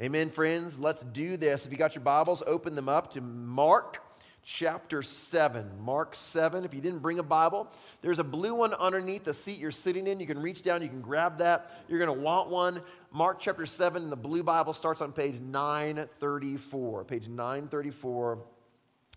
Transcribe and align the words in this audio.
Amen, 0.00 0.30
friends. 0.30 0.78
Let's 0.78 1.02
do 1.02 1.36
this. 1.36 1.66
If 1.66 1.70
you 1.70 1.78
got 1.78 1.94
your 1.94 2.02
Bibles, 2.02 2.42
open 2.46 2.74
them 2.74 2.88
up 2.88 3.12
to 3.12 3.20
Mark 3.20 4.02
chapter 4.42 5.02
7. 5.02 5.70
Mark 5.80 6.16
7. 6.16 6.64
If 6.64 6.74
you 6.74 6.80
didn't 6.80 7.00
bring 7.00 7.18
a 7.18 7.22
Bible, 7.22 7.68
there's 8.00 8.18
a 8.18 8.24
blue 8.24 8.54
one 8.54 8.72
underneath 8.74 9.24
the 9.24 9.34
seat 9.34 9.58
you're 9.58 9.70
sitting 9.70 10.06
in. 10.06 10.18
You 10.18 10.26
can 10.26 10.40
reach 10.40 10.62
down, 10.62 10.82
you 10.82 10.88
can 10.88 11.02
grab 11.02 11.38
that. 11.38 11.84
You're 11.88 11.98
going 11.98 12.16
to 12.16 12.20
want 12.20 12.48
one. 12.48 12.82
Mark 13.12 13.38
chapter 13.38 13.66
7, 13.66 14.08
the 14.08 14.16
blue 14.16 14.42
Bible 14.42 14.72
starts 14.72 15.02
on 15.02 15.12
page 15.12 15.40
934. 15.40 17.04
Page 17.04 17.28
934 17.28 18.38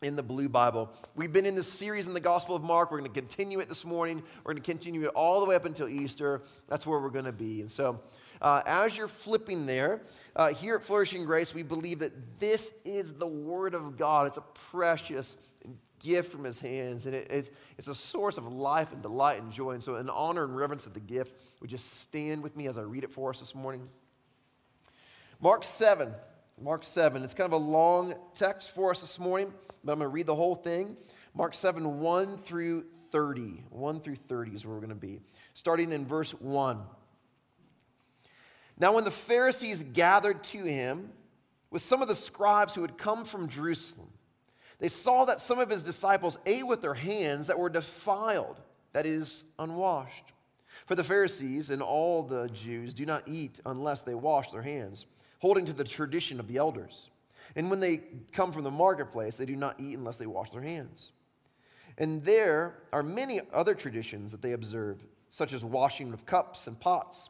in 0.01 0.17
the 0.17 0.23
blue 0.23 0.49
Bible. 0.49 0.91
We've 1.15 1.31
been 1.31 1.45
in 1.45 1.55
this 1.55 1.71
series 1.71 2.05
in 2.05 2.13
the 2.13 2.19
Gospel 2.19 2.55
of 2.55 2.63
Mark. 2.63 2.91
We're 2.91 2.99
going 2.99 3.11
to 3.11 3.19
continue 3.19 3.59
it 3.59 3.69
this 3.69 3.85
morning. 3.85 4.21
We're 4.43 4.53
going 4.53 4.61
to 4.61 4.71
continue 4.71 5.05
it 5.05 5.11
all 5.15 5.39
the 5.39 5.45
way 5.45 5.55
up 5.55 5.65
until 5.65 5.87
Easter. 5.87 6.41
That's 6.67 6.85
where 6.85 6.99
we're 6.99 7.09
going 7.09 7.25
to 7.25 7.31
be. 7.31 7.61
And 7.61 7.71
so, 7.71 8.01
uh, 8.41 8.61
as 8.65 8.95
you're 8.97 9.07
flipping 9.07 9.65
there, 9.65 10.01
uh, 10.35 10.53
here 10.53 10.75
at 10.75 10.83
Flourishing 10.83 11.25
Grace, 11.25 11.53
we 11.53 11.63
believe 11.63 11.99
that 11.99 12.39
this 12.39 12.73
is 12.83 13.13
the 13.13 13.27
Word 13.27 13.73
of 13.73 13.97
God. 13.97 14.27
It's 14.27 14.37
a 14.37 14.41
precious 14.41 15.35
gift 15.99 16.31
from 16.31 16.43
His 16.43 16.59
hands, 16.59 17.05
and 17.05 17.15
it, 17.15 17.31
it, 17.31 17.55
it's 17.77 17.87
a 17.87 17.95
source 17.95 18.37
of 18.37 18.51
life 18.51 18.91
and 18.91 19.01
delight 19.01 19.41
and 19.41 19.51
joy. 19.51 19.71
And 19.71 19.83
so, 19.83 19.95
in 19.95 20.09
honor 20.09 20.43
and 20.43 20.55
reverence 20.55 20.85
of 20.85 20.93
the 20.93 20.99
gift, 20.99 21.33
would 21.61 21.71
you 21.71 21.77
stand 21.77 22.43
with 22.43 22.55
me 22.55 22.67
as 22.67 22.77
I 22.77 22.81
read 22.81 23.03
it 23.03 23.11
for 23.11 23.29
us 23.29 23.39
this 23.39 23.55
morning? 23.55 23.87
Mark 25.39 25.63
7. 25.63 26.13
Mark 26.61 26.83
7. 26.83 27.23
It's 27.23 27.33
kind 27.33 27.51
of 27.51 27.61
a 27.61 27.63
long 27.63 28.15
text 28.33 28.71
for 28.71 28.91
us 28.91 29.01
this 29.01 29.19
morning, 29.19 29.53
but 29.83 29.93
I'm 29.93 29.99
going 29.99 30.09
to 30.09 30.13
read 30.13 30.27
the 30.27 30.35
whole 30.35 30.55
thing. 30.55 30.95
Mark 31.33 31.53
7, 31.53 31.99
1 31.99 32.37
through 32.37 32.85
30. 33.11 33.63
1 33.69 33.99
through 33.99 34.15
30 34.15 34.51
is 34.51 34.65
where 34.65 34.75
we're 34.75 34.81
going 34.81 34.89
to 34.89 34.95
be. 34.95 35.19
Starting 35.53 35.91
in 35.91 36.05
verse 36.05 36.31
1. 36.31 36.79
Now, 38.77 38.93
when 38.93 39.03
the 39.03 39.11
Pharisees 39.11 39.83
gathered 39.83 40.43
to 40.45 40.63
him 40.63 41.11
with 41.71 41.81
some 41.81 42.01
of 42.01 42.07
the 42.07 42.15
scribes 42.15 42.75
who 42.75 42.81
had 42.81 42.97
come 42.97 43.25
from 43.25 43.47
Jerusalem, 43.47 44.09
they 44.79 44.89
saw 44.89 45.25
that 45.25 45.39
some 45.39 45.59
of 45.59 45.69
his 45.69 45.83
disciples 45.83 46.37
ate 46.45 46.67
with 46.67 46.81
their 46.81 46.93
hands 46.93 47.47
that 47.47 47.57
were 47.57 47.69
defiled, 47.69 48.59
that 48.91 49.05
is, 49.05 49.45
unwashed. 49.57 50.33
For 50.85 50.95
the 50.95 51.03
Pharisees 51.03 51.69
and 51.69 51.81
all 51.81 52.23
the 52.23 52.49
Jews 52.49 52.93
do 52.93 53.05
not 53.05 53.23
eat 53.27 53.59
unless 53.65 54.01
they 54.01 54.13
wash 54.13 54.51
their 54.51 54.61
hands 54.61 55.05
holding 55.39 55.65
to 55.65 55.73
the 55.73 55.83
tradition 55.83 56.39
of 56.39 56.47
the 56.47 56.57
elders. 56.57 57.09
And 57.55 57.69
when 57.69 57.79
they 57.79 58.01
come 58.31 58.51
from 58.51 58.63
the 58.63 58.71
marketplace, 58.71 59.35
they 59.35 59.45
do 59.45 59.55
not 59.55 59.79
eat 59.79 59.97
unless 59.97 60.17
they 60.17 60.25
wash 60.25 60.49
their 60.49 60.61
hands. 60.61 61.11
And 61.97 62.23
there 62.23 62.75
are 62.91 63.03
many 63.03 63.41
other 63.53 63.75
traditions 63.75 64.31
that 64.31 64.41
they 64.41 64.53
observe, 64.53 65.03
such 65.29 65.53
as 65.53 65.63
washing 65.63 66.11
of 66.13 66.25
cups 66.25 66.67
and 66.67 66.79
pots, 66.79 67.29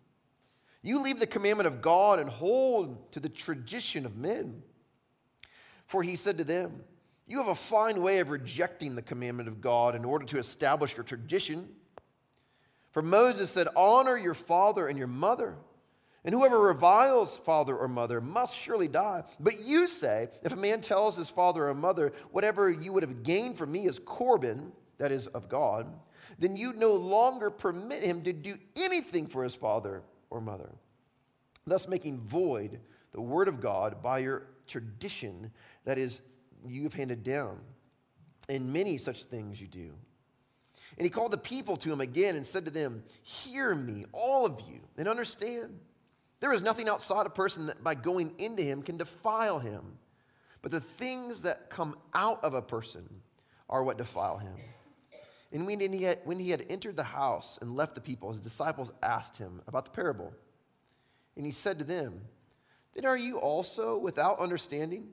You 0.83 1.01
leave 1.03 1.19
the 1.19 1.27
commandment 1.27 1.67
of 1.67 1.81
God 1.81 2.19
and 2.19 2.29
hold 2.29 3.11
to 3.11 3.19
the 3.19 3.29
tradition 3.29 4.05
of 4.05 4.17
men. 4.17 4.63
For 5.85 6.01
he 6.01 6.15
said 6.15 6.37
to 6.39 6.43
them, 6.43 6.83
You 7.27 7.37
have 7.37 7.47
a 7.47 7.55
fine 7.55 8.01
way 8.01 8.19
of 8.19 8.29
rejecting 8.29 8.95
the 8.95 9.01
commandment 9.01 9.47
of 9.47 9.61
God 9.61 9.95
in 9.95 10.05
order 10.05 10.25
to 10.25 10.39
establish 10.39 10.95
your 10.95 11.03
tradition. 11.03 11.69
For 12.91 13.01
Moses 13.01 13.51
said, 13.51 13.67
Honor 13.75 14.17
your 14.17 14.33
father 14.33 14.87
and 14.87 14.97
your 14.97 15.07
mother 15.07 15.55
and 16.23 16.35
whoever 16.35 16.59
reviles 16.59 17.37
father 17.37 17.75
or 17.75 17.87
mother 17.87 18.21
must 18.21 18.55
surely 18.55 18.87
die. 18.87 19.23
But 19.39 19.59
you 19.59 19.87
say, 19.87 20.29
if 20.43 20.53
a 20.53 20.57
man 20.57 20.81
tells 20.81 21.17
his 21.17 21.29
father 21.29 21.67
or 21.67 21.73
mother, 21.73 22.13
whatever 22.31 22.69
you 22.69 22.93
would 22.93 23.03
have 23.03 23.23
gained 23.23 23.57
from 23.57 23.71
me 23.71 23.87
is 23.87 23.97
Corban, 23.97 24.71
that 24.97 25.11
is 25.11 25.25
of 25.27 25.49
God, 25.49 25.87
then 26.37 26.55
you 26.55 26.73
no 26.73 26.93
longer 26.93 27.49
permit 27.49 28.03
him 28.03 28.21
to 28.23 28.33
do 28.33 28.55
anything 28.75 29.27
for 29.27 29.43
his 29.43 29.55
father 29.55 30.03
or 30.31 30.41
mother, 30.41 30.71
thus 31.67 31.87
making 31.87 32.19
void 32.21 32.79
the 33.11 33.21
word 33.21 33.47
of 33.47 33.61
God 33.61 34.01
by 34.01 34.19
your 34.19 34.47
tradition 34.67 35.51
that 35.85 35.97
is 35.97 36.21
you've 36.65 36.93
handed 36.93 37.23
down. 37.23 37.59
And 38.49 38.73
many 38.73 38.97
such 38.97 39.25
things 39.25 39.61
you 39.61 39.67
do. 39.67 39.93
And 40.97 41.05
he 41.05 41.09
called 41.09 41.31
the 41.31 41.37
people 41.37 41.77
to 41.77 41.91
him 41.91 42.01
again 42.01 42.35
and 42.35 42.45
said 42.45 42.65
to 42.65 42.71
them, 42.71 43.03
Hear 43.21 43.73
me, 43.73 44.05
all 44.11 44.45
of 44.45 44.59
you, 44.67 44.81
and 44.97 45.07
understand. 45.07 45.79
There 46.39 46.51
is 46.51 46.61
nothing 46.61 46.89
outside 46.89 47.25
a 47.25 47.29
person 47.29 47.67
that 47.67 47.83
by 47.83 47.95
going 47.95 48.33
into 48.39 48.63
him 48.63 48.81
can 48.81 48.97
defile 48.97 49.59
him. 49.59 49.97
But 50.61 50.71
the 50.71 50.79
things 50.79 51.43
that 51.43 51.69
come 51.69 51.95
out 52.13 52.43
of 52.43 52.53
a 52.53 52.61
person 52.61 53.07
are 53.69 53.83
what 53.83 53.97
defile 53.97 54.37
him. 54.37 54.55
And 55.51 55.65
when 55.65 55.79
he, 55.79 56.03
had, 56.03 56.19
when 56.23 56.39
he 56.39 56.49
had 56.49 56.65
entered 56.69 56.95
the 56.95 57.03
house 57.03 57.59
and 57.61 57.75
left 57.75 57.95
the 57.95 58.01
people, 58.01 58.29
his 58.29 58.39
disciples 58.39 58.91
asked 59.03 59.37
him 59.37 59.61
about 59.67 59.85
the 59.85 59.91
parable. 59.91 60.33
And 61.35 61.45
he 61.45 61.51
said 61.51 61.79
to 61.79 61.85
them, 61.85 62.21
Then 62.93 63.05
are 63.05 63.17
you 63.17 63.37
also 63.37 63.97
without 63.97 64.39
understanding? 64.39 65.09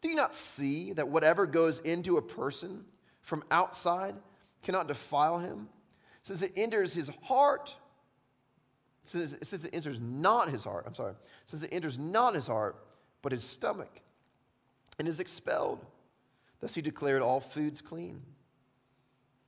Do 0.00 0.08
you 0.08 0.16
not 0.16 0.34
see 0.34 0.92
that 0.94 1.08
whatever 1.08 1.46
goes 1.46 1.78
into 1.80 2.16
a 2.16 2.22
person 2.22 2.84
from 3.20 3.44
outside 3.50 4.16
cannot 4.62 4.88
defile 4.88 5.38
him, 5.38 5.68
since 6.22 6.42
it 6.42 6.52
enters 6.56 6.94
his 6.94 7.10
heart 7.22 7.74
since, 9.04 9.36
since 9.42 9.64
it 9.64 9.74
enters 9.74 9.98
not 10.00 10.50
his 10.50 10.64
heart, 10.64 10.84
I'm 10.86 10.94
sorry, 10.94 11.14
since 11.46 11.62
it 11.62 11.72
enters 11.72 11.98
not 11.98 12.34
his 12.34 12.46
heart, 12.46 12.76
but 13.22 13.32
his 13.32 13.44
stomach, 13.44 14.00
and 14.98 15.08
is 15.08 15.20
expelled. 15.20 15.84
Thus 16.60 16.74
he 16.74 16.82
declared 16.82 17.22
all 17.22 17.40
foods 17.40 17.80
clean. 17.80 18.22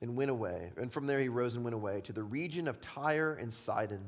and 0.00 0.16
went 0.16 0.30
away. 0.30 0.72
And 0.76 0.92
from 0.92 1.06
there 1.06 1.20
he 1.20 1.28
rose 1.28 1.56
and 1.56 1.64
went 1.64 1.74
away 1.74 2.00
to 2.02 2.12
the 2.12 2.22
region 2.22 2.68
of 2.68 2.80
Tyre 2.80 3.34
and 3.34 3.52
Sidon. 3.52 4.04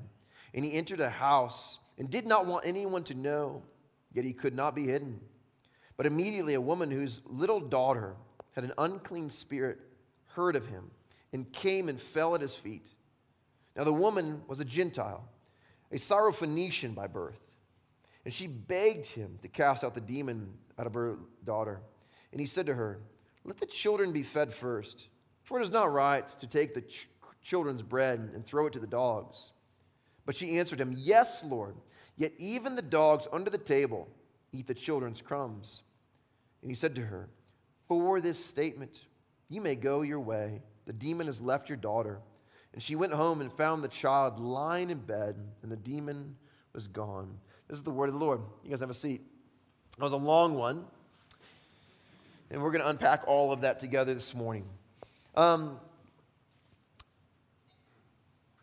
And 0.54 0.64
he 0.64 0.74
entered 0.74 1.00
a 1.00 1.10
house 1.10 1.78
and 1.98 2.10
did 2.10 2.26
not 2.26 2.46
want 2.46 2.66
anyone 2.66 3.04
to 3.04 3.14
know, 3.14 3.62
yet 4.12 4.24
he 4.24 4.32
could 4.32 4.54
not 4.54 4.74
be 4.74 4.86
hidden. 4.86 5.20
But 5.96 6.06
immediately 6.06 6.54
a 6.54 6.60
woman 6.60 6.90
whose 6.90 7.20
little 7.26 7.60
daughter 7.60 8.16
had 8.52 8.64
an 8.64 8.72
unclean 8.78 9.30
spirit 9.30 9.78
heard 10.34 10.56
of 10.56 10.66
him 10.66 10.90
and 11.32 11.52
came 11.52 11.88
and 11.88 12.00
fell 12.00 12.34
at 12.34 12.40
his 12.40 12.54
feet. 12.54 12.90
Now 13.76 13.84
the 13.84 13.92
woman 13.92 14.42
was 14.46 14.60
a 14.60 14.64
Gentile, 14.64 15.28
a 15.92 15.96
Syrophoenician 15.96 16.94
by 16.94 17.06
birth. 17.06 17.40
And 18.24 18.34
she 18.34 18.46
begged 18.46 19.06
him 19.06 19.38
to 19.42 19.48
cast 19.48 19.82
out 19.82 19.94
the 19.94 20.00
demon 20.00 20.52
out 20.78 20.86
of 20.86 20.94
her 20.94 21.16
daughter. 21.44 21.80
And 22.32 22.40
he 22.40 22.46
said 22.46 22.66
to 22.66 22.74
her, 22.74 23.00
Let 23.44 23.58
the 23.58 23.66
children 23.66 24.12
be 24.12 24.22
fed 24.22 24.52
first, 24.52 25.08
for 25.50 25.58
it 25.58 25.64
is 25.64 25.72
not 25.72 25.92
right 25.92 26.28
to 26.28 26.46
take 26.46 26.74
the 26.74 26.82
ch- 26.82 27.08
children's 27.42 27.82
bread 27.82 28.20
and 28.34 28.46
throw 28.46 28.68
it 28.68 28.72
to 28.72 28.78
the 28.78 28.86
dogs. 28.86 29.50
But 30.24 30.36
she 30.36 30.60
answered 30.60 30.80
him, 30.80 30.94
Yes, 30.96 31.42
Lord, 31.44 31.74
yet 32.16 32.30
even 32.38 32.76
the 32.76 32.82
dogs 32.82 33.26
under 33.32 33.50
the 33.50 33.58
table 33.58 34.06
eat 34.52 34.68
the 34.68 34.74
children's 34.74 35.20
crumbs. 35.20 35.82
And 36.62 36.70
he 36.70 36.76
said 36.76 36.94
to 36.94 37.02
her, 37.06 37.28
For 37.88 38.20
this 38.20 38.42
statement, 38.42 39.06
you 39.48 39.60
may 39.60 39.74
go 39.74 40.02
your 40.02 40.20
way. 40.20 40.62
The 40.86 40.92
demon 40.92 41.26
has 41.26 41.40
left 41.40 41.68
your 41.68 41.78
daughter. 41.78 42.20
And 42.72 42.80
she 42.80 42.94
went 42.94 43.12
home 43.12 43.40
and 43.40 43.52
found 43.52 43.82
the 43.82 43.88
child 43.88 44.38
lying 44.38 44.90
in 44.90 44.98
bed, 44.98 45.34
and 45.64 45.72
the 45.72 45.76
demon 45.76 46.36
was 46.72 46.86
gone. 46.86 47.38
This 47.66 47.78
is 47.78 47.82
the 47.82 47.90
word 47.90 48.08
of 48.08 48.14
the 48.14 48.24
Lord. 48.24 48.40
You 48.62 48.70
guys 48.70 48.78
have 48.78 48.90
a 48.90 48.94
seat. 48.94 49.22
It 49.98 50.02
was 50.02 50.12
a 50.12 50.16
long 50.16 50.54
one, 50.54 50.84
and 52.52 52.62
we're 52.62 52.70
going 52.70 52.82
to 52.82 52.88
unpack 52.88 53.24
all 53.26 53.52
of 53.52 53.62
that 53.62 53.80
together 53.80 54.14
this 54.14 54.32
morning. 54.32 54.64
Um, 55.34 55.78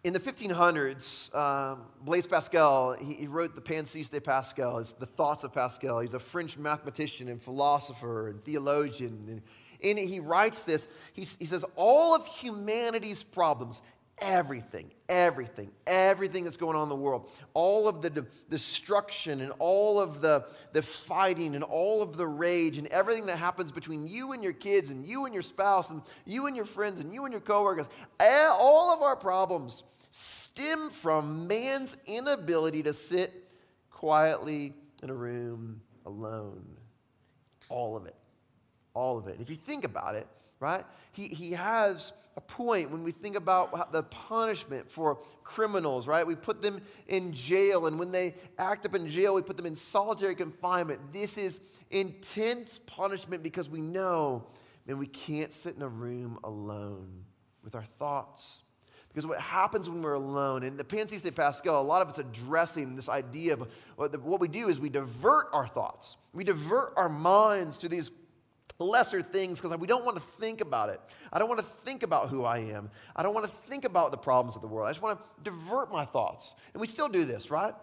In 0.08 0.14
the 0.14 0.22
1500s, 0.22 1.36
um, 1.36 1.82
Blaise 2.02 2.28
Pascal, 2.28 2.94
he, 2.94 3.16
he, 3.16 3.28
wrote 3.28 3.56
the 3.56 3.62
Pensées 3.62 4.10
de 4.10 4.22
Pascal, 4.22 4.78
it's 4.78 4.94
the 4.94 5.06
thoughts 5.06 5.44
of 5.44 5.54
Pascal. 5.54 6.00
He's 6.00 6.14
a 6.14 6.20
French 6.20 6.58
mathematician 6.58 7.28
and 7.28 7.42
philosopher 7.42 8.30
and 8.30 8.42
theologian. 8.46 9.26
And 9.28 9.42
in 9.82 9.98
it, 9.98 10.08
he 10.08 10.22
writes 10.22 10.64
this. 10.64 10.88
He, 11.12 11.24
he 11.24 11.46
says, 11.46 11.66
All 11.76 12.16
of 12.16 12.26
humanity's 12.26 13.22
problems, 13.22 13.82
everything, 14.20 14.92
everything, 15.08 15.72
everything 15.86 16.44
that's 16.44 16.58
going 16.58 16.76
on 16.76 16.84
in 16.84 16.90
the 16.90 16.96
world, 16.96 17.30
all 17.54 17.88
of 17.88 18.02
the 18.02 18.10
de- 18.10 18.26
destruction 18.50 19.42
and 19.42 19.52
all 19.60 20.00
of 20.00 20.22
the, 20.22 20.46
the 20.74 20.82
fighting 20.82 21.56
and 21.56 21.64
all 21.64 22.02
of 22.02 22.18
the 22.18 22.28
rage 22.28 22.78
and 22.78 22.88
everything 22.88 23.26
that 23.28 23.38
happens 23.38 23.72
between 23.72 24.08
you 24.08 24.32
and 24.32 24.44
your 24.44 24.54
kids 24.54 24.90
and 24.90 25.06
you 25.06 25.26
and 25.26 25.34
your 25.34 25.44
spouse 25.44 25.90
and 25.90 26.02
you 26.26 26.48
and 26.48 26.56
your 26.56 26.66
friends 26.66 27.00
and 27.00 27.14
you 27.14 27.26
and 27.26 27.32
your 27.32 27.42
coworkers, 27.42 27.88
all 28.20 28.92
of 28.94 29.02
our 29.02 29.16
problems 29.16 29.84
stem 30.10 30.90
from 30.90 31.48
man's 31.48 31.96
inability 32.06 32.84
to 32.84 32.94
sit 32.94 33.50
quietly 33.92 34.74
in 35.04 35.10
a 35.10 35.14
room 35.14 35.82
alone. 36.06 36.66
All 37.70 37.96
of 37.96 38.06
it. 38.06 38.16
All 38.98 39.20
of 39.20 39.28
it. 39.28 39.38
If 39.40 39.48
you 39.52 39.56
think 39.56 39.86
about 39.86 40.16
it, 40.16 40.28
right? 40.60 40.84
He, 41.12 41.28
he 41.28 41.52
has 41.52 42.14
a 42.36 42.42
point 42.42 42.90
when 42.90 43.04
we 43.04 43.12
think 43.12 43.36
about 43.36 43.92
the 43.92 44.02
punishment 44.02 44.90
for 44.90 45.20
criminals, 45.44 46.08
right? 46.08 46.26
We 46.26 46.36
put 46.36 46.64
them 46.64 46.82
in 47.08 47.32
jail, 47.32 47.86
and 47.86 48.00
when 48.00 48.12
they 48.12 48.34
act 48.58 48.88
up 48.88 48.96
in 48.96 49.08
jail, 49.08 49.36
we 49.36 49.44
put 49.44 49.56
them 49.56 49.68
in 49.68 49.76
solitary 49.76 50.34
confinement. 50.34 51.14
This 51.14 51.38
is 51.38 51.60
intense 51.92 52.80
punishment 52.88 53.44
because 53.44 53.70
we 53.70 53.82
know, 53.82 54.48
man, 54.88 54.98
we 54.98 55.06
can't 55.06 55.54
sit 55.54 55.76
in 55.76 55.84
a 55.84 55.88
room 55.88 56.40
alone 56.44 57.24
with 57.64 57.76
our 57.76 57.86
thoughts. 58.00 58.64
Because 59.10 59.28
what 59.28 59.40
happens 59.40 59.88
when 59.88 60.02
we're 60.02 60.14
alone, 60.14 60.64
and 60.64 60.76
the 60.76 60.84
Pensées 60.84 61.22
de 61.22 61.32
Pascal, 61.32 61.80
a 61.80 61.84
lot 61.84 62.02
of 62.02 62.10
it's 62.10 62.18
addressing 62.18 62.96
this 62.96 63.10
idea 63.10 63.54
of 63.54 63.68
what 64.24 64.40
we 64.40 64.48
do 64.48 64.70
is 64.70 64.80
we 64.80 64.90
divert 64.90 65.50
our 65.54 65.68
thoughts. 65.68 66.18
We 66.34 66.44
divert 66.44 66.94
our 66.98 67.10
minds 67.10 67.78
to 67.78 67.90
these 67.90 68.10
lesser 68.80 69.22
things 69.22 69.60
because 69.60 69.76
we 69.78 69.88
don't 69.88 70.06
want 70.06 70.18
to 70.18 70.24
think 70.40 70.62
about 70.62 70.90
it. 70.90 71.02
I 71.34 71.40
don't 71.40 71.50
want 71.50 71.60
to 71.60 71.66
think 71.84 72.04
about 72.04 72.30
who 72.30 72.44
I 72.44 72.60
am. 72.60 72.90
I 73.16 73.24
don't 73.24 73.34
want 73.34 73.46
to 73.46 73.52
think 73.68 73.86
about 73.86 74.12
the 74.12 74.18
problems 74.18 74.56
of 74.56 74.62
the 74.62 74.68
world. 74.68 74.88
I 74.88 74.92
just 74.92 75.02
want 75.02 75.20
to 75.20 75.44
divert 75.44 75.92
my 75.92 76.06
thoughts. 76.06 76.54
And 76.74 76.82
we 76.82 76.88
still 76.88 77.10
do 77.10 77.26
this, 77.26 77.50
right? 77.50 77.74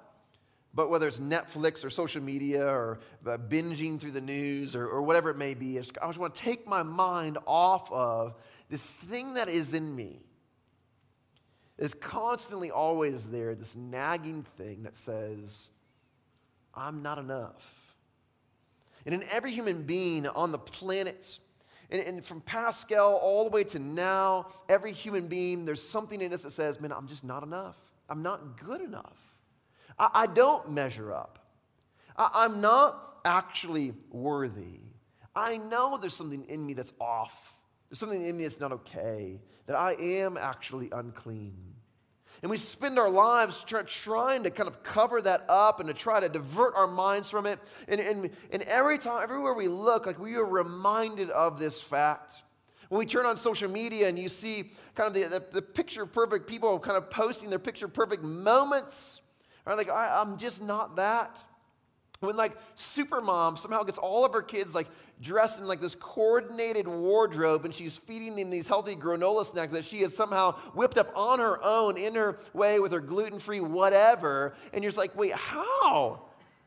But 0.73 0.91
whether 0.91 1.07
it's 1.07 1.21
Netflix 1.21 1.85
or 1.85 1.91
social 1.91 2.23
media 2.23 2.67
or 2.67 2.99
uh, 3.27 3.39
binging 3.39 4.01
through 4.01 4.11
the 4.11 4.21
news 4.21 4.75
or, 4.75 4.87
or 4.87 5.03
whatever 5.03 5.31
it 5.31 5.37
may 5.37 5.55
be, 5.55 5.79
I 5.79 5.83
just 5.83 6.19
want 6.19 6.35
to 6.35 6.41
take 6.41 6.67
my 6.67 6.83
mind 6.83 7.39
off 7.47 7.91
of 7.93 8.35
this 8.69 8.91
thing 8.91 9.35
that 9.35 9.49
is 9.49 9.75
in 9.75 9.95
me. 9.95 10.21
Is 11.77 11.93
constantly 11.93 12.71
always 12.71 13.21
there, 13.31 13.57
this 13.57 13.75
nagging 13.75 14.45
thing 14.57 14.85
that 14.85 14.97
says, 14.97 15.71
I'm 16.73 17.03
not 17.03 17.19
enough. 17.19 17.84
And 19.07 19.15
in 19.15 19.23
every 19.31 19.51
human 19.53 19.83
being 19.83 20.27
on 20.27 20.53
the 20.53 20.59
planet, 20.59 21.39
and, 21.91 22.01
and, 22.01 22.25
from 22.25 22.41
Pascal 22.41 23.15
all 23.15 23.45
the 23.45 23.51
way 23.51 23.65
to 23.65 23.79
now, 23.79 24.49
every 24.69 24.93
human 24.93 25.29
being, 25.29 25.65
there's 25.65 25.83
something 25.83 26.21
in 26.21 26.33
us 26.33 26.43
that 26.43 26.53
says, 26.53 26.81
man, 26.81 26.93
I'm 26.93 27.07
just 27.07 27.25
not 27.25 27.43
enough. 27.43 27.77
I'm 28.09 28.23
not 28.23 28.59
good 28.59 28.81
enough. 28.81 29.17
I, 29.99 30.11
I 30.15 30.27
don't 30.27 30.71
measure 30.71 31.13
up. 31.13 31.39
I, 32.17 32.31
I'm 32.35 32.61
not 32.61 33.19
actually 33.25 33.93
worthy. 34.11 34.81
I 35.37 35.59
know 35.59 35.99
there's 35.99 36.15
something 36.15 36.45
in 36.47 36.65
me 36.65 36.75
that's 36.75 36.93
off. 37.01 37.55
There's 37.89 37.99
something 37.99 38.25
in 38.25 38.37
me 38.37 38.45
that's 38.45 38.61
not 38.61 38.73
okay, 38.73 39.41
that 39.67 39.77
I 39.77 39.95
am 39.95 40.37
actually 40.37 40.89
unclean. 40.91 41.75
And 42.45 42.51
we 42.51 42.59
spend 42.59 42.99
our 42.99 43.09
lives 43.09 43.65
try, 43.67 43.81
trying 43.85 44.43
to 44.43 44.51
kind 44.51 44.69
of 44.69 44.83
cover 44.83 45.23
that 45.23 45.47
up 45.49 45.81
and 45.81 45.89
to 45.89 45.95
try 45.95 46.21
to 46.21 46.29
divert 46.29 46.75
our 46.77 46.87
minds 46.87 47.31
from 47.31 47.47
it. 47.47 47.59
And, 47.89 47.99
and, 47.99 48.29
and 48.51 48.63
every 48.65 48.99
time, 48.99 49.23
everywhere 49.23 49.55
we 49.55 49.67
look, 49.67 50.05
like 50.05 50.19
we 50.19 50.35
are 50.35 50.45
reminded 50.45 51.31
of 51.31 51.59
this 51.59 51.81
fact. 51.81 52.35
When 52.91 52.99
we 52.99 53.07
turn 53.07 53.25
on 53.25 53.39
social 53.39 53.71
media 53.71 54.11
and 54.11 54.19
you 54.19 54.29
see 54.29 54.73
kind 54.95 55.07
of 55.07 55.15
the, 55.15 55.41
the, 55.41 55.43
the 55.53 55.63
picture 55.63 56.05
perfect 56.05 56.47
people 56.47 56.79
kind 56.81 56.99
of 56.99 57.09
posting 57.09 57.49
their 57.49 57.59
picture 57.59 57.89
perfect 57.89 58.23
moments, 58.23 59.23
right? 59.65 59.79
Like, 59.79 59.89
I, 59.89 60.21
I'm 60.21 60.37
just 60.37 60.63
not 60.63 60.97
that. 60.97 61.43
When 62.21 62.37
like 62.37 62.57
Supermom 62.77 63.59
somehow 63.59 63.83
gets 63.83 63.99
all 63.99 64.25
of 64.25 64.33
her 64.33 64.43
kids 64.43 64.75
like 64.75 64.87
dressed 65.21 65.59
in 65.59 65.67
like 65.67 65.81
this 65.81 65.95
coordinated 65.95 66.89
wardrobe 66.89 67.65
and 67.65 67.75
she's 67.75 67.97
feeding 67.97 68.37
them 68.37 68.51
these 68.51 68.67
healthy 68.67 68.97
granola 68.97 69.45
snacks 69.45 69.73
that 69.73 69.85
she 69.85 70.03
has 70.03 70.15
somehow 70.15 70.53
whipped 70.75 70.99
up 70.99 71.11
on 71.15 71.39
her 71.39 71.59
own 71.63 71.97
in 71.97 72.15
her 72.15 72.39
way 72.53 72.79
with 72.79 72.93
her 72.93 73.01
gluten-free 73.01 73.61
whatever. 73.61 74.55
And 74.73 74.83
you're 74.83 74.91
just 74.91 74.99
like 74.99 75.17
wait 75.17 75.33
how? 75.33 76.23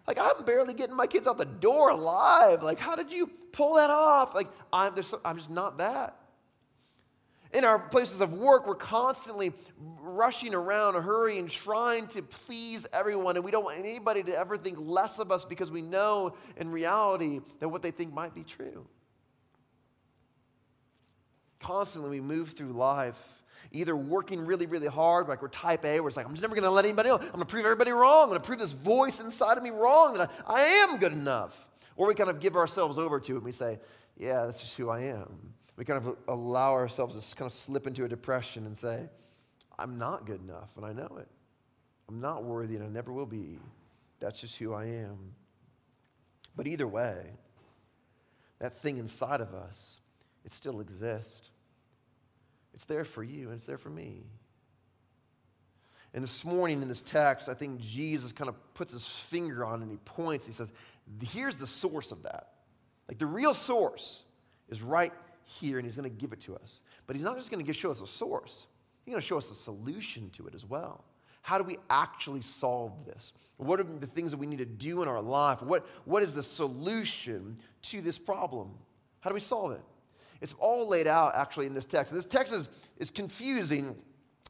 Like 0.05 0.19
i'm 0.19 0.45
barely 0.45 0.73
getting 0.73 0.95
my 0.95 1.07
kids 1.07 1.27
out 1.27 1.37
the 1.37 1.45
door 1.45 1.89
alive. 1.89 2.61
Like 2.63 2.79
how 2.79 2.95
did 2.95 3.11
you 3.11 3.27
pull 3.51 3.75
that 3.75 3.89
off? 3.89 4.35
Like 4.35 4.47
i'm, 4.71 4.93
there's, 4.93 5.13
i'm 5.25 5.37
just 5.37 5.49
not 5.49 5.79
that 5.79 6.15
in 7.53 7.63
our 7.63 7.79
places 7.79 8.21
of 8.21 8.33
work, 8.33 8.67
we're 8.67 8.75
constantly 8.75 9.53
rushing 10.01 10.53
around, 10.53 11.01
hurrying, 11.01 11.47
trying 11.47 12.07
to 12.07 12.21
please 12.21 12.85
everyone, 12.91 13.35
and 13.35 13.45
we 13.45 13.51
don't 13.51 13.63
want 13.63 13.79
anybody 13.79 14.23
to 14.23 14.37
ever 14.37 14.57
think 14.57 14.77
less 14.79 15.19
of 15.19 15.31
us 15.31 15.45
because 15.45 15.71
we 15.71 15.81
know 15.81 16.35
in 16.57 16.71
reality 16.71 17.39
that 17.59 17.69
what 17.69 17.81
they 17.81 17.91
think 17.91 18.13
might 18.13 18.35
be 18.35 18.43
true. 18.43 18.85
Constantly, 21.59 22.09
we 22.09 22.21
move 22.21 22.51
through 22.51 22.73
life 22.73 23.17
either 23.71 23.95
working 23.95 24.45
really, 24.45 24.65
really 24.65 24.87
hard, 24.87 25.27
like 25.27 25.41
we're 25.41 25.49
type 25.49 25.83
A, 25.83 25.99
where 25.99 26.07
it's 26.07 26.15
like, 26.15 26.25
I'm 26.25 26.31
just 26.31 26.41
never 26.41 26.55
going 26.55 26.63
to 26.63 26.71
let 26.71 26.85
anybody 26.85 27.09
know. 27.09 27.15
I'm 27.15 27.27
going 27.27 27.39
to 27.39 27.45
prove 27.45 27.65
everybody 27.65 27.91
wrong. 27.91 28.23
I'm 28.23 28.29
going 28.29 28.39
to 28.39 28.45
prove 28.45 28.59
this 28.59 28.71
voice 28.71 29.19
inside 29.19 29.57
of 29.57 29.63
me 29.63 29.71
wrong 29.71 30.13
that 30.13 30.31
I, 30.47 30.53
I 30.53 30.61
am 30.61 30.97
good 30.97 31.11
enough. 31.11 31.65
Or 31.97 32.07
we 32.07 32.15
kind 32.15 32.29
of 32.29 32.39
give 32.39 32.55
ourselves 32.55 32.97
over 32.97 33.19
to 33.19 33.33
it 33.33 33.35
and 33.35 33.43
we 33.43 33.51
say, 33.51 33.79
yeah, 34.15 34.45
that's 34.45 34.61
just 34.61 34.77
who 34.77 34.89
I 34.89 35.01
am 35.01 35.53
we 35.77 35.85
kind 35.85 36.05
of 36.05 36.17
allow 36.27 36.73
ourselves 36.73 37.15
to 37.15 37.35
kind 37.35 37.49
of 37.49 37.55
slip 37.55 37.85
into 37.87 38.03
a 38.03 38.09
depression 38.09 38.65
and 38.65 38.75
say, 38.75 39.07
I'm 39.77 39.97
not 39.99 40.25
good 40.25 40.41
enough, 40.41 40.71
and 40.75 40.85
I 40.85 40.91
know 40.91 41.17
it. 41.19 41.27
I'm 42.09 42.19
not 42.19 42.43
worthy, 42.43 42.75
and 42.75 42.83
I 42.83 42.87
never 42.87 43.13
will 43.13 43.27
be. 43.27 43.59
That's 44.19 44.41
just 44.41 44.57
who 44.57 44.73
I 44.73 44.85
am. 44.85 45.33
But 46.55 46.65
either 46.65 46.87
way, 46.87 47.17
that 48.59 48.79
thing 48.79 48.97
inside 48.97 49.39
of 49.39 49.53
us, 49.53 49.99
it 50.43 50.51
still 50.51 50.79
exists. 50.79 51.49
It's 52.73 52.85
there 52.85 53.05
for 53.05 53.23
you, 53.23 53.49
and 53.49 53.57
it's 53.57 53.67
there 53.67 53.77
for 53.77 53.91
me. 53.91 54.23
And 56.13 56.23
this 56.23 56.43
morning 56.43 56.81
in 56.81 56.87
this 56.87 57.03
text, 57.03 57.49
I 57.49 57.53
think 57.53 57.79
Jesus 57.81 58.31
kind 58.31 58.49
of 58.49 58.55
puts 58.73 58.93
his 58.93 59.05
finger 59.05 59.63
on 59.63 59.81
it 59.81 59.83
and 59.83 59.91
he 59.91 59.97
points. 59.97 60.47
He 60.47 60.51
says, 60.51 60.71
Here's 61.21 61.57
the 61.57 61.67
source 61.67 62.11
of 62.11 62.23
that. 62.23 62.53
Like 63.07 63.19
the 63.19 63.27
real 63.27 63.53
source 63.53 64.23
is 64.69 64.81
right 64.81 65.13
here 65.47 65.77
and 65.79 65.85
he's 65.85 65.95
going 65.95 66.09
to 66.09 66.15
give 66.15 66.33
it 66.33 66.41
to 66.41 66.55
us. 66.55 66.81
But 67.07 67.15
he's 67.15 67.23
not 67.23 67.37
just 67.37 67.49
going 67.49 67.65
to 67.65 67.73
show 67.73 67.89
us 67.89 68.01
a 68.01 68.07
source, 68.07 68.67
he's 69.05 69.13
going 69.13 69.21
to 69.21 69.27
show 69.27 69.37
us 69.37 69.49
a 69.49 69.55
solution 69.55 70.29
to 70.37 70.47
it 70.47 70.53
as 70.53 70.65
well. 70.65 71.03
How 71.41 71.57
do 71.57 71.63
we 71.63 71.77
actually 71.89 72.41
solve 72.41 73.05
this? 73.05 73.31
What 73.55 73.79
are 73.79 73.83
the 73.83 74.05
things 74.05 74.31
that 74.31 74.37
we 74.37 74.47
need 74.47 74.57
to 74.57 74.65
do 74.65 75.01
in 75.01 75.07
our 75.07 75.21
life? 75.21 75.61
What, 75.61 75.87
what 76.03 76.21
is 76.21 76.33
the 76.33 76.43
solution 76.43 77.57
to 77.83 78.01
this 78.01 78.17
problem? 78.17 78.71
How 79.21 79.29
do 79.29 79.33
we 79.33 79.39
solve 79.39 79.71
it? 79.71 79.81
It's 80.41 80.53
all 80.59 80.85
laid 80.89 81.07
out 81.07 81.35
actually 81.35 81.65
in 81.67 81.73
this 81.73 81.85
text. 81.85 82.11
And 82.11 82.19
this 82.19 82.27
text 82.27 82.53
is, 82.53 82.67
is 82.97 83.11
confusing, 83.11 83.95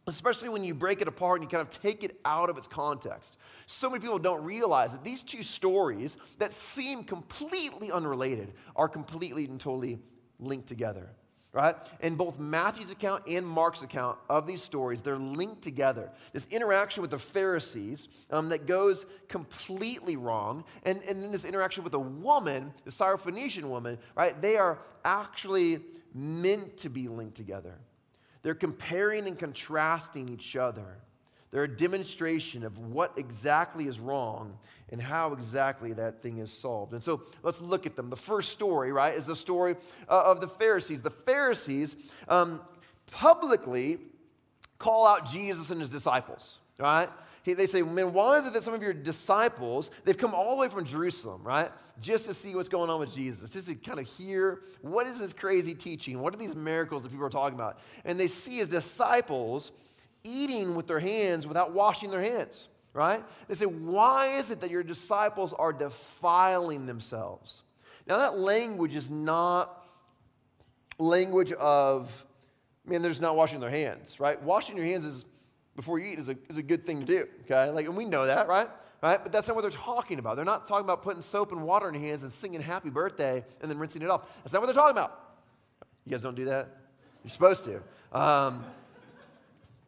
especially 0.08 0.50
when 0.50 0.64
you 0.64 0.74
break 0.74 1.00
it 1.00 1.08
apart 1.08 1.40
and 1.40 1.48
you 1.48 1.56
kind 1.56 1.62
of 1.62 1.70
take 1.70 2.04
it 2.04 2.20
out 2.26 2.50
of 2.50 2.58
its 2.58 2.66
context. 2.66 3.38
So 3.68 3.92
many 3.92 4.02
people 4.02 4.18
don't 4.18 4.44
realize 4.44 4.92
that 4.94 5.04
these 5.04 5.22
two 5.22 5.44
stories 5.44 6.18
that 6.40 6.52
seem 6.52 7.04
completely 7.04 7.92
unrelated 7.92 8.54
are 8.76 8.90
completely 8.90 9.46
and 9.46 9.60
totally 9.60 10.00
linked 10.40 10.68
together, 10.68 11.10
right? 11.54 11.76
In 12.02 12.16
both 12.16 12.40
Matthew's 12.40 12.92
account 12.92 13.24
and 13.28 13.46
Mark's 13.46 13.82
account 13.82 14.18
of 14.30 14.46
these 14.46 14.62
stories, 14.62 15.02
they're 15.02 15.18
linked 15.18 15.62
together. 15.62 16.12
This 16.34 16.46
interaction 16.52 17.02
with 17.02 17.12
the 17.12 17.20
Pharisees 17.20 18.08
um, 18.30 18.50
that 18.50 18.68
goes 18.68 19.06
completely 19.28 20.18
wrong, 20.18 20.64
and, 20.84 21.00
and 21.08 21.24
then 21.24 21.32
this 21.32 21.46
interaction 21.46 21.84
with 21.84 21.94
a 21.94 22.00
woman, 22.00 22.74
the 22.86 22.92
Syrophoenician 22.92 23.66
woman, 23.66 23.98
right? 24.16 24.40
They 24.42 24.58
are 24.58 24.80
actually 25.04 25.80
meant 26.14 26.78
to 26.78 26.90
be 26.90 27.08
linked 27.08 27.36
together. 27.36 27.76
They're 28.44 28.56
comparing 28.56 29.28
and 29.28 29.38
contrasting 29.38 30.30
each 30.30 30.56
other. 30.56 31.00
They're 31.52 31.64
a 31.64 31.68
demonstration 31.68 32.64
of 32.64 32.78
what 32.78 33.14
exactly 33.18 33.88
is 33.88 34.00
wrong 34.00 34.58
and 34.90 35.02
how 35.02 35.34
exactly 35.34 35.94
that 35.94 36.22
thing 36.22 36.40
is 36.40 36.52
solved. 36.52 36.94
And 36.94 37.02
so 37.02 37.24
let's 37.42 37.62
look 37.62 37.86
at 37.86 37.96
them. 37.96 38.10
The 38.10 38.18
first 38.18 38.52
story, 38.52 38.92
right, 38.92 39.14
is 39.16 39.26
the 39.26 39.36
story 39.36 39.76
uh, 40.10 40.24
of 40.26 40.42
the 40.42 40.48
Pharisees. 40.48 41.02
The 41.02 41.10
Pharisees 41.10 41.96
um, 42.28 42.62
publicly 43.12 43.98
call 44.78 45.08
out 45.08 45.26
Jesus 45.26 45.70
and 45.70 45.80
his 45.80 45.90
disciples, 45.90 46.60
right? 46.80 47.10
they 47.54 47.68
say, 47.68 47.82
man, 47.82 48.14
why 48.14 48.38
is 48.38 48.46
it 48.46 48.54
that 48.54 48.64
some 48.64 48.74
of 48.74 48.82
your 48.82 48.94
disciples, 48.94 49.90
they've 50.04 50.18
come 50.18 50.34
all 50.34 50.56
the 50.56 50.62
way 50.62 50.70
from 50.70 50.86
Jerusalem, 50.86 51.42
right? 51.44 51.72
Just 52.02 52.26
to 52.26 52.34
see 52.34 52.56
what's 52.56 52.70
going 52.70 52.90
on 52.90 53.00
with 53.00 53.14
Jesus, 53.14 53.50
just 53.52 53.68
to 53.70 53.76
kind 53.76 54.00
of 54.00 54.08
hear 54.08 54.62
what 54.82 55.08
is 55.08 55.20
this 55.20 55.34
crazy 55.34 55.74
teaching? 55.74 56.20
What 56.20 56.34
are 56.34 56.38
these 56.38 56.56
miracles 56.56 57.04
that 57.04 57.10
people 57.10 57.26
are 57.26 57.30
talking 57.30 57.58
about? 57.58 57.80
And 58.06 58.20
they 58.20 58.28
see 58.28 58.58
his 58.58 58.68
disciples 58.68 59.72
eating 60.24 60.76
with 60.76 60.88
their 60.88 61.00
hands 61.00 61.48
without 61.48 61.72
washing 61.72 62.12
their 62.12 62.22
hands, 62.22 62.68
right? 62.94 63.24
They 63.48 63.56
say, 63.56 63.66
Why 63.66 64.38
is 64.38 64.52
it 64.52 64.62
that 64.62 64.72
your 64.72 64.84
disciples 64.84 65.54
are 65.54 65.74
defiling 65.74 66.86
themselves? 66.86 67.64
Now, 68.08 68.18
that 68.18 68.38
language 68.38 68.96
is 68.96 69.10
not 69.10 69.86
language 70.98 71.52
of, 71.54 72.26
man, 72.86 73.02
there's 73.02 73.20
not 73.20 73.36
washing 73.36 73.60
their 73.60 73.70
hands, 73.70 74.20
right? 74.20 74.42
Washing 74.42 74.78
your 74.78 74.86
hands 74.86 75.06
is 75.06 75.26
before 75.76 76.00
you 76.00 76.12
eat 76.12 76.20
is 76.20 76.28
a, 76.28 76.36
is 76.50 76.58
a 76.58 76.64
good 76.64 76.86
thing 76.86 77.00
to 77.02 77.06
do, 77.06 77.28
okay? 77.46 77.70
Like, 77.70 77.86
and 77.86 77.96
we 77.96 78.04
know 78.06 78.26
that, 78.26 78.48
right? 78.48 78.68
Right? 79.02 79.22
But 79.22 79.32
that's 79.32 79.48
not 79.48 79.56
what 79.56 79.62
they're 79.62 79.70
talking 79.70 80.18
about. 80.18 80.38
They're 80.38 80.46
not 80.46 80.68
talking 80.68 80.84
about 80.84 81.04
putting 81.04 81.22
soap 81.22 81.52
and 81.52 81.62
water 81.62 81.88
in 81.88 81.94
your 81.94 82.04
hands 82.04 82.24
and 82.24 82.32
singing 82.32 82.62
happy 82.62 82.90
birthday 82.90 83.46
and 83.62 83.70
then 83.70 83.78
rinsing 83.78 84.02
it 84.02 84.10
off. 84.10 84.28
That's 84.44 84.54
not 84.54 84.62
what 84.62 84.66
they're 84.66 84.74
talking 84.74 84.98
about. 84.98 85.20
You 86.04 86.12
guys 86.12 86.24
don't 86.24 86.36
do 86.36 86.46
that? 86.46 86.70
You're 87.24 87.32
supposed 87.32 87.64
to. 87.66 87.82
Um, 88.12 88.66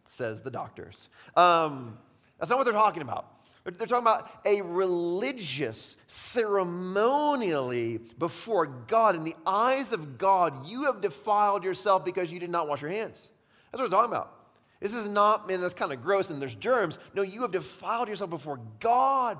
says 0.10 0.42
the 0.42 0.52
doctors. 0.52 1.08
Um, 1.38 1.98
that's 2.40 2.50
not 2.50 2.58
what 2.58 2.66
they're 2.66 2.74
talking 2.74 3.04
about. 3.04 3.32
They're 3.64 3.88
talking 3.88 3.98
about 3.98 4.30
a 4.46 4.62
religious, 4.62 5.96
ceremonially 6.08 8.00
before 8.18 8.66
God. 8.66 9.16
In 9.16 9.24
the 9.24 9.36
eyes 9.46 9.94
of 9.94 10.18
God, 10.18 10.68
you 10.68 10.86
have 10.86 11.02
defiled 11.02 11.64
yourself 11.64 12.04
because 12.04 12.32
you 12.32 12.40
did 12.40 12.50
not 12.50 12.68
wash 12.68 12.82
your 12.82 12.90
hands. 12.90 13.30
That's 13.72 13.82
what 13.82 13.92
we're 13.92 13.98
talking 13.98 14.12
about. 14.12 14.36
This 14.80 14.94
is 14.94 15.08
not, 15.10 15.48
man, 15.48 15.62
that's 15.62 15.74
kind 15.74 15.92
of 15.92 16.02
gross 16.02 16.30
and 16.30 16.42
there's 16.42 16.56
germs. 16.56 16.98
No, 17.14 17.22
you 17.22 17.42
have 17.44 17.52
defiled 17.52 18.08
yourself 18.08 18.30
before 18.30 18.60
God. 18.80 19.38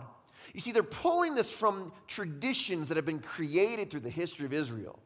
You 0.54 0.60
see, 0.60 0.72
they're 0.72 0.84
pulling 0.84 1.34
this 1.34 1.50
from 1.50 1.92
traditions 2.08 2.90
that 2.90 2.98
have 2.98 3.06
been 3.06 3.20
created 3.20 3.90
through 3.90 4.02
the 4.02 4.10
history 4.10 4.46
of 4.46 4.54
Israel. 4.54 5.00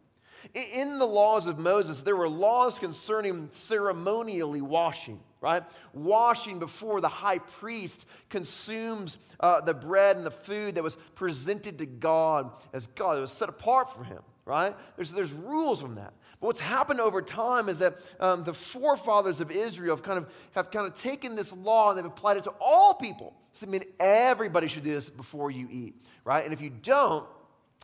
In 0.53 0.99
the 0.99 1.07
laws 1.07 1.47
of 1.47 1.57
Moses, 1.57 2.01
there 2.01 2.15
were 2.15 2.27
laws 2.27 2.77
concerning 2.77 3.49
ceremonially 3.51 4.61
washing, 4.61 5.19
right? 5.41 5.63
Washing 5.93 6.59
before 6.59 7.01
the 7.01 7.07
high 7.07 7.39
priest 7.39 8.05
consumes 8.29 9.17
uh, 9.39 9.61
the 9.61 9.73
bread 9.73 10.17
and 10.17 10.25
the 10.25 10.31
food 10.31 10.75
that 10.75 10.83
was 10.83 10.95
presented 11.15 11.79
to 11.79 11.85
God 11.85 12.51
as 12.73 12.87
God. 12.87 13.17
It 13.17 13.21
was 13.21 13.31
set 13.31 13.49
apart 13.49 13.93
for 13.93 14.03
him, 14.03 14.21
right? 14.45 14.75
There's, 14.95 15.11
there's 15.11 15.31
rules 15.31 15.81
from 15.81 15.95
that. 15.95 16.13
But 16.41 16.47
what's 16.47 16.59
happened 16.59 16.99
over 16.99 17.21
time 17.21 17.69
is 17.69 17.79
that 17.79 17.95
um, 18.19 18.43
the 18.43 18.53
forefathers 18.53 19.39
of 19.39 19.49
Israel 19.49 19.95
have 19.95 20.03
kind 20.03 20.17
of, 20.17 20.29
have 20.55 20.71
kind 20.71 20.85
of 20.85 20.93
taken 20.93 21.37
this 21.37 21.53
law 21.53 21.89
and 21.89 21.97
they've 21.97 22.05
applied 22.05 22.37
it 22.37 22.43
to 22.43 22.53
all 22.59 22.93
people. 22.93 23.33
So, 23.53 23.65
I 23.65 23.69
mean, 23.69 23.83
everybody 23.99 24.67
should 24.67 24.83
do 24.83 24.91
this 24.91 25.09
before 25.09 25.51
you 25.51 25.69
eat, 25.71 25.95
right? 26.25 26.43
And 26.43 26.51
if 26.51 26.59
you 26.59 26.69
don't, 26.69 27.25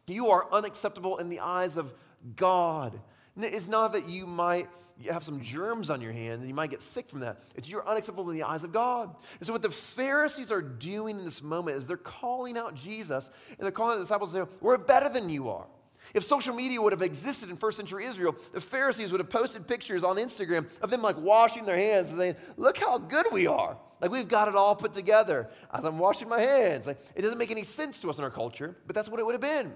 you 0.08 0.30
are 0.30 0.51
unacceptable 0.51 1.18
in 1.20 1.30
the 1.30 1.39
eyes 1.39 1.78
of 1.78 1.94
God. 2.36 3.00
It's 3.38 3.68
not 3.68 3.94
that 3.94 4.08
you 4.08 4.28
might 4.28 4.68
have 5.10 5.24
some 5.24 5.42
germs 5.42 5.90
on 5.90 6.02
your 6.02 6.12
hand 6.12 6.42
and 6.42 6.48
you 6.48 6.54
might 6.54 6.70
get 6.70 6.82
sick 6.82 7.10
from 7.10 7.22
that. 7.22 7.40
It's 7.56 7.70
you're 7.70 7.88
unacceptable 7.88 8.30
in 8.30 8.36
the 8.36 8.44
eyes 8.44 8.64
of 8.64 8.74
God. 8.74 9.16
And 9.40 9.48
so 9.48 9.54
what 9.54 9.62
the 9.62 9.72
Pharisees 9.72 10.52
are 10.52 10.62
doing 10.62 11.18
in 11.18 11.26
this 11.26 11.42
moment 11.42 11.78
is 11.78 11.88
they're 11.88 11.98
calling 11.98 12.58
out 12.58 12.76
Jesus 12.76 13.30
and 13.50 13.60
they're 13.60 13.72
calling 13.72 13.98
the 13.98 14.04
disciples 14.04 14.34
and 14.34 14.46
saying, 14.46 14.58
We're 14.62 14.78
better 14.78 15.10
than 15.10 15.30
you 15.30 15.50
are. 15.50 15.68
If 16.14 16.24
social 16.24 16.56
media 16.56 16.82
would 16.82 16.92
have 16.92 17.02
existed 17.02 17.50
in 17.50 17.58
first 17.58 17.78
century 17.78 18.06
Israel, 18.06 18.36
the 18.54 18.62
Pharisees 18.62 19.12
would 19.12 19.20
have 19.20 19.30
posted 19.30 19.68
pictures 19.68 20.04
on 20.04 20.18
Instagram 20.18 20.68
of 20.82 20.90
them 20.90 21.02
like 21.02 21.18
washing 21.18 21.66
their 21.66 21.78
hands 21.78 22.10
and 22.10 22.18
saying, 22.18 22.36
Look 22.58 22.78
how 22.78 22.98
good 22.98 23.28
we 23.32 23.48
are. 23.48 23.78
Like 24.02 24.12
we've 24.12 24.28
got 24.28 24.48
it 24.48 24.56
all 24.56 24.76
put 24.76 24.94
together 24.94 25.50
as 25.74 25.84
I'm 25.84 26.00
washing 26.00 26.28
my 26.28 26.40
hands. 26.40 26.88
Like 26.88 27.00
it 27.16 27.22
doesn't 27.22 27.38
make 27.38 27.52
any 27.52 27.64
sense 27.64 28.00
to 28.00 28.10
us 28.10 28.18
in 28.18 28.24
our 28.24 28.32
culture, 28.32 28.76
but 28.86 28.96
that's 28.96 29.08
what 29.08 29.20
it 29.20 29.26
would 29.26 29.34
have 29.34 29.42
been. 29.42 29.74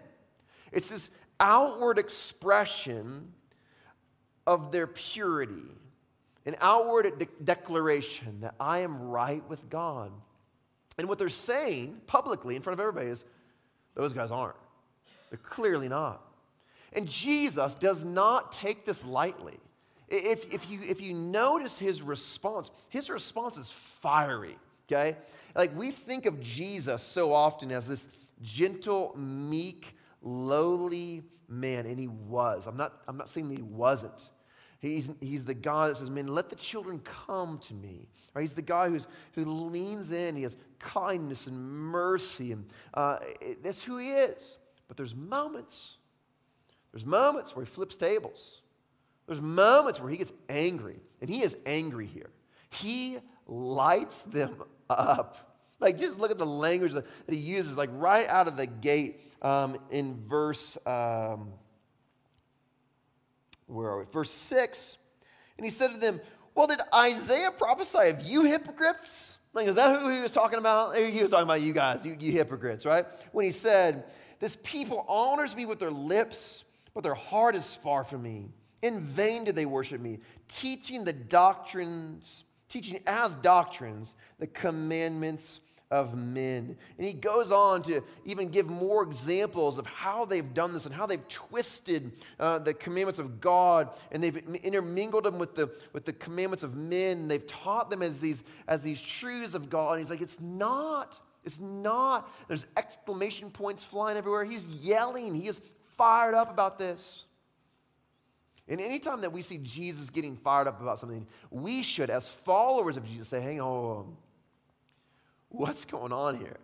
It's 0.72 0.90
this 0.90 1.10
outward 1.40 1.98
expression 1.98 3.34
of 4.46 4.72
their 4.72 4.88
purity, 4.88 5.64
an 6.46 6.56
outward 6.60 7.20
de- 7.20 7.28
declaration 7.44 8.42
that 8.42 8.56
I 8.60 8.80
am 8.80 9.10
right 9.10 9.48
with 9.50 9.70
God. 9.70 10.12
And 10.98 11.08
what 11.08 11.18
they're 11.18 11.30
saying 11.30 12.02
publicly 12.08 12.56
in 12.56 12.62
front 12.62 12.80
of 12.80 12.80
everybody 12.80 13.08
is, 13.08 13.26
those 13.96 14.14
guys 14.14 14.32
aren't. 14.32 14.56
They're 15.30 15.40
clearly 15.40 15.90
not. 15.90 16.22
And 16.94 17.08
Jesus 17.08 17.74
does 17.74 18.06
not 18.06 18.52
take 18.52 18.86
this 18.86 19.04
lightly. 19.04 19.58
If, 20.10 20.54
if, 20.54 20.70
you, 20.70 20.82
if 20.88 21.02
you 21.02 21.14
notice 21.14 21.80
his 21.80 22.02
response, 22.02 22.70
his 22.90 23.10
response 23.10 23.58
is 23.58 23.72
fiery, 23.72 24.58
okay? 24.88 25.18
Like 25.56 25.76
we 25.76 25.92
think 25.92 26.28
of 26.28 26.40
Jesus 26.40 27.02
so 27.02 27.34
often 27.34 27.72
as 27.72 27.88
this 27.88 28.10
gentle, 28.44 29.16
meek, 29.18 29.96
lowly 30.24 31.24
man, 31.48 31.86
and 31.86 32.00
he 32.00 32.08
was. 32.08 32.66
I'm 32.66 32.78
not, 32.78 33.02
I'm 33.08 33.18
not 33.18 33.30
saying 33.30 33.50
that 33.50 33.56
he 33.56 33.62
wasn't. 33.62 34.30
He's, 34.80 35.14
he's 35.22 35.46
the 35.46 35.54
God 35.54 35.92
that 35.92 35.98
says, 35.98 36.10
Man, 36.10 36.28
let 36.28 36.50
the 36.50 36.58
children 36.58 37.00
come 37.00 37.58
to 37.60 37.74
me. 37.74 38.10
Right? 38.34 38.42
He's 38.42 38.54
the 38.54 38.62
guy 38.62 38.90
who's, 38.90 39.08
who 39.34 39.46
leans 39.46 40.12
in. 40.12 40.36
He 40.36 40.44
has 40.44 40.58
kindness 40.80 41.48
and 41.48 41.58
mercy. 41.58 42.52
And 42.52 42.66
uh, 42.94 43.20
that's 43.64 43.82
who 43.82 43.98
he 43.98 44.10
is. 44.10 44.58
But 44.90 44.98
there's 44.98 45.16
moments, 45.16 45.96
there's 46.92 47.06
moments 47.06 47.56
where 47.56 47.64
he 47.64 47.72
flips 47.72 47.96
tables. 47.96 48.62
There's 49.26 49.42
moments 49.42 50.02
where 50.02 50.10
he 50.10 50.18
gets 50.18 50.34
angry, 50.50 51.00
and 51.22 51.30
he 51.30 51.42
is 51.42 51.56
angry 51.66 52.06
here. 52.06 52.30
He 52.70 53.20
lights 53.48 54.24
them 54.24 54.64
up. 54.90 55.58
Like, 55.80 55.98
just 55.98 56.20
look 56.20 56.32
at 56.32 56.38
the 56.38 56.46
language 56.46 56.94
that, 56.94 57.06
he 57.28 57.36
uses, 57.36 57.78
like 57.78 57.90
right 57.94 58.28
out 58.28 58.48
of 58.48 58.58
the 58.58 58.68
gate 58.68 59.20
um, 59.44 59.78
in 59.92 60.22
verse, 60.28 60.78
um, 60.86 61.52
where 63.68 63.90
are 63.90 64.00
we? 64.00 64.06
Verse 64.12 64.32
6. 64.32 64.98
And 65.58 65.66
he 65.66 65.72
said 65.72 65.92
to 65.92 65.98
them, 65.98 66.20
Well, 66.56 66.68
did 66.68 66.80
Isaiah 66.94 67.52
prophesy 67.52 68.10
of 68.10 68.22
you 68.22 68.44
hypocrites? 68.44 69.38
Like, 69.54 69.68
is 69.68 69.76
that 69.76 70.00
who 70.00 70.10
he 70.10 70.22
was 70.22 70.32
talking 70.32 70.58
about? 70.58 70.98
He 70.98 71.22
was 71.22 71.30
talking 71.30 71.44
about 71.44 71.62
you 71.62 71.74
guys, 71.74 72.04
you, 72.04 72.16
you 72.20 72.32
hypocrites, 72.32 72.86
right? 72.86 73.06
When 73.32 73.46
he 73.46 73.52
said, 73.52 74.06
this 74.44 74.58
people 74.62 75.06
honors 75.08 75.56
me 75.56 75.66
with 75.66 75.80
their 75.80 75.90
lips, 75.90 76.66
but 76.94 77.02
their 77.02 77.14
heart 77.14 77.56
is 77.56 77.78
far 77.78 78.04
from 78.04 78.24
me. 78.24 78.50
In 78.82 79.00
vain 79.00 79.46
do 79.46 79.54
they 79.54 79.66
worship 79.66 80.02
me, 80.02 80.20
teaching 80.50 81.06
the 81.06 81.14
doctrines, 81.14 82.44
teaching 82.68 83.00
as 83.08 83.36
doctrines 83.36 84.16
the 84.40 84.48
commandments 84.48 85.62
of 85.92 86.18
men. 86.18 86.76
And 86.98 87.08
he 87.08 87.14
goes 87.14 87.52
on 87.52 87.84
to 87.84 88.04
even 88.26 88.50
give 88.50 88.68
more 88.68 89.04
examples 89.04 89.78
of 89.78 89.86
how 89.86 90.26
they've 90.26 90.54
done 90.54 90.74
this 90.74 90.86
and 90.86 90.94
how 90.96 91.06
they've 91.06 91.28
twisted 91.28 92.12
uh, 92.40 92.60
the 92.60 92.74
commandments 92.74 93.20
of 93.20 93.40
God 93.40 93.90
and 94.12 94.24
they've 94.24 94.38
intermingled 94.64 95.26
them 95.26 95.38
with 95.38 95.56
the, 95.56 95.72
with 95.94 96.06
the 96.06 96.14
commandments 96.14 96.64
of 96.64 96.76
men. 96.76 97.28
They've 97.28 97.46
taught 97.46 97.90
them 97.90 98.02
as 98.02 98.20
these, 98.20 98.44
as 98.68 98.82
these 98.82 99.02
truths 99.02 99.54
of 99.54 99.70
God. 99.70 99.92
And 99.92 100.00
he's 100.00 100.10
like, 100.10 100.22
it's 100.22 100.42
not. 100.42 101.20
It's 101.44 101.60
not. 101.60 102.30
There's 102.48 102.66
exclamation 102.78 103.52
points 103.52 103.84
flying 103.84 104.18
everywhere. 104.18 104.46
He's 104.46 104.68
yelling. 104.68 105.36
He 105.36 105.48
is 105.48 105.60
fired 105.90 106.34
up 106.34 106.50
about 106.50 106.80
this. 106.80 107.26
And 108.68 108.80
anytime 108.80 109.22
that 109.22 109.34
we 109.34 109.42
see 109.42 109.58
Jesus 109.58 110.10
getting 110.10 110.38
fired 110.38 110.68
up 110.68 110.82
about 110.82 110.98
something, 110.98 111.28
we 111.52 111.84
should, 111.84 112.10
as 112.10 112.30
followers 112.30 112.96
of 112.96 113.06
Jesus, 113.06 113.28
say, 113.28 113.42
hang 113.42 113.60
on, 113.60 114.16
what's 115.54 115.86
going 115.86 116.12
on 116.12 116.38
here? 116.38 116.58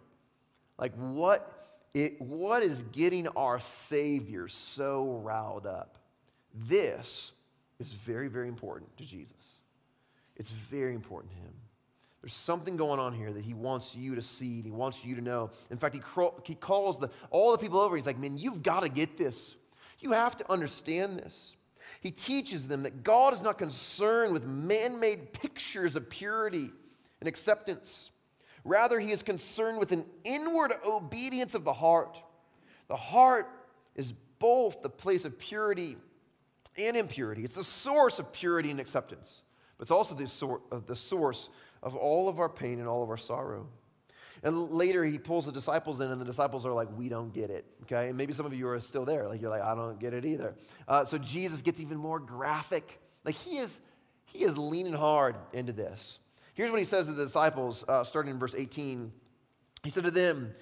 Like, 0.78 0.94
what, 0.96 1.80
it, 1.94 2.20
what 2.22 2.64
is 2.64 2.84
getting 2.92 3.28
our 3.30 3.60
Savior 3.60 4.48
so 4.48 5.22
riled 5.24 5.66
up? 5.66 5.98
This 6.54 7.32
is 7.80 7.88
very, 7.88 8.28
very 8.28 8.48
important 8.48 8.96
to 8.98 9.06
Jesus. 9.06 9.36
It's 10.36 10.52
very 10.52 10.96
important 10.96 11.32
to 11.34 11.38
him. 11.38 11.54
There's 12.22 12.34
something 12.34 12.76
going 12.76 13.00
on 13.00 13.14
here 13.14 13.32
that 13.32 13.46
he 13.46 13.54
wants 13.54 13.96
you 13.96 14.16
to 14.16 14.22
see, 14.22 14.56
and 14.56 14.66
he 14.66 14.72
wants 14.72 15.06
you 15.06 15.16
to 15.16 15.22
know. 15.22 15.52
In 15.70 15.78
fact, 15.78 15.96
he, 15.96 16.02
he 16.44 16.56
calls 16.56 17.00
the, 17.00 17.10
all 17.30 17.52
the 17.54 17.58
people 17.58 17.80
over. 17.80 17.96
He's 17.96 18.06
like, 18.06 18.18
man, 18.18 18.38
you've 18.38 18.62
got 18.62 18.84
to 18.84 18.90
get 18.90 19.18
this. 19.18 19.56
You 20.00 20.12
have 20.12 20.36
to 20.38 20.52
understand 20.52 21.20
this. 21.20 21.56
He 22.02 22.12
teaches 22.12 22.68
them 22.68 22.84
that 22.84 23.04
God 23.04 23.34
is 23.34 23.42
not 23.42 23.58
concerned 23.58 24.34
with 24.34 24.46
man 24.46 25.00
made 25.00 25.34
pictures 25.34 25.96
of 25.96 26.10
purity 26.10 26.72
and 27.20 27.28
acceptance. 27.28 28.12
Rather, 28.64 29.00
he 29.00 29.12
is 29.12 29.22
concerned 29.22 29.80
with 29.80 29.92
an 29.92 30.06
inward 30.24 30.74
obedience 30.86 31.56
of 31.56 31.64
the 31.64 31.74
heart. 31.74 32.22
The 32.88 32.96
heart 32.96 33.50
is 33.96 34.14
both 34.40 34.82
the 34.82 34.90
place 34.90 35.26
of 35.26 35.38
purity 35.38 35.98
and 36.78 36.96
impurity, 36.96 37.44
it's 37.44 37.56
the 37.56 37.64
source 37.64 38.20
of 38.20 38.32
purity 38.32 38.72
and 38.72 38.80
acceptance, 38.80 39.44
but 39.78 39.84
it's 39.84 39.92
also 39.92 40.16
the, 40.16 40.28
sor- 40.28 40.62
uh, 40.72 40.80
the 40.86 40.96
source 40.96 41.50
of 41.84 41.96
all 41.96 42.30
of 42.30 42.40
our 42.40 42.48
pain 42.48 42.80
and 42.80 42.88
all 42.88 43.04
of 43.04 43.10
our 43.10 43.18
sorrow. 43.18 43.68
And 44.44 44.72
later 44.72 45.04
he 45.04 45.18
pulls 45.18 45.46
the 45.46 45.52
disciples 45.52 46.00
in, 46.00 46.12
and 46.12 46.22
the 46.22 46.26
disciples 46.26 46.66
are 46.66 46.72
like, 46.72 46.88
We 46.98 47.10
don't 47.10 47.34
get 47.34 47.50
it. 47.50 47.66
Okay? 47.84 48.10
And 48.10 48.18
maybe 48.18 48.34
some 48.34 48.46
of 48.46 48.54
you 48.54 48.68
are 48.70 48.80
still 48.80 49.04
there. 49.04 49.28
Like, 49.28 49.42
you're 49.42 49.50
like, 49.50 49.62
I 49.62 49.76
don't 49.76 50.00
get 50.00 50.14
it 50.14 50.26
either. 50.26 50.56
Uh, 50.88 51.04
so 51.06 51.18
Jesus 51.18 51.62
gets 51.62 51.80
even 51.80 51.98
more 51.98 52.20
graphic. 52.20 53.00
Like, 53.26 53.36
he 53.36 53.58
is, 53.58 53.82
he 54.26 54.44
is 54.44 54.58
leaning 54.58 54.94
hard 54.94 55.36
into 55.52 55.74
this. 55.74 56.20
Here's 56.60 56.72
what 56.72 56.80
he 56.80 56.86
says 56.86 57.06
to 57.06 57.14
the 57.14 57.24
disciples, 57.24 57.86
uh, 57.88 58.04
starting 58.04 58.34
in 58.34 58.38
verse 58.38 58.54
18. 58.54 59.14
He 59.82 59.90
said 59.90 60.04
to 60.04 60.12
them, 60.12 60.54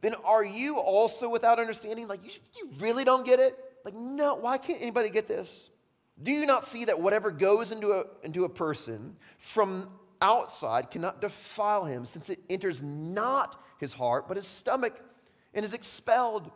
Then 0.00 0.14
are 0.24 0.42
you 0.42 0.78
also 0.78 1.28
without 1.28 1.60
understanding? 1.60 2.08
Like, 2.08 2.24
you, 2.24 2.30
you 2.56 2.70
really 2.78 3.04
don't 3.04 3.26
get 3.26 3.38
it? 3.38 3.54
Like, 3.84 3.92
no, 3.92 4.36
why 4.36 4.56
can't 4.56 4.80
anybody 4.80 5.10
get 5.10 5.28
this? 5.28 5.68
Do 6.22 6.32
you 6.32 6.46
not 6.46 6.64
see 6.64 6.86
that 6.86 6.98
whatever 6.98 7.30
goes 7.30 7.72
into 7.72 7.92
a, 7.92 8.04
into 8.22 8.46
a 8.46 8.48
person 8.48 9.16
from 9.36 9.90
outside 10.22 10.90
cannot 10.90 11.20
defile 11.20 11.84
him, 11.84 12.06
since 12.06 12.30
it 12.30 12.38
enters 12.48 12.82
not 12.82 13.62
his 13.76 13.92
heart, 13.92 14.28
but 14.28 14.38
his 14.38 14.46
stomach, 14.46 14.98
and 15.52 15.62
is 15.62 15.74
expelled. 15.74 16.50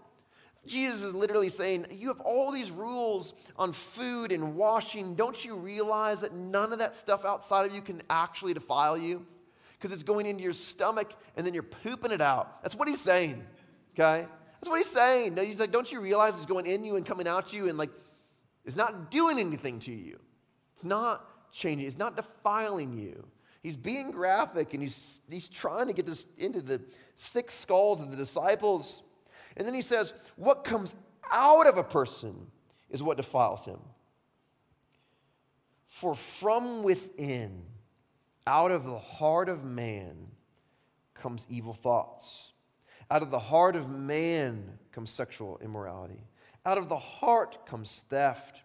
Jesus 0.66 1.02
is 1.02 1.14
literally 1.14 1.50
saying, 1.50 1.86
You 1.90 2.08
have 2.08 2.20
all 2.20 2.52
these 2.52 2.70
rules 2.70 3.34
on 3.56 3.72
food 3.72 4.30
and 4.30 4.54
washing. 4.54 5.14
Don't 5.14 5.44
you 5.44 5.56
realize 5.56 6.20
that 6.20 6.34
none 6.34 6.72
of 6.72 6.78
that 6.78 6.94
stuff 6.94 7.24
outside 7.24 7.66
of 7.66 7.74
you 7.74 7.82
can 7.82 8.00
actually 8.08 8.54
defile 8.54 8.96
you? 8.96 9.26
Because 9.72 9.92
it's 9.92 10.04
going 10.04 10.26
into 10.26 10.42
your 10.42 10.52
stomach 10.52 11.12
and 11.36 11.44
then 11.44 11.54
you're 11.54 11.64
pooping 11.64 12.12
it 12.12 12.20
out. 12.20 12.62
That's 12.62 12.76
what 12.76 12.86
he's 12.86 13.00
saying, 13.00 13.44
okay? 13.94 14.26
That's 14.60 14.68
what 14.68 14.78
he's 14.78 14.90
saying. 14.90 15.36
He's 15.36 15.58
like, 15.58 15.72
Don't 15.72 15.90
you 15.90 16.00
realize 16.00 16.36
it's 16.36 16.46
going 16.46 16.66
in 16.66 16.84
you 16.84 16.96
and 16.96 17.04
coming 17.04 17.26
out 17.26 17.52
you 17.52 17.68
and 17.68 17.76
like 17.76 17.90
it's 18.64 18.76
not 18.76 19.10
doing 19.10 19.40
anything 19.40 19.80
to 19.80 19.92
you? 19.92 20.20
It's 20.74 20.84
not 20.84 21.50
changing, 21.52 21.86
it's 21.88 21.98
not 21.98 22.16
defiling 22.16 22.96
you. 22.96 23.26
He's 23.62 23.76
being 23.76 24.10
graphic 24.10 24.74
and 24.74 24.82
he's, 24.82 25.20
he's 25.30 25.48
trying 25.48 25.86
to 25.86 25.92
get 25.92 26.06
this 26.06 26.26
into 26.36 26.60
the 26.60 26.80
thick 27.16 27.50
skulls 27.50 28.00
of 28.00 28.10
the 28.10 28.16
disciples. 28.16 29.02
And 29.56 29.66
then 29.66 29.74
he 29.74 29.82
says, 29.82 30.12
What 30.36 30.64
comes 30.64 30.94
out 31.30 31.66
of 31.66 31.78
a 31.78 31.84
person 31.84 32.46
is 32.90 33.02
what 33.02 33.16
defiles 33.16 33.64
him. 33.64 33.78
For 35.88 36.14
from 36.14 36.82
within, 36.82 37.62
out 38.46 38.70
of 38.70 38.84
the 38.84 38.98
heart 38.98 39.48
of 39.48 39.64
man, 39.64 40.16
comes 41.14 41.46
evil 41.48 41.72
thoughts. 41.72 42.52
Out 43.10 43.22
of 43.22 43.30
the 43.30 43.38
heart 43.38 43.76
of 43.76 43.88
man 43.88 44.78
comes 44.90 45.10
sexual 45.10 45.60
immorality. 45.62 46.24
Out 46.64 46.78
of 46.78 46.88
the 46.88 46.98
heart 46.98 47.66
comes 47.66 48.04
theft. 48.08 48.62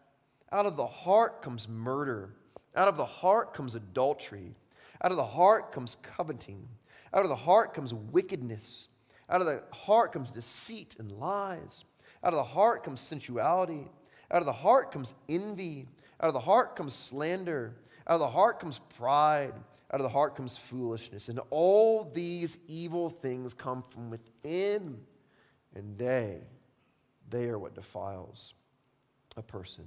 Out 0.51 0.65
of 0.65 0.77
the 0.77 0.87
heart 0.87 1.41
comes 1.41 1.67
murder. 1.67 2.33
Out 2.75 2.87
of 2.87 2.97
the 2.97 3.05
heart 3.05 3.53
comes 3.53 3.75
adultery. 3.75 4.55
Out 5.03 5.11
of 5.11 5.17
the 5.17 5.25
heart 5.25 5.71
comes 5.71 5.97
coveting. 6.01 6.67
Out 7.13 7.23
of 7.23 7.29
the 7.29 7.35
heart 7.35 7.73
comes 7.73 7.93
wickedness. 7.93 8.87
Out 9.29 9.41
of 9.41 9.47
the 9.47 9.63
heart 9.71 10.13
comes 10.13 10.31
deceit 10.31 10.95
and 10.99 11.11
lies. 11.11 11.83
Out 12.23 12.33
of 12.33 12.37
the 12.37 12.43
heart 12.43 12.83
comes 12.83 13.01
sensuality. 13.01 13.87
Out 14.31 14.39
of 14.39 14.45
the 14.45 14.53
heart 14.53 14.91
comes 14.91 15.13
envy. 15.27 15.87
Out 16.21 16.27
of 16.27 16.33
the 16.33 16.39
heart 16.39 16.75
comes 16.75 16.93
slander. 16.93 17.75
Out 18.07 18.15
of 18.15 18.19
the 18.19 18.29
heart 18.29 18.59
comes 18.59 18.79
pride. 18.97 19.53
Out 19.91 20.01
of 20.01 20.03
the 20.03 20.09
heart 20.09 20.35
comes 20.35 20.57
foolishness. 20.57 21.29
And 21.29 21.39
all 21.49 22.03
these 22.03 22.57
evil 22.67 23.09
things 23.09 23.53
come 23.53 23.83
from 23.89 24.09
within, 24.09 24.99
and 25.73 25.97
they, 25.97 26.39
they 27.29 27.47
are 27.47 27.57
what 27.57 27.73
defiles 27.73 28.53
a 29.37 29.41
person. 29.41 29.85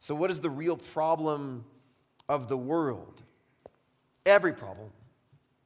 So, 0.00 0.14
what 0.14 0.30
is 0.30 0.40
the 0.40 0.50
real 0.50 0.76
problem 0.76 1.64
of 2.28 2.48
the 2.48 2.56
world? 2.56 3.22
Every 4.26 4.52
problem. 4.52 4.90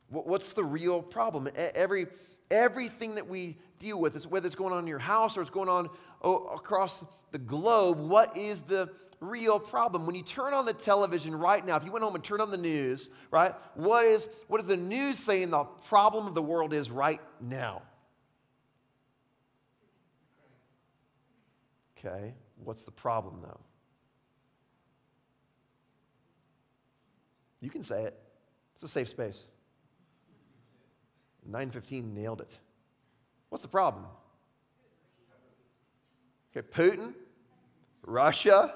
What's 0.09 0.53
the 0.53 0.65
real 0.65 1.03
problem? 1.03 1.49
Every 1.75 2.07
everything 2.51 3.17
that 3.17 3.29
we 3.29 3.57
deal 3.79 4.01
with, 4.01 4.27
whether 4.27 4.47
it's 4.47 4.55
going 4.55 4.73
on 4.73 4.81
in 4.81 4.87
your 4.87 4.99
house 4.99 5.37
or 5.37 5.43
it's 5.43 5.51
going 5.51 5.69
on 5.69 5.89
across 6.23 7.05
the 7.33 7.39
globe, 7.39 7.99
what 7.99 8.37
is 8.37 8.63
the 8.63 8.91
real 9.21 9.59
problem? 9.59 10.07
When 10.07 10.15
you 10.15 10.23
turn 10.23 10.55
on 10.55 10.67
the 10.67 10.73
television 10.73 11.35
right 11.35 11.65
now, 11.65 11.77
if 11.77 11.85
you 11.85 11.93
went 11.93 12.05
home 12.05 12.15
and 12.15 12.25
turned 12.25 12.43
on 12.43 12.51
the 12.51 12.57
news, 12.57 13.09
right, 13.31 13.55
what 13.75 14.05
is, 14.05 14.29
what 14.49 14.61
is 14.61 14.67
the 14.67 14.77
news 14.77 15.19
saying 15.19 15.51
the 15.51 15.65
problem 15.65 16.27
of 16.27 16.35
the 16.35 16.43
world 16.43 16.73
is 16.73 16.91
right 16.91 17.21
now? 17.41 17.83
Okay, 21.99 22.35
what's 22.63 22.85
the 22.85 22.91
problem 22.91 23.41
though? 23.43 23.61
You 27.61 27.71
can 27.71 27.83
say 27.83 28.05
it, 28.05 28.19
it's 28.75 28.83
a 28.85 28.89
safe 28.89 29.09
space. 29.09 29.47
915 31.47 32.15
nailed 32.15 32.41
it. 32.41 32.57
What's 33.49 33.63
the 33.63 33.69
problem? 33.69 34.05
Okay, 36.57 36.67
Putin, 36.67 37.15
Russia. 38.05 38.75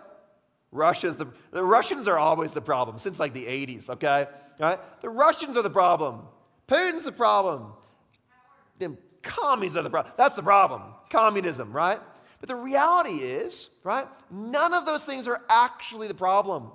Russia's 0.73 1.17
the, 1.17 1.27
the 1.51 1.65
Russians 1.65 2.07
are 2.07 2.19
always 2.19 2.53
the 2.53 2.61
problem 2.61 2.99
since 2.99 3.19
like 3.19 3.33
the 3.33 3.47
80s, 3.47 3.91
okay? 3.91 4.27
All 4.61 4.69
right? 4.69 4.79
The 5.01 5.09
Russians 5.09 5.57
are 5.57 5.63
the 5.63 5.71
problem. 5.71 6.23
Putin's 6.69 7.05
the 7.05 7.13
problem. 7.13 7.73
Them 8.79 8.97
commies 9.23 9.77
are 9.77 9.83
the 9.83 9.91
problem. 9.91 10.15
That's 10.17 10.37
the 10.37 10.43
problem. 10.43 10.83
Communism, 11.11 11.73
right? 11.73 11.99
But 12.39 12.49
the 12.49 12.57
reality 12.57 13.17
is, 13.17 13.69
right? 13.83 14.07
None 14.31 14.73
of 14.73 14.87
those 14.87 15.05
things 15.05 15.27
are 15.27 15.43
actually 15.49 16.07
the 16.07 16.15
problem 16.15 16.71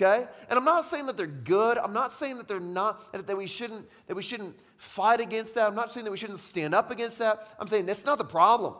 okay 0.00 0.26
and 0.48 0.58
i'm 0.58 0.64
not 0.64 0.84
saying 0.84 1.06
that 1.06 1.16
they're 1.16 1.26
good 1.26 1.76
i'm 1.78 1.92
not 1.92 2.12
saying 2.12 2.36
that 2.36 2.46
they're 2.46 2.60
not 2.60 3.00
that 3.26 3.36
we 3.36 3.46
shouldn't 3.46 3.86
that 4.06 4.14
we 4.14 4.22
shouldn't 4.22 4.58
fight 4.76 5.20
against 5.20 5.54
that 5.54 5.66
i'm 5.66 5.74
not 5.74 5.92
saying 5.92 6.04
that 6.04 6.10
we 6.10 6.16
shouldn't 6.16 6.38
stand 6.38 6.74
up 6.74 6.90
against 6.90 7.18
that 7.18 7.46
i'm 7.58 7.66
saying 7.66 7.86
that's 7.86 8.04
not 8.04 8.18
the 8.18 8.24
problem 8.24 8.74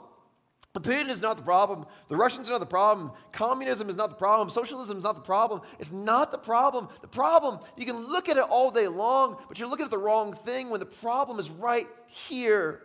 Putin 0.81 1.09
is 1.09 1.21
not 1.21 1.37
the 1.37 1.43
problem. 1.43 1.87
The 2.09 2.17
Russians 2.17 2.49
are 2.49 2.53
not 2.53 2.61
the 2.61 2.67
problem. 2.67 3.13
Communism 3.33 3.89
is 3.91 3.97
not 3.97 4.11
the 4.11 4.17
problem. 4.17 4.51
Socialism 4.51 4.99
is 4.99 5.05
not 5.05 5.15
the 5.15 5.23
problem. 5.23 5.63
It's 5.79 5.93
not 5.93 6.31
the 6.33 6.39
problem. 6.39 6.89
The 7.01 7.09
problem, 7.09 7.61
you 7.77 7.87
can 7.87 7.97
look 7.97 8.29
at 8.29 8.37
it 8.37 8.45
all 8.45 8.71
day 8.71 8.89
long, 8.89 9.39
but 9.49 9.59
you're 9.59 9.69
looking 9.69 9.85
at 9.85 9.91
the 9.91 9.99
wrong 9.99 10.35
thing 10.35 10.71
when 10.71 10.81
the 10.81 10.87
problem 10.87 11.39
is 11.39 11.51
right 11.51 11.87
here. 12.07 12.83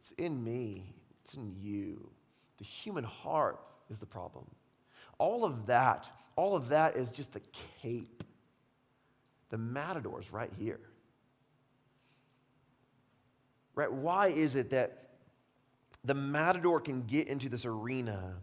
It's 0.00 0.12
in 0.12 0.42
me, 0.42 0.94
it's 1.22 1.34
in 1.34 1.52
you. 1.56 2.10
The 2.58 2.64
human 2.64 3.04
heart 3.04 3.60
is 3.90 3.98
the 3.98 4.06
problem. 4.06 4.46
All 5.18 5.44
of 5.44 5.66
that 5.66 6.08
all 6.36 6.54
of 6.54 6.68
that 6.68 6.96
is 6.96 7.10
just 7.10 7.32
the 7.32 7.40
cape. 7.82 8.22
The 9.48 9.58
matador 9.58 10.20
is 10.20 10.32
right 10.32 10.50
here. 10.58 10.80
Right? 13.74 13.92
Why 13.92 14.28
is 14.28 14.54
it 14.54 14.70
that 14.70 15.10
the 16.04 16.14
matador 16.14 16.80
can 16.80 17.02
get 17.02 17.28
into 17.28 17.48
this 17.48 17.64
arena 17.64 18.34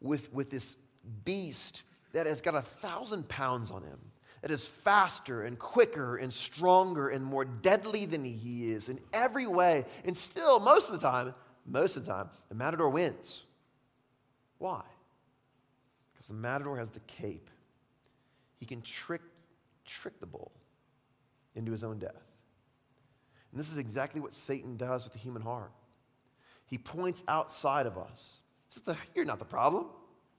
with, 0.00 0.32
with 0.32 0.50
this 0.50 0.76
beast 1.24 1.82
that 2.12 2.26
has 2.26 2.40
got 2.40 2.54
a 2.54 2.62
thousand 2.62 3.28
pounds 3.28 3.70
on 3.70 3.82
him, 3.82 3.98
that 4.42 4.50
is 4.50 4.66
faster 4.66 5.42
and 5.42 5.58
quicker 5.58 6.16
and 6.16 6.32
stronger 6.32 7.08
and 7.08 7.24
more 7.24 7.44
deadly 7.44 8.06
than 8.06 8.24
he 8.24 8.70
is 8.70 8.88
in 8.88 9.00
every 9.12 9.46
way, 9.46 9.84
and 10.04 10.16
still, 10.16 10.60
most 10.60 10.88
of 10.90 11.00
the 11.00 11.06
time, 11.06 11.34
most 11.66 11.96
of 11.96 12.06
the 12.06 12.12
time, 12.12 12.30
the 12.48 12.54
matador 12.54 12.88
wins. 12.88 13.42
Why? 14.58 14.82
Because 16.28 16.36
the 16.36 16.42
matador 16.42 16.76
has 16.76 16.90
the 16.90 17.00
cape. 17.00 17.48
He 18.58 18.66
can 18.66 18.82
trick, 18.82 19.22
trick 19.86 20.20
the 20.20 20.26
bull 20.26 20.52
into 21.54 21.72
his 21.72 21.82
own 21.82 21.98
death. 21.98 22.22
And 23.50 23.58
this 23.58 23.70
is 23.70 23.78
exactly 23.78 24.20
what 24.20 24.34
Satan 24.34 24.76
does 24.76 25.04
with 25.04 25.14
the 25.14 25.18
human 25.18 25.40
heart. 25.40 25.72
He 26.66 26.76
points 26.76 27.22
outside 27.28 27.86
of 27.86 27.96
us. 27.96 28.40
You're 29.14 29.24
not 29.24 29.38
the 29.38 29.46
problem. 29.46 29.86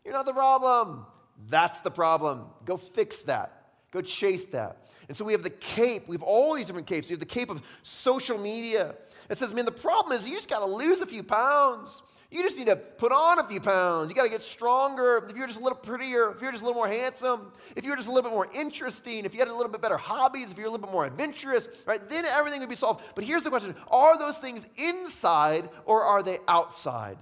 You're 0.06 0.14
not 0.14 0.28
the 0.28 0.34
problem. 0.34 1.08
That's 1.50 1.82
the 1.82 1.90
problem. 1.90 2.46
Go 2.66 2.78
fix 2.78 3.24
that. 3.24 3.72
Go 3.90 4.02
chase 4.02 4.46
that. 4.48 4.86
And 5.08 5.18
so 5.18 5.26
we 5.26 5.34
have 5.34 5.42
the 5.42 5.50
cape. 5.50 6.08
We 6.08 6.16
have 6.16 6.22
all 6.22 6.54
these 6.54 6.68
different 6.68 6.86
capes. 6.86 7.10
We 7.10 7.14
have 7.14 7.20
the 7.20 7.26
cape 7.26 7.50
of 7.50 7.64
social 7.82 8.38
media. 8.38 8.94
It 9.28 9.40
says, 9.40 9.56
man, 9.56 9.66
the 9.66 9.72
problem 9.72 10.16
is 10.16 10.30
you 10.30 10.36
just 10.36 10.50
got 10.50 10.60
to 10.60 10.68
lose 10.68 11.02
a 11.02 11.08
few 11.08 11.24
pounds. 11.24 12.04
You 12.32 12.44
just 12.44 12.58
need 12.58 12.68
to 12.68 12.76
put 12.76 13.12
on 13.12 13.40
a 13.40 13.44
few 13.48 13.60
pounds. 13.60 14.10
You 14.10 14.16
got 14.16 14.24
to 14.24 14.30
get 14.30 14.44
stronger. 14.44 15.26
If 15.28 15.36
you're 15.36 15.48
just 15.48 15.60
a 15.60 15.64
little 15.64 15.78
prettier, 15.78 16.32
if 16.32 16.42
you're 16.42 16.52
just 16.52 16.62
a 16.62 16.66
little 16.66 16.80
more 16.80 16.88
handsome, 16.88 17.52
if 17.76 17.84
you're 17.84 17.96
just 17.96 18.08
a 18.08 18.12
little 18.12 18.30
bit 18.30 18.36
more 18.36 18.48
interesting, 18.56 19.26
if 19.26 19.34
you 19.34 19.40
had 19.40 19.48
a 19.48 19.54
little 19.54 19.72
bit 19.72 19.82
better 19.82 19.98
hobbies, 19.98 20.52
if 20.52 20.58
you're 20.58 20.68
a 20.68 20.70
little 20.70 20.86
bit 20.86 20.94
more 20.94 21.06
adventurous, 21.06 21.68
right, 21.88 22.08
then 22.08 22.26
everything 22.26 22.60
would 22.60 22.70
be 22.70 22.76
solved. 22.76 23.04
But 23.16 23.24
here's 23.24 23.42
the 23.42 23.50
question 23.50 23.76
Are 23.88 24.18
those 24.18 24.38
things 24.38 24.68
inside 24.78 25.70
or 25.86 26.04
are 26.04 26.22
they 26.22 26.38
outside? 26.48 27.18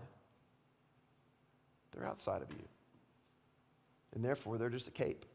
They're 1.94 2.08
outside 2.08 2.42
of 2.42 2.52
you. 2.52 2.68
And 4.14 4.26
therefore, 4.26 4.58
they're 4.58 4.70
just 4.70 4.90
a 4.90 4.92
cape, 4.92 5.26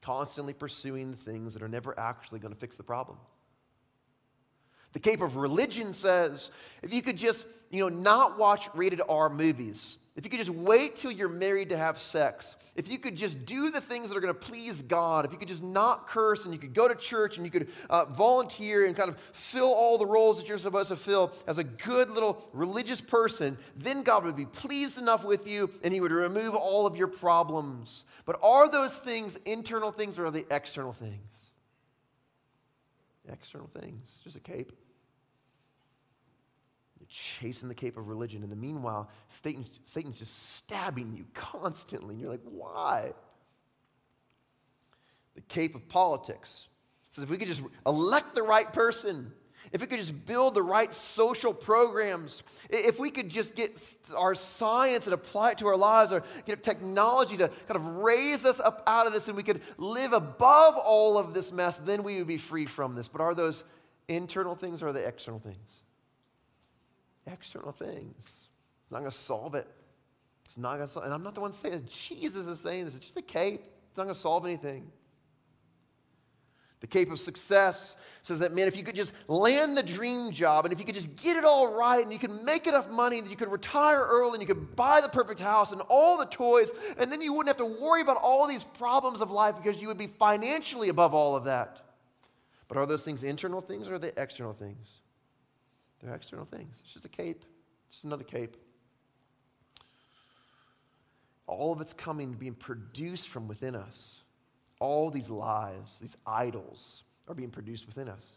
constantly 0.00 0.54
pursuing 0.54 1.14
things 1.14 1.52
that 1.52 1.62
are 1.62 1.68
never 1.68 1.98
actually 1.98 2.38
going 2.38 2.54
to 2.54 2.58
fix 2.58 2.76
the 2.76 2.82
problem. 2.82 3.18
The 4.96 5.00
Cape 5.00 5.20
of 5.20 5.36
Religion 5.36 5.92
says 5.92 6.50
if 6.82 6.90
you 6.90 7.02
could 7.02 7.18
just, 7.18 7.44
you 7.68 7.80
know, 7.80 7.90
not 7.90 8.38
watch 8.38 8.70
rated 8.72 9.02
R 9.06 9.28
movies, 9.28 9.98
if 10.16 10.24
you 10.24 10.30
could 10.30 10.38
just 10.38 10.48
wait 10.48 10.96
till 10.96 11.10
you're 11.10 11.28
married 11.28 11.68
to 11.68 11.76
have 11.76 11.98
sex, 11.98 12.56
if 12.74 12.88
you 12.88 12.98
could 12.98 13.14
just 13.14 13.44
do 13.44 13.70
the 13.70 13.82
things 13.82 14.08
that 14.08 14.16
are 14.16 14.22
going 14.22 14.32
to 14.32 14.40
please 14.40 14.80
God, 14.80 15.26
if 15.26 15.32
you 15.32 15.36
could 15.36 15.48
just 15.48 15.62
not 15.62 16.06
curse 16.06 16.46
and 16.46 16.54
you 16.54 16.58
could 16.58 16.72
go 16.72 16.88
to 16.88 16.94
church 16.94 17.36
and 17.36 17.44
you 17.44 17.50
could 17.50 17.68
uh, 17.90 18.06
volunteer 18.06 18.86
and 18.86 18.96
kind 18.96 19.10
of 19.10 19.18
fill 19.34 19.68
all 19.68 19.98
the 19.98 20.06
roles 20.06 20.38
that 20.38 20.48
you're 20.48 20.56
supposed 20.56 20.88
to 20.88 20.96
fill 20.96 21.30
as 21.46 21.58
a 21.58 21.64
good 21.64 22.08
little 22.08 22.48
religious 22.54 23.02
person, 23.02 23.58
then 23.76 24.02
God 24.02 24.24
would 24.24 24.34
be 24.34 24.46
pleased 24.46 24.96
enough 24.96 25.24
with 25.24 25.46
you 25.46 25.68
and 25.84 25.92
He 25.92 26.00
would 26.00 26.10
remove 26.10 26.54
all 26.54 26.86
of 26.86 26.96
your 26.96 27.08
problems. 27.08 28.06
But 28.24 28.38
are 28.42 28.66
those 28.66 28.98
things 28.98 29.36
internal 29.44 29.92
things 29.92 30.18
or 30.18 30.24
are 30.24 30.30
they 30.30 30.46
external 30.50 30.94
things? 30.94 31.50
External 33.30 33.68
things, 33.78 34.20
just 34.24 34.36
a 34.36 34.40
cape 34.40 34.72
chasing 37.08 37.68
the 37.68 37.74
cape 37.74 37.96
of 37.96 38.08
religion. 38.08 38.42
In 38.42 38.50
the 38.50 38.56
meanwhile, 38.56 39.10
Satan's, 39.28 39.68
Satan's 39.84 40.18
just 40.18 40.54
stabbing 40.54 41.14
you 41.14 41.26
constantly. 41.34 42.14
And 42.14 42.20
you're 42.20 42.30
like, 42.30 42.40
why? 42.44 43.12
the 45.36 45.42
cape 45.42 45.76
of 45.76 45.88
politics. 45.88 46.66
It 47.10 47.14
says 47.14 47.24
if 47.24 47.30
we 47.30 47.36
could 47.36 47.46
just 47.46 47.62
elect 47.86 48.34
the 48.34 48.42
right 48.42 48.70
person, 48.72 49.32
if 49.70 49.80
we 49.80 49.86
could 49.86 50.00
just 50.00 50.26
build 50.26 50.54
the 50.54 50.62
right 50.62 50.92
social 50.92 51.54
programs, 51.54 52.42
if 52.70 52.98
we 52.98 53.10
could 53.10 53.28
just 53.28 53.54
get 53.54 53.80
our 54.16 54.34
science 54.34 55.06
and 55.06 55.14
apply 55.14 55.52
it 55.52 55.58
to 55.58 55.66
our 55.66 55.76
lives, 55.76 56.10
or 56.10 56.24
get 56.46 56.62
technology 56.62 57.36
to 57.36 57.48
kind 57.48 57.76
of 57.76 57.86
raise 57.86 58.44
us 58.44 58.58
up 58.58 58.82
out 58.86 59.06
of 59.06 59.12
this, 59.12 59.28
and 59.28 59.36
we 59.36 59.42
could 59.42 59.60
live 59.76 60.12
above 60.12 60.76
all 60.76 61.18
of 61.18 61.34
this 61.34 61.52
mess, 61.52 61.76
then 61.76 62.02
we 62.02 62.18
would 62.18 62.26
be 62.26 62.38
free 62.38 62.66
from 62.66 62.94
this. 62.94 63.08
But 63.08 63.20
are 63.20 63.34
those 63.34 63.62
internal 64.08 64.54
things 64.54 64.82
or 64.82 64.88
are 64.88 64.92
they 64.92 65.04
external 65.04 65.40
things? 65.40 65.82
External 67.26 67.72
things. 67.72 68.14
It's 68.18 68.92
not 68.92 69.00
going 69.00 69.10
to 69.10 69.16
solve 69.16 69.54
it. 69.54 69.66
It's 70.44 70.56
not 70.56 70.76
going 70.76 70.86
to 70.86 70.92
solve 70.92 71.04
And 71.04 71.14
I'm 71.14 71.24
not 71.24 71.34
the 71.34 71.40
one 71.40 71.52
saying 71.52 71.74
it. 71.74 71.86
Jesus 71.86 72.46
is 72.46 72.60
saying 72.60 72.84
this. 72.84 72.94
It's 72.94 73.04
just 73.04 73.16
a 73.16 73.22
cape. 73.22 73.62
It's 73.88 73.96
not 73.96 74.04
going 74.04 74.14
to 74.14 74.20
solve 74.20 74.44
anything. 74.44 74.90
The 76.80 76.86
cape 76.86 77.10
of 77.10 77.18
success 77.18 77.96
says 78.22 78.40
that, 78.40 78.54
man, 78.54 78.68
if 78.68 78.76
you 78.76 78.84
could 78.84 78.94
just 78.94 79.12
land 79.28 79.76
the 79.76 79.82
dream 79.82 80.30
job 80.30 80.66
and 80.66 80.72
if 80.72 80.78
you 80.78 80.84
could 80.84 80.94
just 80.94 81.16
get 81.16 81.36
it 81.36 81.44
all 81.44 81.74
right 81.74 82.02
and 82.02 82.12
you 82.12 82.18
could 82.18 82.42
make 82.44 82.66
enough 82.66 82.90
money 82.90 83.20
that 83.20 83.30
you 83.30 83.36
could 83.36 83.50
retire 83.50 84.04
early 84.06 84.34
and 84.34 84.42
you 84.42 84.46
could 84.46 84.76
buy 84.76 85.00
the 85.00 85.08
perfect 85.08 85.40
house 85.40 85.72
and 85.72 85.80
all 85.88 86.18
the 86.18 86.26
toys, 86.26 86.70
and 86.98 87.10
then 87.10 87.22
you 87.22 87.32
wouldn't 87.32 87.48
have 87.48 87.66
to 87.66 87.80
worry 87.82 88.02
about 88.02 88.18
all 88.18 88.46
these 88.46 88.62
problems 88.62 89.20
of 89.20 89.30
life 89.30 89.54
because 89.56 89.80
you 89.80 89.88
would 89.88 89.98
be 89.98 90.06
financially 90.06 90.88
above 90.90 91.14
all 91.14 91.34
of 91.34 91.44
that. 91.44 91.80
But 92.68 92.76
are 92.76 92.86
those 92.86 93.04
things 93.04 93.22
internal 93.22 93.60
things 93.60 93.88
or 93.88 93.94
are 93.94 93.98
they 93.98 94.12
external 94.16 94.52
things? 94.52 95.00
They're 96.02 96.14
external 96.14 96.44
things. 96.44 96.76
It's 96.84 96.92
just 96.92 97.04
a 97.04 97.08
cape, 97.08 97.44
just 97.90 98.04
another 98.04 98.24
cape. 98.24 98.56
All 101.46 101.72
of 101.72 101.80
it's 101.80 101.92
coming, 101.92 102.32
being 102.32 102.54
produced 102.54 103.28
from 103.28 103.48
within 103.48 103.74
us. 103.74 104.16
All 104.80 105.10
these 105.10 105.30
lies, 105.30 105.98
these 106.00 106.16
idols, 106.26 107.04
are 107.28 107.34
being 107.34 107.50
produced 107.50 107.86
within 107.86 108.08
us. 108.08 108.36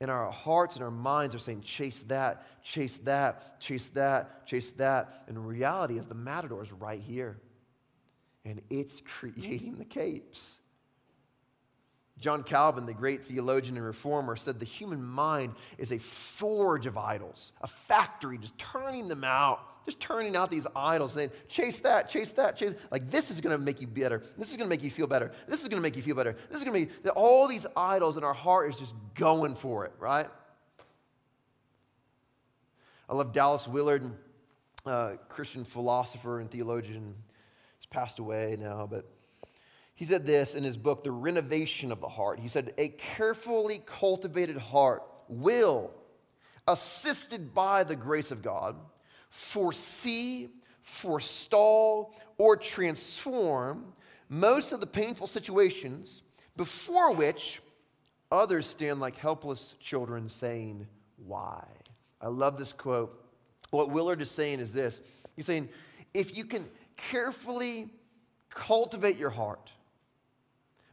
And 0.00 0.10
our 0.10 0.30
hearts 0.30 0.76
and 0.76 0.84
our 0.84 0.90
minds 0.90 1.34
are 1.34 1.40
saying, 1.40 1.62
chase 1.62 2.00
that, 2.08 2.46
chase 2.62 2.98
that, 2.98 3.60
chase 3.60 3.88
that, 3.88 4.46
chase 4.46 4.70
that. 4.72 5.24
And 5.26 5.46
reality 5.46 5.98
is, 5.98 6.06
the 6.06 6.14
matador 6.14 6.62
is 6.62 6.72
right 6.72 7.00
here. 7.00 7.36
And 8.44 8.62
it's 8.70 9.02
creating 9.04 9.76
the 9.78 9.84
capes. 9.84 10.58
John 12.20 12.42
Calvin, 12.42 12.86
the 12.86 12.94
great 12.94 13.24
theologian 13.24 13.76
and 13.76 13.86
reformer, 13.86 14.36
said 14.36 14.58
the 14.58 14.66
human 14.66 15.04
mind 15.04 15.54
is 15.76 15.92
a 15.92 15.98
forge 15.98 16.86
of 16.86 16.96
idols, 16.96 17.52
a 17.60 17.66
factory 17.66 18.38
just 18.38 18.58
turning 18.58 19.08
them 19.08 19.24
out 19.24 19.60
just 19.88 20.00
turning 20.00 20.36
out 20.36 20.50
these 20.50 20.66
idols, 20.76 21.14
saying, 21.14 21.30
chase 21.48 21.80
that, 21.80 22.10
chase 22.10 22.32
that, 22.32 22.56
chase. 22.56 22.74
Like, 22.90 23.10
this 23.10 23.30
is 23.30 23.40
going 23.40 23.56
to 23.56 23.64
make 23.64 23.80
you 23.80 23.86
better. 23.86 24.22
This 24.36 24.50
is 24.50 24.58
going 24.58 24.66
to 24.66 24.70
make 24.70 24.82
you 24.82 24.90
feel 24.90 25.06
better. 25.06 25.32
This 25.46 25.62
is 25.62 25.68
going 25.68 25.78
to 25.78 25.82
make 25.82 25.96
you 25.96 26.02
feel 26.02 26.14
better. 26.14 26.36
This 26.50 26.58
is 26.58 26.64
going 26.64 26.86
to 26.86 26.92
make 26.92 27.16
all 27.16 27.48
these 27.48 27.66
idols 27.74 28.18
in 28.18 28.22
our 28.22 28.34
heart 28.34 28.68
is 28.68 28.76
just 28.76 28.94
going 29.14 29.54
for 29.54 29.86
it, 29.86 29.92
right? 29.98 30.26
I 33.08 33.14
love 33.14 33.32
Dallas 33.32 33.66
Willard, 33.66 34.10
uh, 34.84 35.12
Christian 35.30 35.64
philosopher 35.64 36.38
and 36.38 36.50
theologian. 36.50 37.14
He's 37.78 37.86
passed 37.86 38.18
away 38.18 38.58
now, 38.60 38.86
but 38.90 39.10
he 39.98 40.04
said 40.04 40.24
this 40.24 40.54
in 40.54 40.62
his 40.62 40.76
book, 40.76 41.02
The 41.02 41.10
Renovation 41.10 41.90
of 41.90 42.00
the 42.00 42.08
Heart. 42.08 42.38
He 42.38 42.46
said, 42.46 42.72
A 42.78 42.90
carefully 42.90 43.82
cultivated 43.84 44.56
heart 44.56 45.02
will, 45.26 45.90
assisted 46.68 47.52
by 47.52 47.82
the 47.82 47.96
grace 47.96 48.30
of 48.30 48.40
God, 48.40 48.76
foresee, 49.28 50.50
forestall, 50.82 52.14
or 52.36 52.56
transform 52.56 53.92
most 54.28 54.70
of 54.70 54.80
the 54.80 54.86
painful 54.86 55.26
situations 55.26 56.22
before 56.56 57.12
which 57.12 57.60
others 58.30 58.68
stand 58.68 59.00
like 59.00 59.18
helpless 59.18 59.74
children 59.80 60.28
saying, 60.28 60.86
Why? 61.26 61.64
I 62.20 62.28
love 62.28 62.56
this 62.56 62.72
quote. 62.72 63.20
What 63.70 63.90
Willard 63.90 64.22
is 64.22 64.30
saying 64.30 64.60
is 64.60 64.72
this 64.72 65.00
He's 65.34 65.46
saying, 65.46 65.68
if 66.14 66.36
you 66.36 66.44
can 66.44 66.64
carefully 66.96 67.90
cultivate 68.48 69.16
your 69.16 69.30
heart, 69.30 69.72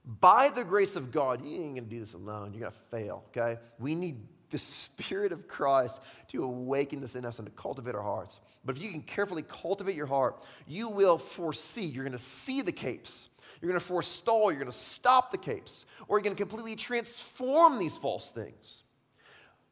by 0.06 0.50
the 0.54 0.64
grace 0.64 0.96
of 0.96 1.12
God, 1.12 1.44
you 1.44 1.56
ain't 1.56 1.76
gonna 1.76 1.88
do 1.88 2.00
this 2.00 2.14
alone. 2.14 2.54
You're 2.54 2.70
gonna 2.70 2.82
fail, 2.92 3.24
okay? 3.30 3.60
We 3.80 3.96
need 3.96 4.18
the 4.52 4.60
Spirit 4.60 5.32
of 5.32 5.48
Christ 5.48 6.00
to 6.30 6.44
awaken 6.44 7.02
this 7.02 7.16
in 7.16 7.26
us 7.26 7.40
and 7.40 7.48
to 7.48 7.52
cultivate 7.54 7.96
our 7.96 8.04
hearts. 8.04 8.40
But 8.64 8.78
if 8.78 8.84
you 8.84 8.92
can 8.92 9.02
carefully 9.02 9.44
cultivate 9.44 9.96
your 9.96 10.06
heart, 10.06 10.44
you 10.68 10.90
will 10.90 11.18
foresee, 11.18 11.86
you're 11.86 12.08
to 12.08 12.20
see 12.20 12.62
the 12.62 12.72
capes. 12.72 13.30
You're 13.62 13.74
to 13.74 13.80
forestall, 13.80 14.52
you're 14.52 14.66
to 14.66 14.72
stop 14.72 15.32
the 15.32 15.38
capes, 15.38 15.86
or 16.08 16.20
you're 16.20 16.30
to 16.30 16.36
completely 16.36 16.76
transform 16.76 17.80
these 17.80 17.96
false 17.96 18.30
things. 18.30 18.84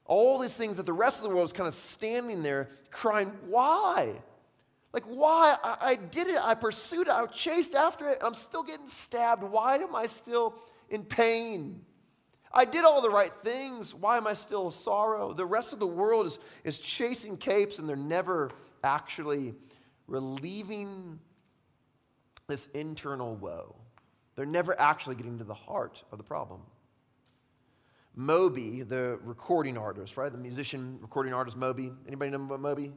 All 0.06 0.39
these 0.39 0.54
things 0.54 0.78
that 0.78 0.86
the 0.86 0.93
rest 0.93 1.17
of 1.17 1.24
the 1.24 1.30
world 1.30 1.46
is 1.46 1.54
kind 1.54 1.67
of 1.67 1.74
standing 1.74 2.43
there 2.43 2.69
crying, 2.89 3.32
Why? 3.46 4.15
Like, 4.94 5.04
why? 5.06 5.58
I, 5.64 5.78
I 5.82 5.96
did 5.96 6.28
it, 6.28 6.38
I 6.42 6.54
pursued 6.54 7.08
it, 7.08 7.14
I 7.14 7.26
chased 7.26 7.76
after 7.76 8.10
it, 8.10 8.20
and 8.20 8.24
I'm 8.24 8.36
still 8.36 8.64
getting 8.64 8.88
stabbed. 8.88 9.44
Why 9.44 9.76
am 9.78 9.96
I 9.96 10.08
still 10.08 10.56
in 10.90 11.04
pain? 11.04 11.82
I 12.54 12.66
did 12.66 12.86
all 12.86 13.02
the 13.02 13.10
right 13.10 13.32
things. 13.44 13.96
Why 13.96 14.18
am 14.18 14.28
I 14.28 14.36
still 14.36 14.70
sorrow? 14.70 15.34
The 15.34 15.46
rest 15.46 15.74
of 15.74 15.80
the 15.80 15.88
world 15.88 16.28
is, 16.28 16.38
is 16.64 16.80
chasing 16.80 17.36
capes 17.36 17.80
and 17.80 17.90
they're 17.90 17.96
never 17.96 18.52
actually 18.84 19.56
relieving 20.06 21.20
this 22.48 22.68
internal 22.76 23.36
woe. 23.36 23.76
They're 24.36 24.46
never 24.46 24.80
actually 24.80 25.16
getting 25.16 25.40
to 25.40 25.44
the 25.44 25.54
heart 25.54 26.04
of 26.12 26.20
the 26.20 26.24
problem. 26.24 26.62
Moby, 28.16 28.84
the 28.84 29.20
recording 29.24 29.76
artist, 29.76 30.18
right? 30.18 30.32
The 30.32 30.38
musician, 30.38 31.00
recording 31.02 31.34
artist 31.34 31.58
Moby. 31.58 31.92
Anybody 32.08 32.30
know 32.30 32.44
about 32.44 32.60
Moby? 32.60 32.94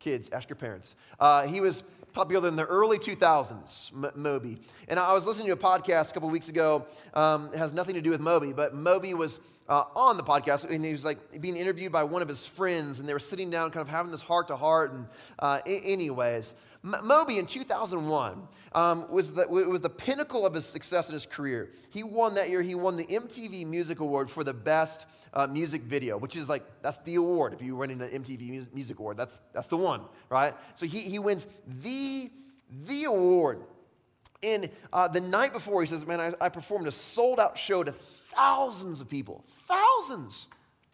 Kids, 0.00 0.30
ask 0.32 0.48
your 0.48 0.56
parents. 0.56 0.94
Uh, 1.20 1.46
he 1.46 1.60
was 1.60 1.82
popular 2.12 2.48
in 2.48 2.56
the 2.56 2.64
early 2.64 2.98
2000s, 2.98 3.92
M- 3.92 4.10
Moby. 4.16 4.58
And 4.88 4.98
I 4.98 5.12
was 5.12 5.26
listening 5.26 5.46
to 5.48 5.52
a 5.52 5.56
podcast 5.56 6.10
a 6.10 6.14
couple 6.14 6.30
weeks 6.30 6.48
ago. 6.48 6.86
Um, 7.14 7.50
it 7.52 7.58
has 7.58 7.72
nothing 7.72 7.94
to 7.94 8.00
do 8.00 8.10
with 8.10 8.20
Moby, 8.20 8.52
but 8.52 8.74
Moby 8.74 9.14
was 9.14 9.38
uh, 9.68 9.84
on 9.94 10.16
the 10.16 10.22
podcast 10.24 10.68
and 10.68 10.84
he 10.84 10.90
was 10.90 11.04
like 11.04 11.18
being 11.40 11.56
interviewed 11.56 11.92
by 11.92 12.02
one 12.02 12.22
of 12.22 12.28
his 12.28 12.44
friends 12.44 12.98
and 12.98 13.08
they 13.08 13.12
were 13.12 13.20
sitting 13.20 13.50
down 13.50 13.70
kind 13.70 13.82
of 13.82 13.88
having 13.88 14.10
this 14.10 14.20
heart 14.22 14.48
to 14.48 14.56
heart 14.56 14.92
and 14.92 15.06
uh, 15.38 15.60
anyways 15.64 16.54
Moby 16.82 17.38
in 17.38 17.46
2001 17.46 18.48
um, 18.72 19.10
was, 19.10 19.32
the, 19.32 19.46
was 19.48 19.80
the 19.82 19.90
pinnacle 19.90 20.46
of 20.46 20.54
his 20.54 20.64
success 20.64 21.08
in 21.08 21.14
his 21.14 21.26
career. 21.26 21.70
He 21.90 22.02
won 22.02 22.34
that 22.36 22.48
year, 22.48 22.62
he 22.62 22.74
won 22.74 22.96
the 22.96 23.04
MTV 23.04 23.66
Music 23.66 24.00
Award 24.00 24.30
for 24.30 24.44
the 24.44 24.54
best 24.54 25.04
uh, 25.34 25.46
music 25.46 25.82
video, 25.82 26.16
which 26.16 26.36
is 26.36 26.48
like, 26.48 26.62
that's 26.80 26.96
the 26.98 27.16
award. 27.16 27.52
If 27.52 27.60
you 27.60 27.76
win 27.76 27.90
an 27.90 28.00
MTV 28.00 28.72
Music 28.72 28.98
Award, 28.98 29.18
that's, 29.18 29.40
that's 29.52 29.66
the 29.66 29.76
one, 29.76 30.02
right? 30.30 30.54
So 30.74 30.86
he, 30.86 31.00
he 31.00 31.18
wins 31.18 31.46
the, 31.82 32.30
the 32.86 33.04
award. 33.04 33.60
And 34.42 34.70
uh, 34.92 35.08
the 35.08 35.20
night 35.20 35.52
before, 35.52 35.82
he 35.82 35.86
says, 35.86 36.06
Man, 36.06 36.18
I, 36.18 36.32
I 36.40 36.48
performed 36.48 36.86
a 36.86 36.92
sold 36.92 37.38
out 37.38 37.58
show 37.58 37.84
to 37.84 37.92
thousands 37.92 39.02
of 39.02 39.08
people, 39.08 39.44
thousands. 39.66 40.46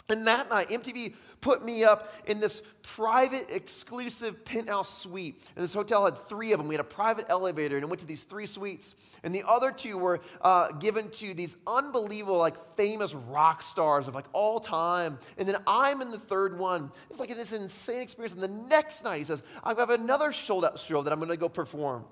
And 0.09 0.27
that 0.29 0.49
night, 0.49 0.69
MTV 0.69 1.15
put 1.41 1.65
me 1.65 1.83
up 1.83 2.15
in 2.27 2.39
this 2.39 2.63
private, 2.83 3.51
exclusive 3.51 4.45
penthouse 4.45 5.03
suite. 5.03 5.43
And 5.57 5.65
this 5.65 5.75
hotel 5.75 6.05
had 6.05 6.17
three 6.17 6.53
of 6.53 6.59
them. 6.59 6.69
We 6.69 6.75
had 6.75 6.81
a 6.81 6.85
private 6.85 7.27
elevator 7.29 7.77
and 7.77 7.89
went 7.89 8.01
to 8.01 8.07
these 8.07 8.23
three 8.23 8.47
suites. 8.47 8.95
And 9.25 9.35
the 9.35 9.43
other 9.47 9.73
two 9.73 9.99
were 9.99 10.21
uh, 10.43 10.73
given 10.73 11.11
to 11.11 11.35
these 11.35 11.57
unbelievable, 11.67 12.39
like 12.39 12.77
famous 12.77 13.15
rock 13.15 13.63
stars 13.63 14.07
of 14.07 14.15
like 14.15 14.27
all 14.33 14.61
time. 14.61 15.19
And 15.39 15.49
then 15.49 15.57
I'm 15.67 16.01
in 16.03 16.13
the 16.13 16.19
third 16.19 16.57
one. 16.57 16.93
It's 17.11 17.19
like 17.19 17.31
this 17.35 17.53
insane 17.53 18.03
experience. 18.03 18.35
And 18.35 18.43
the 18.43 18.69
next 18.69 19.03
night, 19.03 19.19
he 19.19 19.25
says, 19.25 19.43
I 19.65 19.75
have 19.75 19.91
another 19.91 20.27
out 20.27 20.79
show 20.79 21.03
that 21.03 21.13
I'm 21.13 21.19
going 21.19 21.31
to 21.31 21.37
go 21.37 21.49
perform. 21.49 22.05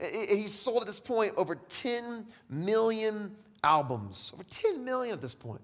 He's 0.00 0.52
sold 0.52 0.82
at 0.82 0.86
this 0.86 1.00
point 1.00 1.34
over 1.36 1.54
10 1.54 2.26
million 2.50 3.36
albums, 3.62 4.32
over 4.34 4.44
10 4.44 4.84
million 4.84 5.14
at 5.14 5.22
this 5.22 5.34
point. 5.34 5.62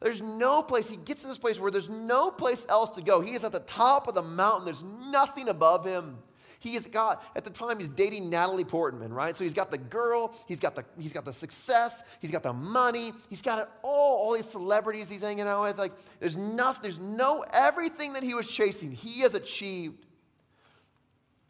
There's 0.00 0.22
no 0.22 0.62
place, 0.62 0.88
he 0.88 0.96
gets 0.96 1.22
to 1.22 1.28
this 1.28 1.38
place 1.38 1.58
where 1.58 1.70
there's 1.70 1.88
no 1.88 2.30
place 2.30 2.66
else 2.68 2.90
to 2.90 3.02
go. 3.02 3.20
He 3.20 3.34
is 3.34 3.44
at 3.44 3.52
the 3.52 3.60
top 3.60 4.08
of 4.08 4.14
the 4.14 4.22
mountain, 4.22 4.64
there's 4.64 4.82
nothing 4.82 5.48
above 5.48 5.84
him. 5.84 6.18
He 6.58 6.74
has 6.74 6.86
got, 6.86 7.22
at 7.36 7.44
the 7.44 7.50
time, 7.50 7.78
he's 7.78 7.88
dating 7.88 8.30
Natalie 8.30 8.64
Portman, 8.64 9.12
right? 9.12 9.36
So 9.36 9.44
he's 9.44 9.54
got 9.54 9.70
the 9.70 9.78
girl, 9.78 10.34
he's 10.48 10.58
got 10.58 10.74
the, 10.74 10.84
he's 10.98 11.12
got 11.12 11.24
the 11.24 11.32
success, 11.32 12.02
he's 12.20 12.30
got 12.30 12.42
the 12.42 12.52
money, 12.52 13.12
he's 13.28 13.42
got 13.42 13.58
it 13.58 13.68
all, 13.82 14.16
all 14.18 14.32
these 14.32 14.48
celebrities 14.48 15.08
he's 15.08 15.20
hanging 15.20 15.46
out 15.46 15.62
with. 15.62 15.78
Like, 15.78 15.92
there's 16.18 16.36
nothing, 16.36 16.82
there's 16.82 16.98
no, 16.98 17.44
everything 17.52 18.14
that 18.14 18.22
he 18.22 18.34
was 18.34 18.48
chasing, 18.48 18.90
he 18.90 19.20
has 19.20 19.34
achieved. 19.34 20.04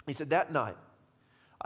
He 0.06 0.12
said, 0.12 0.30
that 0.30 0.52
night, 0.52 0.76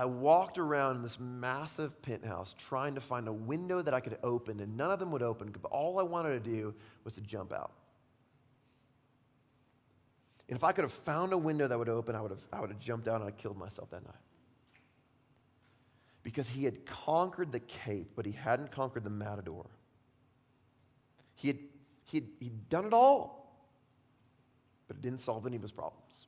I 0.01 0.07
walked 0.07 0.57
around 0.57 0.97
in 0.97 1.03
this 1.03 1.21
massive 1.21 2.01
penthouse 2.01 2.55
trying 2.57 2.95
to 2.95 3.03
find 3.03 3.29
a 3.29 3.33
window 3.33 3.83
that 3.83 3.93
I 3.93 4.01
could 4.01 4.17
open, 4.23 4.61
and 4.61 4.75
none 4.75 4.91
of 4.91 4.99
them 4.99 5.11
would 5.11 5.23
open, 5.23 5.55
but 5.61 5.71
all 5.71 6.01
I 6.01 6.03
wanted 6.03 6.43
to 6.43 6.51
do 6.51 6.75
was 7.05 7.17
to 7.17 7.21
jump 7.21 7.53
out. 7.53 7.73
And 10.49 10.57
if 10.57 10.65
I 10.65 10.73
could 10.73 10.85
have 10.85 10.93
found 10.93 11.35
a 11.35 11.39
window 11.39 11.69
that 11.69 11.79
would 11.79 11.91
open, 11.91 12.17
I 12.17 12.23
would 12.23 12.31
have, 12.31 12.41
I 12.51 12.63
would 12.63 12.71
have 12.71 12.81
jumped 12.81 13.09
out 13.09 13.21
and 13.21 13.29
I 13.29 13.31
killed 13.31 13.59
myself 13.59 13.91
that 13.91 14.03
night. 14.03 14.15
because 16.23 16.49
he 16.49 16.65
had 16.65 16.87
conquered 16.87 17.53
the 17.53 17.61
cape, 17.61 18.13
but 18.15 18.27
he 18.27 18.33
hadn't 18.33 18.71
conquered 18.71 19.05
the 19.05 19.11
matador. 19.11 19.67
He 21.35 21.49
had, 21.49 21.59
he 22.05 22.19
had 22.19 22.27
he'd 22.41 22.69
done 22.69 22.87
it 22.87 22.93
all, 22.93 23.55
but 24.89 24.97
it 24.97 25.03
didn't 25.03 25.21
solve 25.21 25.47
any 25.47 25.57
of 25.57 25.63
his 25.63 25.73
problems. 25.73 26.27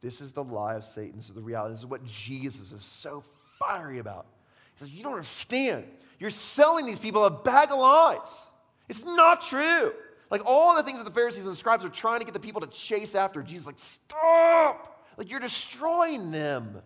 This 0.00 0.20
is 0.20 0.32
the 0.32 0.44
lie 0.44 0.74
of 0.74 0.84
Satan. 0.84 1.16
This 1.16 1.28
is 1.28 1.34
the 1.34 1.42
reality. 1.42 1.72
This 1.72 1.80
is 1.80 1.86
what 1.86 2.04
Jesus 2.04 2.72
is 2.72 2.84
so 2.84 3.24
fiery 3.58 3.98
about. 3.98 4.26
He 4.74 4.80
says, 4.80 4.90
You 4.90 5.02
don't 5.02 5.14
understand. 5.14 5.84
You're 6.18 6.30
selling 6.30 6.86
these 6.86 6.98
people 6.98 7.24
a 7.24 7.30
bag 7.30 7.70
of 7.70 7.78
lies. 7.78 8.48
It's 8.88 9.04
not 9.04 9.42
true. 9.42 9.92
Like 10.30 10.42
all 10.44 10.76
the 10.76 10.82
things 10.82 10.98
that 10.98 11.04
the 11.04 11.12
Pharisees 11.12 11.46
and 11.46 11.56
scribes 11.56 11.84
are 11.84 11.88
trying 11.88 12.20
to 12.20 12.24
get 12.24 12.34
the 12.34 12.40
people 12.40 12.60
to 12.60 12.66
chase 12.66 13.14
after, 13.14 13.42
Jesus 13.42 13.66
like, 13.66 13.76
stop! 13.78 15.04
Like 15.16 15.30
you're 15.30 15.40
destroying 15.40 16.30
them. 16.30 16.80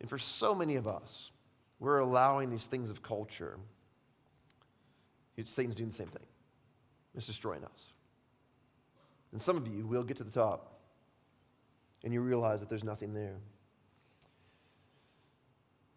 And 0.00 0.08
for 0.08 0.18
so 0.18 0.54
many 0.54 0.76
of 0.76 0.86
us, 0.86 1.30
we're 1.78 1.98
allowing 1.98 2.50
these 2.50 2.66
things 2.66 2.90
of 2.90 3.02
culture. 3.02 3.58
Satan's 5.44 5.74
doing 5.74 5.88
the 5.88 5.94
same 5.94 6.06
thing. 6.06 6.22
It's 7.16 7.26
destroying 7.26 7.64
us. 7.64 7.84
And 9.32 9.42
some 9.42 9.56
of 9.56 9.66
you 9.66 9.86
will 9.86 10.04
get 10.04 10.18
to 10.18 10.24
the 10.24 10.30
top 10.30 10.71
and 12.04 12.12
you 12.12 12.20
realize 12.20 12.60
that 12.60 12.68
there's 12.68 12.84
nothing 12.84 13.14
there. 13.14 13.36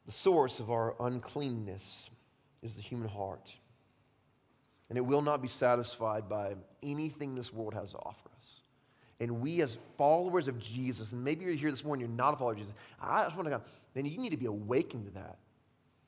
The 0.06 0.12
source 0.12 0.60
of 0.60 0.70
our 0.70 0.96
uncleanness 1.00 2.10
is 2.62 2.76
the 2.76 2.82
human 2.82 3.08
heart. 3.08 3.56
And 4.90 4.98
it 4.98 5.02
will 5.02 5.24
not 5.24 5.42
be 5.42 5.48
satisfied 5.48 6.30
by 6.30 6.56
anything 6.84 7.34
this 7.34 7.52
world 7.52 7.74
has 7.74 7.92
to 7.92 7.98
offer 7.98 8.30
us. 8.38 8.60
And 9.20 9.42
we, 9.42 9.62
as 9.62 9.78
followers 9.98 10.48
of 10.48 10.60
Jesus, 10.60 11.12
and 11.12 11.24
maybe 11.24 11.46
you're 11.46 11.54
here 11.54 11.72
this 11.72 11.84
morning, 11.84 12.06
you're 12.06 12.16
not 12.16 12.34
a 12.34 12.38
follower 12.38 12.54
of 12.54 12.60
Jesus, 12.60 12.74
I 13.02 13.24
just 13.24 13.36
want 13.36 13.48
to 13.48 13.58
go, 13.58 13.62
then 13.94 14.06
you 14.06 14.18
need 14.18 14.32
to 14.32 14.38
be 14.38 14.46
awakened 14.46 15.06
to 15.06 15.12
that. 15.14 15.38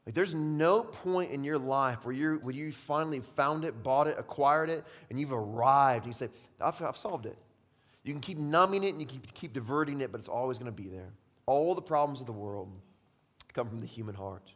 Like, 0.05 0.13
there's 0.13 0.35
no 0.35 0.83
point 0.83 1.31
in 1.31 1.43
your 1.43 1.57
life 1.57 2.05
where, 2.05 2.13
you 2.13 2.39
where 2.41 2.53
you 2.53 2.71
finally 2.71 3.19
found 3.19 3.65
it, 3.65 3.81
bought 3.81 4.07
it, 4.07 4.15
acquired 4.17 4.69
it, 4.69 4.85
and 5.09 5.19
you've 5.19 5.33
arrived, 5.33 6.05
and 6.05 6.13
you 6.13 6.17
say, 6.17 6.29
I've, 6.61 6.81
I've 6.81 6.97
solved 6.97 7.25
it. 7.25 7.37
You 8.03 8.13
can 8.13 8.21
keep 8.21 8.37
numbing 8.37 8.83
it 8.83 8.89
and 8.89 9.01
you 9.01 9.07
keep, 9.07 9.33
keep 9.33 9.53
diverting 9.53 10.01
it, 10.01 10.11
but 10.11 10.19
it's 10.19 10.27
always 10.27 10.57
going 10.57 10.71
to 10.71 10.81
be 10.83 10.87
there. 10.87 11.09
All 11.45 11.75
the 11.75 11.81
problems 11.81 12.19
of 12.19 12.25
the 12.25 12.33
world 12.33 12.71
come 13.53 13.67
from 13.67 13.81
the 13.81 13.87
human 13.87 14.15
heart. 14.15 14.51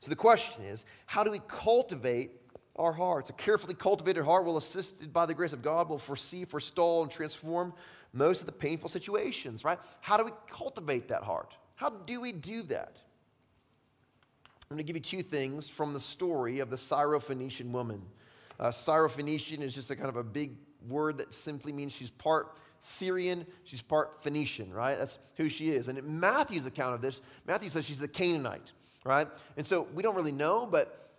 So 0.00 0.08
the 0.10 0.16
question 0.16 0.64
is 0.64 0.84
how 1.06 1.24
do 1.24 1.30
we 1.30 1.40
cultivate 1.48 2.30
our 2.76 2.92
hearts? 2.92 3.30
A 3.30 3.32
carefully 3.32 3.74
cultivated 3.74 4.24
heart 4.24 4.44
will, 4.44 4.56
assisted 4.56 5.12
by 5.12 5.26
the 5.26 5.34
grace 5.34 5.52
of 5.52 5.62
God, 5.62 5.88
will 5.88 5.98
foresee, 5.98 6.44
forestall, 6.44 7.02
and 7.02 7.10
transform 7.10 7.72
most 8.12 8.40
of 8.40 8.46
the 8.46 8.52
painful 8.52 8.88
situations, 8.88 9.64
right? 9.64 9.78
How 10.00 10.16
do 10.16 10.24
we 10.24 10.30
cultivate 10.48 11.08
that 11.08 11.22
heart? 11.22 11.54
How 11.74 11.90
do 11.90 12.20
we 12.20 12.32
do 12.32 12.62
that? 12.64 12.96
I'm 14.70 14.76
going 14.76 14.78
to 14.78 14.84
give 14.84 14.96
you 14.96 15.02
two 15.02 15.22
things 15.22 15.68
from 15.68 15.92
the 15.92 16.00
story 16.00 16.60
of 16.60 16.70
the 16.70 16.76
Syrophoenician 16.76 17.70
woman. 17.70 18.02
Uh, 18.58 18.68
Syrophoenician 18.68 19.60
is 19.60 19.74
just 19.74 19.90
a 19.90 19.96
kind 19.96 20.08
of 20.08 20.16
a 20.16 20.22
big 20.22 20.52
word 20.88 21.18
that 21.18 21.34
simply 21.34 21.72
means 21.72 21.92
she's 21.92 22.10
part 22.10 22.56
Syrian, 22.86 23.46
she's 23.64 23.80
part 23.80 24.22
Phoenician, 24.22 24.70
right? 24.70 24.98
That's 24.98 25.18
who 25.36 25.48
she 25.48 25.70
is. 25.70 25.88
And 25.88 25.96
in 25.96 26.20
Matthew's 26.20 26.66
account 26.66 26.94
of 26.94 27.00
this, 27.00 27.22
Matthew 27.46 27.70
says 27.70 27.86
she's 27.86 28.02
a 28.02 28.08
Canaanite, 28.08 28.72
right? 29.06 29.26
And 29.56 29.66
so 29.66 29.88
we 29.94 30.02
don't 30.02 30.14
really 30.14 30.32
know, 30.32 30.66
but 30.66 31.10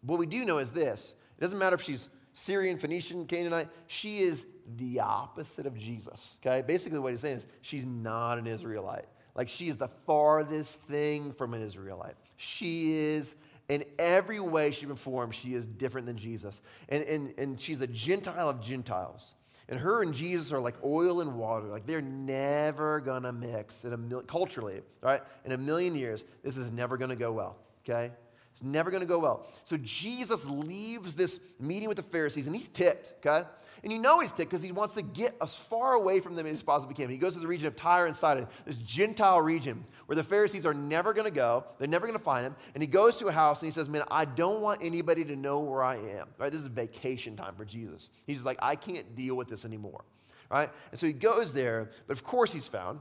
what 0.00 0.18
we 0.18 0.24
do 0.24 0.46
know 0.46 0.58
is 0.58 0.70
this 0.70 1.14
it 1.36 1.40
doesn't 1.42 1.58
matter 1.58 1.74
if 1.74 1.82
she's 1.82 2.08
Syrian, 2.32 2.78
Phoenician, 2.78 3.26
Canaanite, 3.26 3.68
she 3.86 4.20
is 4.20 4.46
the 4.78 5.00
opposite 5.00 5.66
of 5.66 5.76
Jesus, 5.76 6.36
okay? 6.40 6.62
Basically, 6.66 6.98
what 6.98 7.10
he's 7.10 7.20
saying 7.20 7.36
is 7.36 7.46
she's 7.60 7.84
not 7.84 8.38
an 8.38 8.46
Israelite. 8.46 9.04
Like 9.34 9.50
she 9.50 9.68
is 9.68 9.76
the 9.76 9.88
farthest 10.06 10.80
thing 10.84 11.32
from 11.32 11.52
an 11.52 11.62
Israelite. 11.62 12.14
She 12.38 12.94
is 12.94 13.34
in 13.68 13.84
every 13.98 14.40
way 14.40 14.70
she 14.70 14.86
performs, 14.86 15.34
she 15.34 15.52
is 15.54 15.66
different 15.66 16.06
than 16.06 16.16
Jesus. 16.16 16.62
And, 16.88 17.04
and, 17.04 17.34
and 17.38 17.60
she's 17.60 17.82
a 17.82 17.86
Gentile 17.86 18.48
of 18.48 18.62
Gentiles. 18.62 19.34
And 19.68 19.80
her 19.80 20.02
and 20.02 20.12
Jesus 20.12 20.52
are 20.52 20.60
like 20.60 20.74
oil 20.84 21.20
and 21.20 21.36
water. 21.36 21.66
Like 21.66 21.86
they're 21.86 22.02
never 22.02 23.00
gonna 23.00 23.32
mix 23.32 23.84
in 23.84 23.92
a 23.92 23.96
mil- 23.96 24.22
culturally, 24.22 24.82
right? 25.00 25.22
In 25.44 25.52
a 25.52 25.58
million 25.58 25.96
years, 25.96 26.24
this 26.42 26.56
is 26.56 26.70
never 26.70 26.96
gonna 26.96 27.16
go 27.16 27.32
well. 27.32 27.56
Okay? 27.82 28.12
It's 28.52 28.62
never 28.62 28.90
gonna 28.90 29.06
go 29.06 29.18
well. 29.18 29.46
So 29.64 29.76
Jesus 29.78 30.44
leaves 30.44 31.14
this 31.14 31.40
meeting 31.58 31.88
with 31.88 31.96
the 31.96 32.02
Pharisees 32.02 32.46
and 32.46 32.54
he's 32.54 32.68
ticked, 32.68 33.14
okay? 33.24 33.48
And 33.84 33.92
you 33.92 33.98
know 33.98 34.20
he's 34.20 34.32
ticked 34.32 34.50
because 34.50 34.62
he 34.62 34.72
wants 34.72 34.94
to 34.94 35.02
get 35.02 35.36
as 35.42 35.54
far 35.54 35.92
away 35.92 36.20
from 36.20 36.36
them 36.36 36.46
as 36.46 36.58
he 36.58 36.64
possibly 36.64 36.94
can. 36.94 37.10
He 37.10 37.18
goes 37.18 37.34
to 37.34 37.40
the 37.40 37.46
region 37.46 37.66
of 37.66 37.76
Tyre 37.76 38.06
and 38.06 38.16
Sidon, 38.16 38.48
this 38.64 38.78
Gentile 38.78 39.42
region 39.42 39.84
where 40.06 40.16
the 40.16 40.24
Pharisees 40.24 40.64
are 40.64 40.72
never 40.72 41.12
going 41.12 41.26
to 41.26 41.30
go. 41.30 41.64
They're 41.78 41.86
never 41.86 42.06
going 42.06 42.18
to 42.18 42.24
find 42.24 42.46
him. 42.46 42.56
And 42.72 42.82
he 42.82 42.86
goes 42.86 43.18
to 43.18 43.26
a 43.26 43.32
house 43.32 43.60
and 43.60 43.66
he 43.66 43.72
says, 43.72 43.90
Man, 43.90 44.02
I 44.10 44.24
don't 44.24 44.62
want 44.62 44.80
anybody 44.82 45.22
to 45.26 45.36
know 45.36 45.60
where 45.60 45.82
I 45.82 45.96
am. 45.96 46.28
Right? 46.38 46.50
This 46.50 46.62
is 46.62 46.68
vacation 46.68 47.36
time 47.36 47.54
for 47.56 47.66
Jesus. 47.66 48.08
He's 48.26 48.42
like, 48.42 48.58
I 48.62 48.74
can't 48.74 49.14
deal 49.14 49.36
with 49.36 49.48
this 49.48 49.66
anymore. 49.66 50.02
Right? 50.50 50.70
And 50.90 50.98
so 50.98 51.06
he 51.06 51.12
goes 51.12 51.52
there, 51.52 51.90
but 52.06 52.16
of 52.16 52.24
course 52.24 52.54
he's 52.54 52.66
found. 52.66 53.00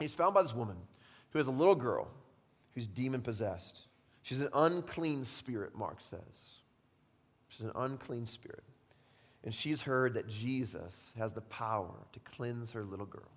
He's 0.00 0.14
found 0.14 0.32
by 0.32 0.42
this 0.42 0.54
woman 0.54 0.76
who 1.30 1.38
has 1.38 1.46
a 1.46 1.52
little 1.52 1.74
girl 1.74 2.08
who's 2.74 2.86
demon 2.86 3.20
possessed. 3.20 3.82
She's 4.22 4.40
an 4.40 4.48
unclean 4.54 5.24
spirit, 5.24 5.76
Mark 5.76 6.00
says. 6.00 6.60
She's 7.48 7.66
an 7.66 7.72
unclean 7.74 8.24
spirit. 8.24 8.64
And 9.46 9.54
she's 9.54 9.80
heard 9.80 10.14
that 10.14 10.28
Jesus 10.28 11.12
has 11.16 11.32
the 11.32 11.40
power 11.40 11.94
to 12.12 12.18
cleanse 12.20 12.72
her 12.72 12.82
little 12.82 13.06
girl. 13.06 13.30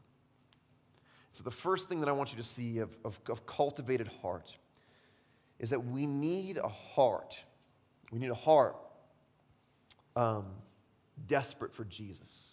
So, 1.33 1.43
the 1.43 1.51
first 1.51 1.87
thing 1.87 1.99
that 1.99 2.09
I 2.09 2.11
want 2.11 2.31
you 2.31 2.37
to 2.37 2.43
see 2.43 2.79
of, 2.79 2.97
of, 3.05 3.19
of 3.29 3.45
cultivated 3.45 4.09
heart 4.21 4.57
is 5.59 5.69
that 5.69 5.85
we 5.85 6.07
need 6.07 6.57
a 6.57 6.67
heart. 6.67 7.37
We 8.11 8.17
need 8.17 8.31
a 8.31 8.35
heart 8.35 8.75
um, 10.15 10.47
desperate 11.27 11.75
for 11.75 11.85
Jesus. 11.85 12.47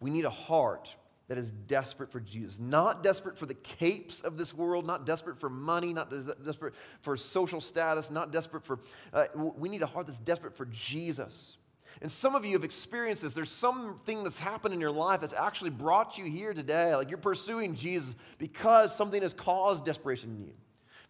We 0.00 0.10
need 0.10 0.24
a 0.24 0.30
heart 0.30 0.94
that 1.28 1.36
is 1.36 1.50
desperate 1.50 2.10
for 2.10 2.20
Jesus, 2.20 2.58
not 2.58 3.02
desperate 3.02 3.36
for 3.36 3.44
the 3.44 3.54
capes 3.54 4.22
of 4.22 4.38
this 4.38 4.54
world, 4.54 4.86
not 4.86 5.04
desperate 5.04 5.38
for 5.38 5.50
money, 5.50 5.92
not 5.92 6.08
des- 6.08 6.34
desperate 6.44 6.74
for 7.02 7.16
social 7.18 7.60
status, 7.60 8.10
not 8.10 8.32
desperate 8.32 8.64
for. 8.64 8.78
Uh, 9.12 9.26
we 9.34 9.68
need 9.68 9.82
a 9.82 9.86
heart 9.86 10.06
that's 10.06 10.18
desperate 10.18 10.56
for 10.56 10.64
Jesus. 10.66 11.58
And 12.00 12.10
some 12.10 12.34
of 12.34 12.44
you 12.44 12.52
have 12.52 12.64
experienced 12.64 13.22
this. 13.22 13.32
There's 13.32 13.50
something 13.50 14.24
that's 14.24 14.38
happened 14.38 14.74
in 14.74 14.80
your 14.80 14.90
life 14.90 15.20
that's 15.20 15.34
actually 15.34 15.70
brought 15.70 16.18
you 16.18 16.24
here 16.24 16.54
today. 16.54 16.94
Like 16.96 17.10
you're 17.10 17.18
pursuing 17.18 17.74
Jesus 17.74 18.14
because 18.38 18.94
something 18.96 19.22
has 19.22 19.34
caused 19.34 19.84
desperation 19.84 20.36
in 20.36 20.46
you. 20.46 20.52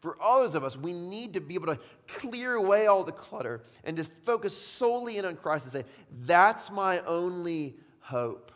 For 0.01 0.21
others 0.21 0.57
of 0.57 0.65
us, 0.65 0.77
we 0.77 0.93
need 0.93 1.35
to 1.35 1.41
be 1.41 1.55
able 1.55 1.69
to 1.69 1.79
clear 2.09 2.55
away 2.55 2.89
all 2.89 3.05
the 3.05 3.13
clutter 3.13 3.63
and 3.85 3.97
just 3.97 4.11
focus 4.25 4.57
solely 4.57 5.17
in 5.17 5.25
on 5.25 5.37
Christ 5.37 5.65
and 5.65 5.73
say, 5.73 5.85
That's 6.27 6.73
my 6.73 6.99
only 7.01 7.77
hope. 8.01 8.51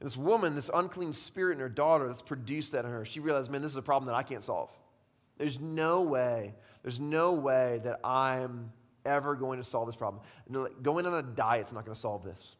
And 0.00 0.08
this 0.08 0.16
woman, 0.16 0.54
this 0.54 0.70
unclean 0.72 1.12
spirit 1.14 1.54
in 1.54 1.60
her 1.60 1.68
daughter 1.68 2.06
that's 2.06 2.22
produced 2.22 2.72
that 2.72 2.84
in 2.84 2.90
her, 2.90 3.04
she 3.04 3.20
realized, 3.20 3.50
man, 3.50 3.62
this 3.62 3.72
is 3.72 3.76
a 3.76 3.82
problem 3.82 4.06
that 4.06 4.14
I 4.14 4.22
can't 4.22 4.44
solve. 4.44 4.70
There's 5.38 5.60
no 5.60 6.02
way, 6.02 6.54
there's 6.82 7.00
no 7.00 7.32
way 7.32 7.80
that 7.84 8.00
I'm 8.04 8.72
ever 9.06 9.34
going 9.34 9.58
to 9.58 9.64
solve 9.64 9.86
this 9.86 9.96
problem. 9.96 10.22
Going 10.82 11.06
on 11.06 11.14
a 11.14 11.22
diet 11.22 11.66
is 11.66 11.72
not 11.72 11.84
going 11.84 11.94
to 11.94 12.00
solve 12.00 12.24
this. 12.24 12.56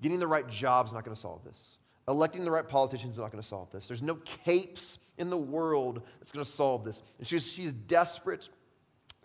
Getting 0.00 0.18
the 0.18 0.26
right 0.26 0.48
job 0.48 0.86
is 0.86 0.92
not 0.92 1.04
going 1.04 1.14
to 1.14 1.20
solve 1.20 1.44
this. 1.44 1.78
Electing 2.08 2.44
the 2.44 2.50
right 2.50 2.68
politicians 2.68 3.14
is 3.14 3.18
not 3.20 3.30
going 3.30 3.42
to 3.42 3.46
solve 3.46 3.70
this. 3.70 3.86
There's 3.86 4.02
no 4.02 4.16
capes 4.16 4.98
in 5.18 5.30
the 5.30 5.38
world 5.38 6.02
that's 6.18 6.32
going 6.32 6.44
to 6.44 6.50
solve 6.50 6.84
this. 6.84 7.02
And 7.18 7.26
she's, 7.26 7.52
she's 7.52 7.72
desperate 7.72 8.48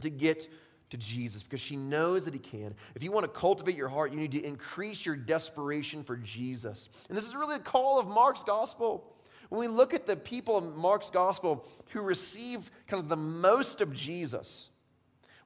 to 0.02 0.10
get 0.10 0.48
to 0.92 0.98
Jesus 0.98 1.44
because 1.44 1.60
she 1.60 1.76
knows 1.76 2.26
that 2.26 2.34
he 2.34 2.40
can. 2.40 2.76
If 2.96 3.04
you 3.04 3.12
want 3.12 3.26
to 3.26 3.32
cultivate 3.32 3.76
your 3.76 3.90
heart, 3.90 4.12
you 4.12 4.20
need 4.20 4.32
to 4.34 4.44
increase 4.44 5.06
your 5.06 5.16
desperation 5.16 6.04
for 6.04 6.16
Jesus. 6.18 6.90
And 7.10 7.18
this 7.18 7.28
is 7.28 7.36
really 7.36 7.56
a 7.56 7.60
call 7.60 8.00
of 8.00 8.08
Mark's 8.08 8.44
gospel. 8.44 9.14
When 9.50 9.60
we 9.60 9.68
look 9.68 9.94
at 9.94 10.08
the 10.08 10.16
people 10.16 10.58
of 10.58 10.76
Mark's 10.76 11.10
gospel 11.10 11.66
who 11.90 12.02
receive 12.02 12.70
kind 12.88 13.02
of 13.02 13.10
the 13.10 13.18
most 13.18 13.82
of 13.82 13.94
Jesus, 13.94 14.70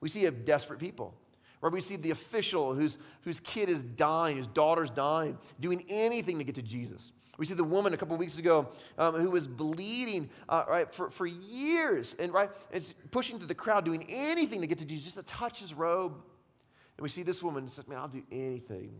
we 0.02 0.10
see 0.10 0.26
a 0.26 0.32
desperate 0.32 0.80
people. 0.80 1.16
Where 1.62 1.72
we 1.72 1.80
see 1.80 1.96
the 1.96 2.10
official 2.10 2.74
whose, 2.74 2.98
whose 3.22 3.40
kid 3.40 3.70
is 3.70 3.84
dying, 3.84 4.38
whose 4.38 4.48
daughter's 4.48 4.90
dying, 4.90 5.38
doing 5.60 5.86
anything 5.90 6.40
to 6.40 6.44
get 6.44 6.56
to 6.56 6.64
Jesus. 6.64 7.12
We 7.38 7.46
see 7.46 7.54
the 7.54 7.64
woman 7.64 7.94
a 7.94 7.98
couple 7.98 8.18
weeks 8.18 8.38
ago 8.38 8.70
um, 8.98 9.16
who 9.16 9.32
was 9.32 9.48
bleeding 9.48 10.30
uh, 10.50 10.64
right 10.68 10.94
for, 10.94 11.10
for 11.10 11.26
years 11.26 12.16
and 12.20 12.34
right 12.34 12.50
is 12.72 12.94
pushing 13.12 13.38
through 13.38 13.48
the 13.48 13.56
crowd, 13.56 13.86
doing 13.86 14.06
anything 14.10 14.62
to 14.62 14.68
get 14.68 14.80
to 14.80 14.86
Jesus, 14.86 15.06
just 15.14 15.18
to 15.18 15.24
touch 15.24 15.60
his 15.60 15.74
robe. 15.74 16.14
And 16.14 17.04
we 17.04 17.10
see 17.10 17.24
this 17.24 17.42
woman 17.42 17.70
says, 17.70 17.88
"Man, 17.88 17.98
I'll 18.00 18.08
do 18.08 18.24
anything 18.32 19.00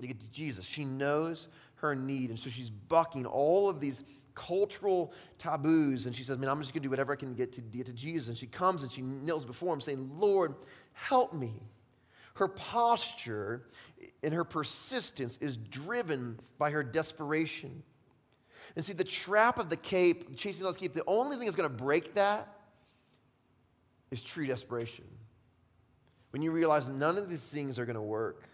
to 0.00 0.06
get 0.06 0.20
to 0.20 0.26
Jesus." 0.26 0.64
She 0.64 0.84
knows 0.84 1.48
her 1.76 1.94
need, 1.94 2.30
and 2.30 2.38
so 2.38 2.50
she's 2.50 2.70
bucking 2.70 3.26
all 3.26 3.68
of 3.68 3.80
these 3.80 4.04
cultural 4.34 5.12
taboos. 5.38 6.06
And 6.06 6.14
she 6.14 6.24
says, 6.24 6.38
Man, 6.38 6.48
I'm 6.48 6.60
just 6.60 6.72
going 6.72 6.82
to 6.82 6.86
do 6.86 6.90
whatever 6.90 7.12
I 7.12 7.16
can 7.16 7.34
get 7.34 7.52
to 7.52 7.60
get 7.60 7.86
to 7.86 7.92
Jesus. 7.92 8.28
And 8.28 8.36
she 8.36 8.46
comes 8.46 8.82
and 8.82 8.90
she 8.90 9.02
kneels 9.02 9.44
before 9.44 9.72
him, 9.72 9.80
saying, 9.80 10.10
Lord, 10.14 10.54
help 10.92 11.32
me. 11.32 11.62
Her 12.34 12.48
posture 12.48 13.66
and 14.22 14.32
her 14.32 14.44
persistence 14.44 15.36
is 15.38 15.56
driven 15.56 16.38
by 16.58 16.70
her 16.70 16.82
desperation. 16.82 17.82
And 18.76 18.84
see, 18.84 18.92
the 18.92 19.04
trap 19.04 19.58
of 19.58 19.68
the 19.68 19.76
cape, 19.76 20.36
chasing 20.36 20.64
those 20.64 20.76
cape, 20.76 20.94
the 20.94 21.04
only 21.06 21.36
thing 21.36 21.46
that's 21.46 21.56
going 21.56 21.68
to 21.68 21.74
break 21.74 22.14
that 22.14 22.48
is 24.10 24.22
true 24.22 24.46
desperation. 24.46 25.04
When 26.30 26.42
you 26.42 26.52
realize 26.52 26.88
none 26.88 27.18
of 27.18 27.28
these 27.28 27.42
things 27.42 27.78
are 27.78 27.84
going 27.84 27.96
to 27.96 28.02
work. 28.02 28.48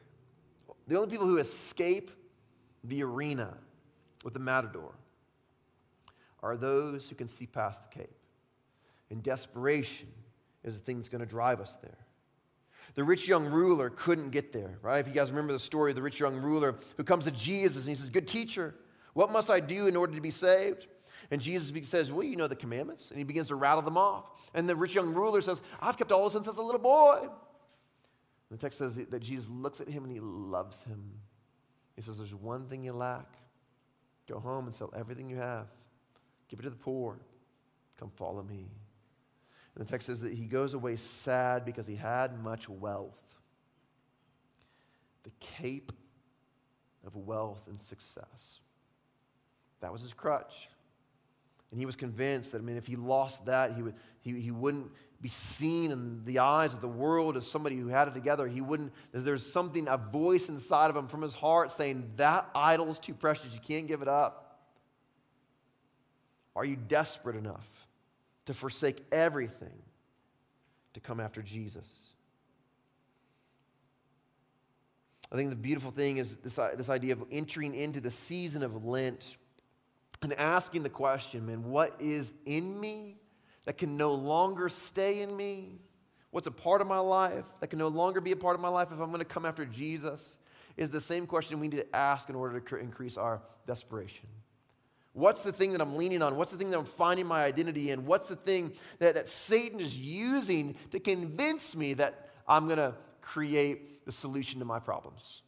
The 0.89 0.97
only 0.97 1.11
people 1.11 1.27
who 1.27 1.39
escape 1.39 2.11
the 2.85 3.03
arena 3.03 3.57
with 4.25 4.33
the 4.33 4.41
matador 4.41 4.95
are 6.47 6.57
those 6.57 7.09
who 7.09 7.15
can 7.15 7.29
see 7.29 7.47
past 7.47 7.83
the 7.83 7.99
cape. 7.99 8.17
And 9.11 9.23
desperation 9.23 10.09
is 10.65 10.81
the 10.81 10.85
thing 10.85 10.97
that's 10.97 11.09
going 11.09 11.21
to 11.21 11.27
drive 11.27 11.61
us 11.61 11.77
there. 11.77 11.99
The 12.95 13.05
rich 13.05 13.29
young 13.29 13.47
ruler 13.47 13.91
couldn't 13.91 14.31
get 14.31 14.53
there, 14.53 14.79
right? 14.81 14.99
If 14.99 15.09
you 15.09 15.13
guys 15.13 15.31
remember 15.31 15.53
the 15.53 15.59
story 15.59 15.91
of 15.91 15.97
the 15.97 16.03
rich 16.03 16.19
young 16.19 16.37
ruler 16.37 16.77
who 16.97 17.05
comes 17.05 17.25
to 17.25 17.31
Jesus 17.31 17.85
and 17.85 17.91
he 17.91 17.95
says, 17.95 18.11
Good 18.11 18.27
teacher, 18.27 18.75
what 19.13 19.31
must 19.31 19.51
I 19.51 19.61
do 19.61 19.87
in 19.87 19.97
order 19.97 20.15
to 20.15 20.21
be 20.21 20.31
saved? 20.31 20.87
And 21.31 21.41
Jesus 21.41 21.73
says, 21.89 22.13
Well, 22.13 22.25
you 22.25 22.37
know 22.37 22.47
the 22.47 22.57
commandments. 22.57 23.11
And 23.11 23.19
he 23.19 23.25
begins 23.25 23.49
to 23.49 23.55
rattle 23.55 23.83
them 23.83 23.99
off. 23.99 24.25
And 24.55 24.69
the 24.69 24.77
rich 24.77 24.95
young 24.95 25.13
ruler 25.13 25.41
says, 25.41 25.61
I've 25.81 25.99
kept 25.99 26.13
all 26.13 26.31
since 26.31 26.47
I 26.47 26.51
was 26.51 26.59
a 26.59 26.63
little 26.63 26.81
boy. 26.81 27.19
And 27.23 28.59
the 28.59 28.63
text 28.63 28.79
says 28.79 28.97
that 28.97 29.21
Jesus 29.21 29.51
looks 29.51 29.81
at 29.81 29.89
him 29.89 30.05
and 30.05 30.13
he 30.13 30.21
loves 30.21 30.83
him. 30.85 31.21
He 31.97 32.03
says, 32.03 32.19
There's 32.19 32.35
one 32.35 32.67
thing 32.67 32.85
you 32.85 32.93
lack. 32.93 33.27
Go 34.29 34.39
home 34.39 34.67
and 34.67 34.75
sell 34.75 34.93
everything 34.97 35.31
you 35.31 35.37
have, 35.37 35.67
give 36.49 36.61
it 36.61 36.65
to 36.65 36.71
the 36.71 36.77
poor. 36.77 37.19
Come 37.99 38.11
follow 38.17 38.43
me. 38.43 38.67
And 39.75 39.87
the 39.87 39.91
text 39.91 40.07
says 40.07 40.21
that 40.23 40.33
he 40.33 40.45
goes 40.45 40.75
away 40.75 40.97
sad 40.97 41.65
because 41.65 41.87
he 41.87 41.97
had 41.97 42.43
much 42.43 42.69
wealth. 42.69 43.21
The 45.25 45.31
cape 45.41 45.93
of 47.07 47.17
wealth 47.17 47.63
and 47.69 47.81
success. 47.81 48.61
That 49.81 49.93
was 49.93 50.03
his 50.03 50.15
crutch. 50.15 50.69
And 51.71 51.79
he 51.79 51.87
was 51.87 51.97
convinced 51.97 52.53
that, 52.53 52.59
I 52.59 52.65
mean, 52.65 52.77
if 52.77 52.87
he 52.87 52.97
lost 52.97 53.47
that, 53.47 53.75
he, 53.75 53.83
would, 53.83 53.95
he, 54.21 54.41
he 54.41 54.51
wouldn't 54.51 54.91
be 55.21 55.29
seen 55.29 55.91
in 55.91 56.25
the 56.25 56.39
eyes 56.39 56.73
of 56.73 56.81
the 56.81 56.89
world 56.89 57.37
as 57.37 57.47
somebody 57.47 57.77
who 57.77 57.89
had 57.89 58.09
it 58.09 58.15
together. 58.15 58.47
He 58.47 58.61
wouldn't, 58.61 58.93
there's 59.13 59.45
something, 59.45 59.89
a 59.89 59.97
voice 59.97 60.49
inside 60.49 60.91
of 60.91 60.97
him 60.97 61.09
from 61.09 61.23
his 61.23 61.35
heart 61.35 61.73
saying, 61.73 62.13
That 62.17 62.49
idol 62.55 62.89
is 62.91 62.99
too 62.99 63.15
precious. 63.15 63.53
You 63.53 63.61
can't 63.61 63.87
give 63.87 64.03
it 64.03 64.09
up. 64.09 64.46
Are 66.57 66.65
you 66.65 66.77
desperate 66.77 67.37
enough 67.37 67.69
to 68.47 68.55
forsake 68.55 69.05
everything 69.13 69.83
to 70.97 71.01
come 71.01 71.21
after 71.21 71.43
Jesus. 71.43 71.87
I 75.31 75.37
think 75.37 75.51
the 75.51 75.57
beautiful 75.57 75.91
thing 75.91 76.17
is 76.17 76.39
this, 76.39 76.59
uh, 76.59 76.71
this 76.75 76.89
idea 76.89 77.13
of 77.13 77.23
entering 77.31 77.75
into 77.75 78.01
the 78.01 78.11
season 78.11 78.63
of 78.63 78.85
Lent 78.85 79.37
and 80.23 80.33
asking 80.35 80.85
the 80.85 80.89
question, 80.89 81.45
man, 81.45 81.65
what 81.65 81.97
is 82.01 82.33
in 82.47 82.81
me 82.81 83.19
that 83.67 83.77
can 83.77 83.99
no 83.99 84.15
longer 84.15 84.71
stay 84.71 85.21
in 85.21 85.37
me? 85.37 85.81
What's 86.31 86.47
a 86.47 86.53
part 86.53 86.81
of 86.81 86.87
my 86.87 86.99
life 86.99 87.45
that 87.61 87.67
can 87.67 87.79
no 87.79 87.89
longer 87.89 88.23
be 88.23 88.33
a 88.33 88.37
part 88.37 88.55
of 88.55 88.63
my 88.63 88.69
life 88.69 88.89
if 88.93 89.01
I'm 89.01 89.11
going 89.11 89.19
to 89.19 89.25
come 89.25 89.45
after 89.45 89.67
Jesus? 89.67 90.39
Is 90.79 90.89
the 90.89 91.01
same 91.01 91.27
question 91.27 91.61
we 91.61 91.69
need 91.69 91.77
to 91.79 91.97
ask 91.97 92.31
in 92.31 92.37
order 92.37 92.61
to 92.61 92.77
increase 92.77 93.19
our 93.19 93.43
desperation. 93.67 94.29
What's 95.17 95.43
the 95.43 95.51
thing 95.51 95.73
that 95.73 95.81
I'm 95.81 95.97
leaning 95.97 96.21
on? 96.21 96.37
What's 96.37 96.51
the 96.51 96.59
thing 96.59 96.71
that 96.73 96.79
I'm 96.79 96.85
finding 96.85 97.25
my 97.25 97.43
identity 97.43 97.91
in? 97.91 98.05
What's 98.05 98.29
the 98.29 98.37
thing 98.37 98.75
that, 98.99 99.15
that 99.15 99.31
Satan 99.31 99.81
is 99.81 99.97
using 99.97 100.77
to 100.91 101.01
convince 101.01 101.75
me 101.75 101.95
that 101.95 102.29
I'm 102.47 102.67
going 102.67 102.77
to 102.77 102.93
create 103.23 104.05
the 104.05 104.13
solution 104.13 104.59
to 104.59 104.67
my 104.67 104.79
problems? 104.79 105.41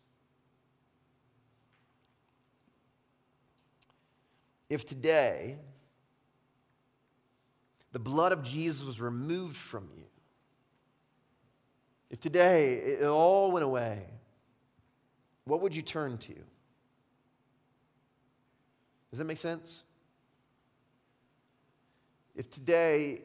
If 4.70 4.86
today 4.86 5.58
the 7.92 7.98
blood 7.98 8.32
of 8.32 8.42
Jesus 8.42 8.84
was 8.84 9.02
removed 9.02 9.58
from 9.58 9.86
you, 9.94 10.04
if 12.08 12.20
today 12.20 12.72
it 12.72 13.04
all 13.04 13.52
went 13.52 13.64
away, 13.64 14.06
what 15.44 15.60
would 15.60 15.76
you 15.76 15.82
turn 15.82 16.16
to? 16.16 16.36
Does 19.10 19.18
that 19.18 19.24
make 19.24 19.38
sense? 19.38 19.84
If 22.34 22.50
today 22.50 23.22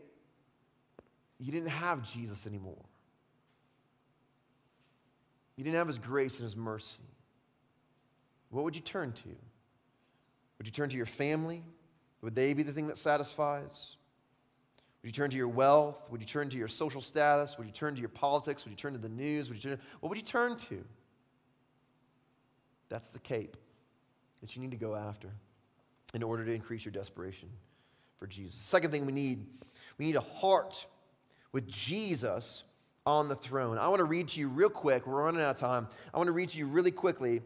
you 1.40 1.52
didn't 1.52 1.70
have 1.70 2.10
Jesus 2.10 2.48
anymore, 2.48 2.86
you 5.56 5.64
didn't 5.64 5.76
have 5.76 5.88
his 5.88 5.98
grace 6.00 6.40
and 6.40 6.46
his 6.46 6.56
mercy, 6.56 7.04
what 8.50 8.64
would 8.64 8.76
you 8.76 8.82
turn 8.82 9.12
to? 9.12 9.30
Would 10.58 10.68
you 10.68 10.72
turn 10.72 10.90
to 10.90 10.98
your 10.98 11.06
family? 11.06 11.64
Would 12.22 12.36
they 12.36 12.54
be 12.54 12.64
the 12.64 12.72
thing 12.72 12.88
that 12.88 12.98
satisfies? 12.98 13.98
Would 15.02 15.10
you 15.10 15.12
turn 15.12 15.30
to 15.30 15.36
your 15.36 15.50
wealth? 15.50 16.02
Would 16.10 16.22
you 16.22 16.28
turn 16.28 16.50
to 16.50 16.58
your 16.58 16.70
social 16.70 17.02
status? 17.02 17.58
Would 17.58 17.68
you 17.68 17.74
turn 17.74 17.96
to 17.96 18.00
your 18.00 18.10
politics? 18.10 18.64
Would 18.64 18.72
you 18.72 18.78
turn 18.78 18.94
to 18.94 19.00
the 19.00 19.10
news? 19.10 19.50
Would 19.50 19.64
you 19.64 19.72
turn, 19.72 19.80
what 20.00 20.10
would 20.10 20.18
you 20.18 20.24
turn 20.24 20.56
to? 20.70 20.84
That's 22.90 23.10
the 23.10 23.20
cape 23.20 23.58
that 24.42 24.56
you 24.56 24.62
need 24.62 24.72
to 24.72 24.78
go 24.78 24.96
after 24.96 25.30
in 26.14 26.24
order 26.24 26.46
to 26.46 26.52
increase 26.52 26.86
your 26.86 26.92
desperation 26.92 27.50
for 28.20 28.28
Jesus. 28.28 28.56
Second 28.56 28.92
thing 28.92 29.06
we 29.06 29.12
need, 29.12 29.46
we 29.98 30.06
need 30.06 30.16
a 30.16 30.22
heart 30.22 30.86
with 31.52 31.68
Jesus 31.68 32.64
on 33.06 33.28
the 33.28 33.36
throne. 33.36 33.78
I 33.78 33.88
want 33.88 34.00
to 34.00 34.06
read 34.06 34.30
to 34.30 34.40
you 34.40 34.48
real 34.48 34.70
quick. 34.70 35.06
We're 35.06 35.24
running 35.24 35.42
out 35.42 35.52
of 35.52 35.58
time. 35.58 35.88
I 36.14 36.18
want 36.18 36.28
to 36.28 36.32
read 36.32 36.50
to 36.50 36.58
you 36.58 36.68
really 36.68 36.92
quickly 36.92 37.42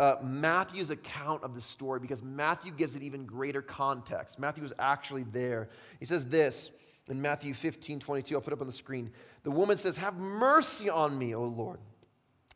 uh, 0.00 0.16
Matthew's 0.22 0.90
account 0.90 1.44
of 1.44 1.54
the 1.54 1.60
story 1.60 2.00
because 2.00 2.22
Matthew 2.22 2.72
gives 2.72 2.96
it 2.96 3.02
even 3.02 3.26
greater 3.26 3.62
context. 3.62 4.38
Matthew 4.38 4.62
was 4.62 4.72
actually 4.78 5.24
there. 5.24 5.68
He 6.00 6.06
says 6.06 6.26
this 6.26 6.70
in 7.08 7.20
Matthew 7.20 7.54
15 7.54 8.00
22. 8.00 8.34
I'll 8.34 8.40
put 8.40 8.52
up 8.52 8.60
on 8.60 8.66
the 8.66 8.72
screen. 8.72 9.10
The 9.42 9.50
woman 9.50 9.76
says, 9.76 9.96
Have 9.98 10.16
mercy 10.16 10.90
on 10.90 11.16
me, 11.16 11.34
O 11.34 11.44
Lord, 11.44 11.78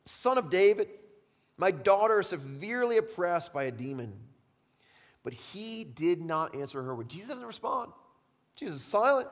son 0.04 0.38
of 0.38 0.50
David. 0.50 0.88
My 1.56 1.70
daughter 1.70 2.20
is 2.20 2.28
severely 2.28 2.98
oppressed 2.98 3.52
by 3.52 3.64
a 3.64 3.70
demon. 3.72 4.12
But 5.22 5.32
he 5.32 5.84
did 5.84 6.20
not 6.20 6.54
answer 6.54 6.82
her 6.82 6.94
word. 6.94 7.08
Jesus 7.08 7.28
doesn't 7.28 7.46
respond. 7.46 7.92
Jesus 8.56 8.76
is 8.76 8.84
silent. 8.84 9.28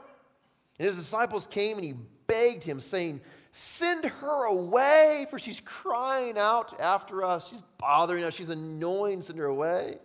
And 0.78 0.86
his 0.86 0.96
disciples 0.96 1.46
came 1.46 1.76
and 1.76 1.84
he 1.84 1.94
begged 2.26 2.62
him, 2.62 2.80
saying, 2.80 3.20
Send 3.52 4.04
her 4.04 4.44
away, 4.44 5.26
for 5.30 5.38
she's 5.38 5.60
crying 5.60 6.36
out 6.36 6.78
after 6.78 7.24
us. 7.24 7.48
She's 7.48 7.62
bothering 7.78 8.22
us. 8.22 8.34
She's 8.34 8.50
annoying. 8.50 9.22
Send 9.22 9.38
her 9.38 9.46
away. 9.46 9.98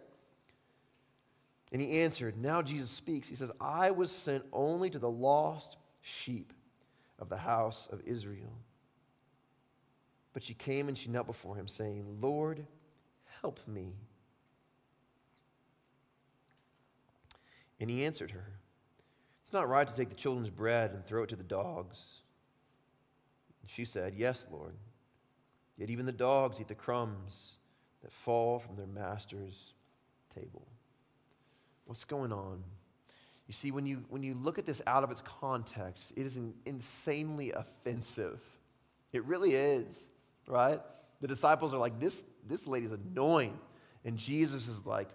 And 1.72 1.82
he 1.82 2.02
answered, 2.02 2.38
Now 2.38 2.62
Jesus 2.62 2.90
speaks. 2.90 3.28
He 3.28 3.36
says, 3.36 3.52
I 3.60 3.92
was 3.92 4.12
sent 4.12 4.46
only 4.54 4.90
to 4.90 5.00
the 5.00 5.10
lost 5.10 5.78
sheep 6.02 6.54
of 7.20 7.30
the 7.30 7.38
house 7.38 7.88
of 7.92 8.02
Israel. 8.06 8.54
But 10.34 10.44
she 10.44 10.54
came 10.54 10.88
and 10.88 10.98
she 10.98 11.10
knelt 11.10 11.28
before 11.28 11.56
him, 11.56 11.68
saying, 11.68 12.06
Lord, 12.22 12.66
help 13.42 13.60
me. 13.68 13.94
And 17.82 17.90
he 17.90 18.06
answered 18.06 18.32
her, 18.32 18.46
It's 19.42 19.52
not 19.52 19.68
right 19.68 19.88
to 19.88 19.94
take 19.94 20.10
the 20.10 20.16
children's 20.16 20.52
bread 20.52 20.92
and 20.92 21.04
throw 21.04 21.24
it 21.24 21.30
to 21.30 21.36
the 21.36 21.44
dogs. 21.44 22.00
And 23.62 23.70
she 23.70 23.84
said, 23.84 24.14
Yes, 24.16 24.46
Lord. 24.52 24.76
Yet 25.78 25.90
even 25.90 26.06
the 26.06 26.12
dogs 26.12 26.62
eat 26.62 26.68
the 26.68 26.76
crumbs 26.76 27.58
that 28.04 28.14
fall 28.14 28.60
from 28.60 28.76
their 28.76 28.86
master's 28.86 29.74
table. 30.34 30.68
What's 31.86 32.04
going 32.04 32.32
on? 32.32 32.64
You 33.48 33.54
see, 33.54 33.72
when 33.72 33.88
you, 33.88 34.06
when 34.10 34.22
you 34.22 34.36
look 34.36 34.60
at 34.60 34.66
this 34.68 34.82
out 34.86 35.04
of 35.04 35.10
its 35.10 35.22
context, 35.22 36.14
it 36.16 36.26
is 36.26 36.40
insanely 36.66 37.52
offensive. 37.52 38.40
It 39.12 39.26
really 39.26 39.52
is, 39.52 40.12
right? 40.48 40.80
The 41.20 41.28
disciples 41.28 41.74
are 41.74 41.80
like, 41.80 42.00
this, 42.00 42.24
this 42.48 42.68
lady's 42.68 42.92
annoying. 42.92 43.60
And 44.06 44.18
Jesus 44.18 44.68
is 44.68 44.86
like, 44.86 45.10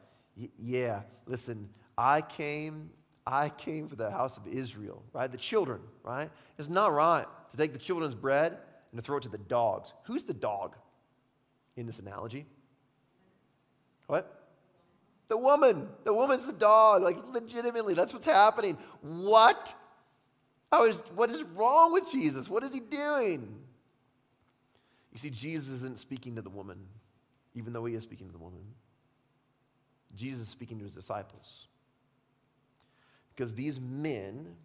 yeah, 0.59 1.03
listen, 1.27 1.71
I 1.99 2.21
came, 2.21 2.91
I 3.27 3.49
came 3.49 3.89
for 3.89 3.97
the 3.97 4.11
house 4.11 4.37
of 4.37 4.47
Israel, 4.47 5.03
right? 5.13 5.31
The 5.31 5.39
children, 5.39 5.81
right? 6.03 6.31
It's 6.59 6.69
not 6.69 6.93
right 6.93 7.27
to 7.53 7.57
take 7.57 7.73
the 7.73 7.79
children's 7.79 8.15
bread 8.15 8.59
and 8.93 9.01
to 9.01 9.03
throw 9.03 9.17
it 9.17 9.23
to 9.23 9.29
the 9.29 9.39
dogs. 9.39 9.95
Who's 10.05 10.23
the 10.23 10.35
dog 10.35 10.77
in 11.77 11.87
this 11.87 11.99
analogy? 11.99 12.47
What? 14.07 14.33
The 15.29 15.37
woman. 15.37 15.89
The 16.05 16.13
woman's 16.13 16.47
the 16.47 16.53
dog. 16.53 17.03
Like, 17.03 17.17
legitimately, 17.33 17.95
that's 17.95 18.13
what's 18.13 18.27
happening. 18.27 18.79
What? 19.01 19.75
How 20.71 20.85
is, 20.85 21.03
what 21.15 21.31
is 21.31 21.43
wrong 21.43 21.93
with 21.93 22.11
Jesus? 22.11 22.49
What 22.49 22.63
is 22.63 22.73
he 22.73 22.81
doing? 22.81 23.59
You 25.13 25.19
see, 25.19 25.31
Jesus 25.31 25.73
isn't 25.73 25.99
speaking 25.99 26.37
to 26.37 26.43
the 26.43 26.51
woman, 26.51 26.79
even 27.55 27.73
though 27.73 27.87
he 27.87 27.95
is 27.95 28.03
speaking 28.03 28.27
to 28.27 28.33
the 28.33 28.39
woman. 28.39 28.61
Jesus 30.15 30.43
is 30.43 30.49
speaking 30.49 30.79
to 30.79 30.85
his 30.85 30.95
disciples. 30.95 31.69
Because 33.37 33.55
these 33.55 33.79
men 33.79 34.57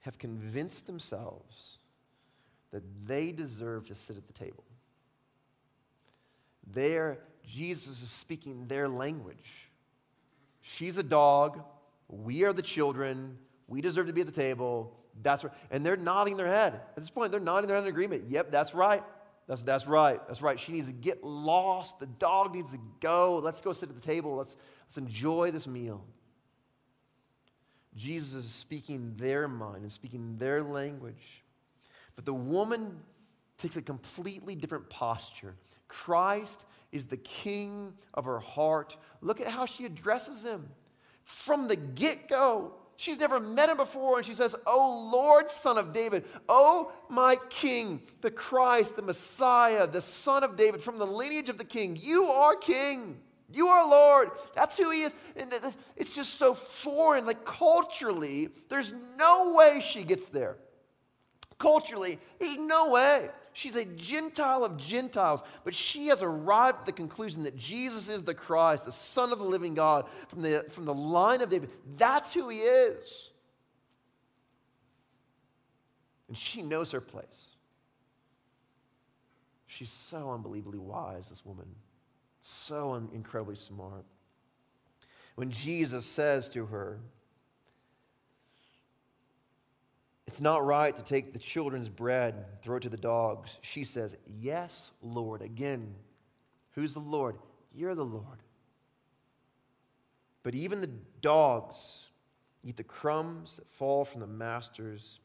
have 0.00 0.18
convinced 0.18 0.86
themselves 0.86 1.78
that 2.72 2.82
they 3.06 3.30
deserve 3.32 3.86
to 3.86 3.94
sit 3.94 4.16
at 4.16 4.26
the 4.26 4.32
table. 4.32 4.64
There, 6.66 7.18
Jesus 7.46 8.02
is 8.02 8.10
speaking 8.10 8.66
their 8.66 8.88
language. 8.88 9.68
She's 10.62 10.96
a 10.96 11.02
dog. 11.02 11.62
We 12.08 12.44
are 12.44 12.52
the 12.52 12.62
children. 12.62 13.36
We 13.68 13.82
deserve 13.82 14.06
to 14.06 14.12
be 14.14 14.22
at 14.22 14.26
the 14.26 14.32
table. 14.32 14.96
That's 15.22 15.44
right. 15.44 15.52
And 15.70 15.84
they're 15.84 15.96
nodding 15.96 16.36
their 16.38 16.48
head. 16.48 16.74
At 16.74 16.96
this 16.96 17.10
point, 17.10 17.30
they're 17.30 17.40
nodding 17.40 17.68
their 17.68 17.76
head 17.76 17.84
in 17.84 17.90
agreement. 17.90 18.24
Yep, 18.28 18.50
that's 18.50 18.74
right. 18.74 19.04
That's, 19.46 19.62
that's 19.62 19.86
right. 19.86 20.26
That's 20.26 20.40
right. 20.40 20.58
She 20.58 20.72
needs 20.72 20.88
to 20.88 20.94
get 20.94 21.22
lost. 21.22 22.00
The 22.00 22.06
dog 22.06 22.54
needs 22.54 22.72
to 22.72 22.78
go. 23.00 23.40
Let's 23.42 23.60
go 23.60 23.74
sit 23.74 23.90
at 23.90 23.94
the 23.94 24.00
table. 24.00 24.36
Let's, 24.36 24.56
let's 24.86 24.96
enjoy 24.96 25.50
this 25.50 25.66
meal. 25.66 26.02
Jesus 27.96 28.44
is 28.44 28.50
speaking 28.50 29.14
their 29.16 29.46
mind 29.46 29.82
and 29.82 29.92
speaking 29.92 30.36
their 30.38 30.62
language. 30.62 31.42
But 32.16 32.24
the 32.24 32.34
woman 32.34 32.98
takes 33.58 33.76
a 33.76 33.82
completely 33.82 34.54
different 34.54 34.90
posture. 34.90 35.54
Christ 35.88 36.64
is 36.92 37.06
the 37.06 37.16
king 37.16 37.92
of 38.14 38.24
her 38.24 38.40
heart. 38.40 38.96
Look 39.20 39.40
at 39.40 39.48
how 39.48 39.66
she 39.66 39.84
addresses 39.84 40.44
him. 40.44 40.68
From 41.22 41.68
the 41.68 41.76
get 41.76 42.28
go, 42.28 42.72
she's 42.96 43.18
never 43.18 43.40
met 43.40 43.68
him 43.68 43.76
before, 43.76 44.18
and 44.18 44.26
she 44.26 44.34
says, 44.34 44.54
Oh 44.66 45.10
Lord, 45.12 45.50
son 45.50 45.78
of 45.78 45.92
David, 45.92 46.24
oh 46.48 46.92
my 47.08 47.36
king, 47.48 48.02
the 48.20 48.30
Christ, 48.30 48.96
the 48.96 49.02
Messiah, 49.02 49.86
the 49.86 50.02
son 50.02 50.44
of 50.44 50.56
David, 50.56 50.82
from 50.82 50.98
the 50.98 51.06
lineage 51.06 51.48
of 51.48 51.58
the 51.58 51.64
king, 51.64 51.96
you 52.00 52.26
are 52.26 52.56
king. 52.56 53.20
You 53.52 53.68
are 53.68 53.88
Lord. 53.88 54.30
That's 54.54 54.76
who 54.76 54.90
He 54.90 55.02
is. 55.02 55.12
And 55.36 55.52
it's 55.96 56.14
just 56.14 56.34
so 56.34 56.54
foreign. 56.54 57.26
Like 57.26 57.44
culturally, 57.44 58.48
there's 58.68 58.92
no 59.18 59.54
way 59.54 59.82
she 59.84 60.04
gets 60.04 60.28
there. 60.28 60.56
Culturally, 61.58 62.18
there's 62.38 62.56
no 62.56 62.90
way. 62.90 63.28
She's 63.52 63.76
a 63.76 63.84
Gentile 63.84 64.64
of 64.64 64.76
Gentiles, 64.76 65.40
but 65.62 65.74
she 65.74 66.08
has 66.08 66.22
arrived 66.22 66.80
at 66.80 66.86
the 66.86 66.92
conclusion 66.92 67.44
that 67.44 67.56
Jesus 67.56 68.08
is 68.08 68.22
the 68.22 68.34
Christ, 68.34 68.84
the 68.84 68.90
Son 68.90 69.30
of 69.30 69.38
the 69.38 69.44
living 69.44 69.74
God, 69.74 70.06
from 70.26 70.42
the, 70.42 70.66
from 70.70 70.84
the 70.84 70.94
line 70.94 71.40
of 71.40 71.50
David. 71.50 71.70
That's 71.96 72.34
who 72.34 72.48
He 72.48 72.58
is. 72.58 73.30
And 76.26 76.36
she 76.36 76.62
knows 76.62 76.90
her 76.90 77.00
place. 77.00 77.50
She's 79.68 79.90
so 79.90 80.32
unbelievably 80.32 80.78
wise, 80.78 81.28
this 81.28 81.44
woman. 81.44 81.66
So 82.46 82.92
incredibly 83.14 83.56
smart. 83.56 84.04
When 85.34 85.50
Jesus 85.50 86.04
says 86.04 86.50
to 86.50 86.66
her, 86.66 87.00
It's 90.26 90.40
not 90.40 90.66
right 90.66 90.94
to 90.94 91.02
take 91.02 91.32
the 91.32 91.38
children's 91.38 91.88
bread 91.88 92.34
and 92.34 92.44
throw 92.60 92.76
it 92.76 92.82
to 92.82 92.88
the 92.88 92.96
dogs. 92.96 93.56
She 93.62 93.84
says, 93.84 94.16
Yes, 94.26 94.90
Lord. 95.00 95.40
Again, 95.40 95.94
who's 96.72 96.92
the 96.92 97.00
Lord? 97.00 97.36
You're 97.72 97.94
the 97.94 98.04
Lord. 98.04 98.42
But 100.42 100.54
even 100.54 100.80
the 100.80 100.90
dogs 101.22 102.08
eat 102.62 102.76
the 102.76 102.84
crumbs 102.84 103.56
that 103.56 103.70
fall 103.70 104.04
from 104.04 104.20
the 104.20 104.26
master's 104.26 105.20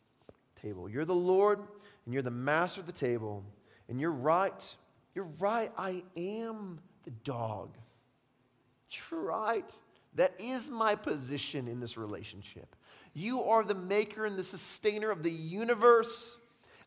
table. 0.62 0.88
You're 0.88 1.06
the 1.06 1.16
Lord, 1.16 1.60
and 2.06 2.14
you're 2.14 2.24
the 2.24 2.32
master 2.32 2.80
of 2.80 2.88
the 2.88 2.94
table. 2.94 3.44
And 3.90 4.00
you're 4.00 4.12
right. 4.12 4.76
You're 5.16 5.30
right. 5.40 5.72
I 5.78 6.04
am 6.16 6.80
the 7.10 7.16
dog. 7.24 7.76
You're 9.12 9.22
right. 9.22 9.74
That 10.16 10.34
is 10.40 10.70
my 10.70 10.96
position 10.96 11.68
in 11.68 11.80
this 11.80 11.98
relationship. 11.98 12.76
You 13.14 13.44
are 13.44 13.64
the 13.64 13.76
maker 13.76 14.26
and 14.26 14.36
the 14.36 14.44
sustainer 14.44 15.10
of 15.10 15.24
the 15.24 15.32
universe. 15.32 16.38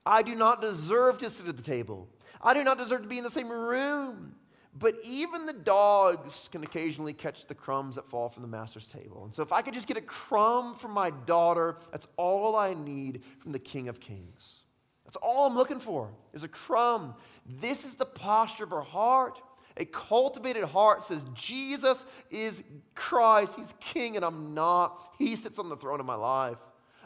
I 0.05 0.23
do 0.23 0.35
not 0.35 0.61
deserve 0.61 1.19
to 1.19 1.31
sit 1.31 1.49
at 1.49 1.57
the 1.57 1.63
table. 1.63 2.09
I 2.41 2.55
do 2.55 2.63
not 2.63 2.79
deserve 2.79 3.03
to 3.03 3.09
be 3.09 3.19
in 3.19 3.25
the 3.25 3.31
same 3.31 3.49
room. 3.49 4.35
But 4.79 4.95
even 5.05 5.47
the 5.47 5.53
dogs 5.53 6.49
can 6.51 6.63
occasionally 6.63 7.13
catch 7.13 7.47
the 7.47 7.55
crumbs 7.55 7.97
that 7.97 8.09
fall 8.09 8.29
from 8.29 8.43
the 8.43 8.49
master's 8.49 8.87
table. 8.87 9.25
And 9.25 9.35
so 9.35 9.43
if 9.43 9.53
I 9.53 9.61
could 9.61 9.75
just 9.75 9.87
get 9.87 9.99
a 9.99 10.03
crumb 10.03 10.75
from 10.75 10.93
my 10.93 11.11
daughter, 11.11 11.77
that's 11.91 12.07
all 12.17 12.57
I 12.57 12.73
need 12.73 13.23
from 13.39 13.53
the 13.53 13.59
King 13.59 13.89
of 13.89 14.01
Kings. 14.01 14.63
That's 15.05 15.17
all 15.17 15.47
I'm 15.47 15.57
looking 15.57 15.81
for 15.81 16.11
is 16.33 16.43
a 16.43 16.49
crumb. 16.49 17.15
This 17.45 17.85
is 17.85 17.97
the 17.97 18.07
posture 18.07 18.65
of 18.65 18.71
her 18.71 18.81
heart. 18.81 19.39
A 19.77 19.85
cultivated 19.85 20.65
heart 20.65 21.05
says, 21.05 21.25
Jesus 21.35 22.05
is 22.31 22.63
Christ. 22.95 23.57
He's 23.57 23.75
king, 23.81 24.17
and 24.17 24.25
I'm 24.25 24.55
not. 24.55 24.99
He 25.19 25.37
sits 25.37 25.59
on 25.59 25.69
the 25.69 25.77
throne 25.77 26.01
of 26.01 26.07
my 26.07 26.15
life. 26.15 26.59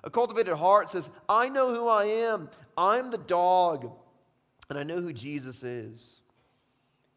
A 0.02 0.10
cultivated 0.10 0.56
heart 0.56 0.90
says, 0.90 1.10
I 1.28 1.48
know 1.48 1.74
who 1.74 1.88
I 1.88 2.04
am. 2.04 2.50
I'm 2.76 3.10
the 3.10 3.18
dog, 3.18 3.90
and 4.68 4.78
I 4.78 4.82
know 4.82 5.00
who 5.00 5.12
Jesus 5.12 5.62
is. 5.62 6.20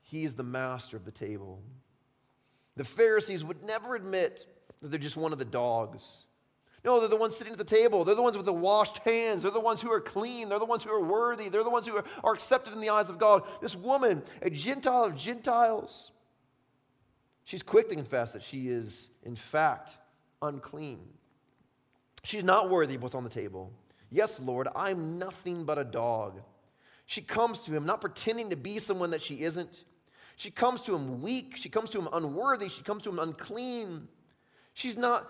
He 0.02 0.24
is 0.24 0.36
the 0.36 0.44
master 0.44 0.98
of 0.98 1.06
the 1.06 1.12
table. 1.12 1.62
The 2.76 2.84
Pharisees 2.84 3.44
would 3.44 3.64
never 3.64 3.96
admit 3.96 4.46
that 4.82 4.90
they're 4.90 5.00
just 5.00 5.18
one 5.18 5.34
of 5.34 5.40
the 5.40 5.46
dogs. 5.46 6.26
No, 6.84 7.00
they're 7.00 7.10
the 7.10 7.18
ones 7.18 7.36
sitting 7.36 7.52
at 7.52 7.60
the 7.60 7.66
table. 7.66 8.06
They're 8.06 8.16
the 8.16 8.22
ones 8.22 8.38
with 8.38 8.46
the 8.46 8.54
washed 8.54 9.00
hands. 9.00 9.44
They're 9.44 9.52
the 9.52 9.60
ones 9.60 9.82
who 9.82 9.92
are 9.92 10.00
clean. 10.00 10.48
They're 10.48 10.60
the 10.60 10.66
ones 10.66 10.84
who 10.84 10.92
are 10.92 11.04
worthy. 11.04 11.50
They're 11.50 11.64
the 11.64 11.70
ones 11.70 11.86
who 11.86 11.98
are, 11.98 12.32
accepted 12.32 12.74
in 12.74 12.80
the 12.80 12.90
eyes 12.90 13.10
of 13.10 13.18
God. 13.18 13.44
This 13.62 13.76
woman, 13.76 14.24
a 14.42 14.50
Gentile 14.50 15.04
of 15.04 15.16
Gentiles, 15.16 16.12
she's 17.44 17.64
quick 17.64 17.90
to 17.90 17.96
confess 17.96 18.32
that 18.32 18.44
she 18.44 18.70
is, 18.70 19.10
in 19.24 19.36
fact, 19.36 19.98
unclean. 20.42 21.00
She's 22.24 22.44
not 22.44 22.70
worthy 22.70 22.96
of 22.96 23.04
what's 23.04 23.16
on 23.16 23.24
the 23.24 23.30
table. 23.30 23.72
Yes, 24.10 24.40
Lord, 24.40 24.68
I'm 24.76 25.20
nothing 25.20 25.66
but 25.66 25.78
a 25.78 25.84
dog. 25.84 26.42
She 27.06 27.22
comes 27.22 27.60
to 27.62 27.72
him 27.72 27.86
not 27.86 28.02
pretending 28.02 28.52
to 28.52 28.56
be 28.56 28.80
someone 28.80 29.12
that 29.12 29.22
she 29.22 29.42
isn't. 29.42 29.84
She 30.36 30.52
comes 30.52 30.82
to 30.84 30.96
him 30.96 31.22
weak. 31.22 31.58
She 31.58 31.68
comes 31.68 31.90
to 31.90 32.00
him 32.00 32.08
unworthy. 32.14 32.70
She 32.70 32.84
comes 32.84 33.04
to 33.04 33.10
him 33.10 33.20
unclean. 33.20 34.08
She's 34.74 34.96
not 34.96 35.30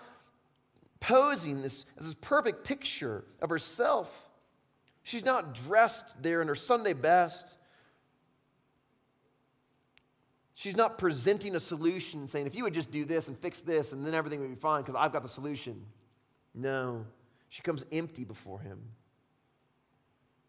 posing 0.99 1.61
this 1.61 1.85
as 1.97 2.05
this 2.05 2.15
perfect 2.15 2.63
picture 2.63 3.23
of 3.41 3.49
herself. 3.49 4.29
She's 5.03 5.25
not 5.25 5.53
dressed 5.53 6.21
there 6.21 6.41
in 6.41 6.47
her 6.47 6.55
Sunday 6.55 6.93
best. 6.93 7.55
She's 10.53 10.75
not 10.75 10.97
presenting 10.97 11.55
a 11.55 11.59
solution 11.59 12.27
saying, 12.27 12.45
if 12.45 12.53
you 12.53 12.63
would 12.63 12.73
just 12.73 12.91
do 12.91 13.05
this 13.05 13.29
and 13.29 13.37
fix 13.37 13.61
this, 13.61 13.93
and 13.93 14.05
then 14.05 14.13
everything 14.13 14.41
would 14.41 14.49
be 14.49 14.59
fine 14.59 14.81
because 14.81 14.95
I've 14.95 15.13
got 15.13 15.23
the 15.23 15.29
solution. 15.29 15.85
No, 16.53 17.05
she 17.47 17.61
comes 17.61 17.85
empty 17.93 18.25
before 18.25 18.59
him. 18.59 18.79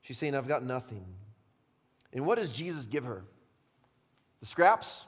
She's 0.03 0.19
saying, 0.19 0.35
I've 0.35 0.49
got 0.49 0.65
nothing. 0.65 1.05
And 2.13 2.27
what 2.27 2.39
does 2.39 2.51
Jesus 2.51 2.87
give 2.87 3.05
her? 3.05 3.25
The 4.41 4.47
scraps? 4.47 5.07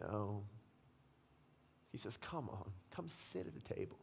No. 0.00 0.42
He 1.96 1.98
says, 1.98 2.18
Come 2.18 2.50
on, 2.50 2.70
come 2.94 3.08
sit 3.08 3.46
at 3.46 3.54
the 3.54 3.74
table. 3.74 3.96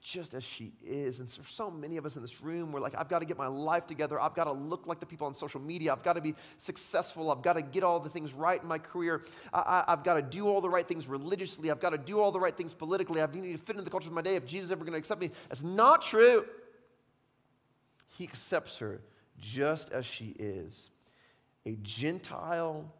Just 0.00 0.32
as 0.32 0.42
she 0.42 0.72
is. 0.82 1.18
And 1.18 1.30
for 1.30 1.46
so 1.46 1.70
many 1.70 1.98
of 1.98 2.06
us 2.06 2.16
in 2.16 2.22
this 2.22 2.40
room, 2.40 2.72
we're 2.72 2.80
like, 2.80 2.94
I've 2.96 3.10
got 3.10 3.18
to 3.18 3.26
get 3.26 3.36
my 3.36 3.48
life 3.48 3.86
together. 3.86 4.18
I've 4.18 4.34
got 4.34 4.44
to 4.44 4.54
look 4.54 4.86
like 4.86 4.98
the 4.98 5.04
people 5.04 5.26
on 5.26 5.34
social 5.34 5.60
media. 5.60 5.92
I've 5.92 6.02
got 6.02 6.14
to 6.14 6.22
be 6.22 6.34
successful. 6.56 7.30
I've 7.30 7.42
got 7.42 7.54
to 7.54 7.60
get 7.60 7.82
all 7.82 8.00
the 8.00 8.08
things 8.08 8.32
right 8.32 8.62
in 8.62 8.66
my 8.66 8.78
career. 8.78 9.20
I, 9.52 9.84
have 9.88 10.04
got 10.04 10.14
to 10.14 10.22
do 10.22 10.48
all 10.48 10.62
the 10.62 10.70
right 10.70 10.88
things 10.88 11.06
religiously. 11.06 11.70
I've 11.70 11.80
got 11.80 11.90
to 11.90 11.98
do 11.98 12.18
all 12.18 12.32
the 12.32 12.40
right 12.40 12.56
things 12.56 12.72
politically. 12.72 13.20
I 13.20 13.26
need 13.26 13.52
to 13.52 13.58
fit 13.58 13.74
into 13.74 13.82
the 13.82 13.90
culture 13.90 14.08
of 14.08 14.14
my 14.14 14.22
day 14.22 14.36
if 14.36 14.46
Jesus 14.46 14.66
is 14.66 14.72
ever 14.72 14.86
going 14.86 14.94
to 14.94 14.98
accept 14.98 15.20
me. 15.20 15.30
That's 15.50 15.62
not 15.62 16.00
true. 16.00 16.46
He 18.16 18.24
accepts 18.24 18.78
her 18.78 19.02
just 19.38 19.90
as 19.90 20.06
she 20.06 20.34
is 20.38 20.88
a 21.66 21.76
Gentile 21.82 22.90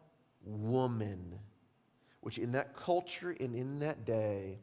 woman 0.45 1.39
which 2.21 2.37
in 2.37 2.53
that 2.53 2.75
culture 2.75 3.35
and 3.39 3.55
in 3.55 3.79
that 3.79 4.05
day 4.05 4.59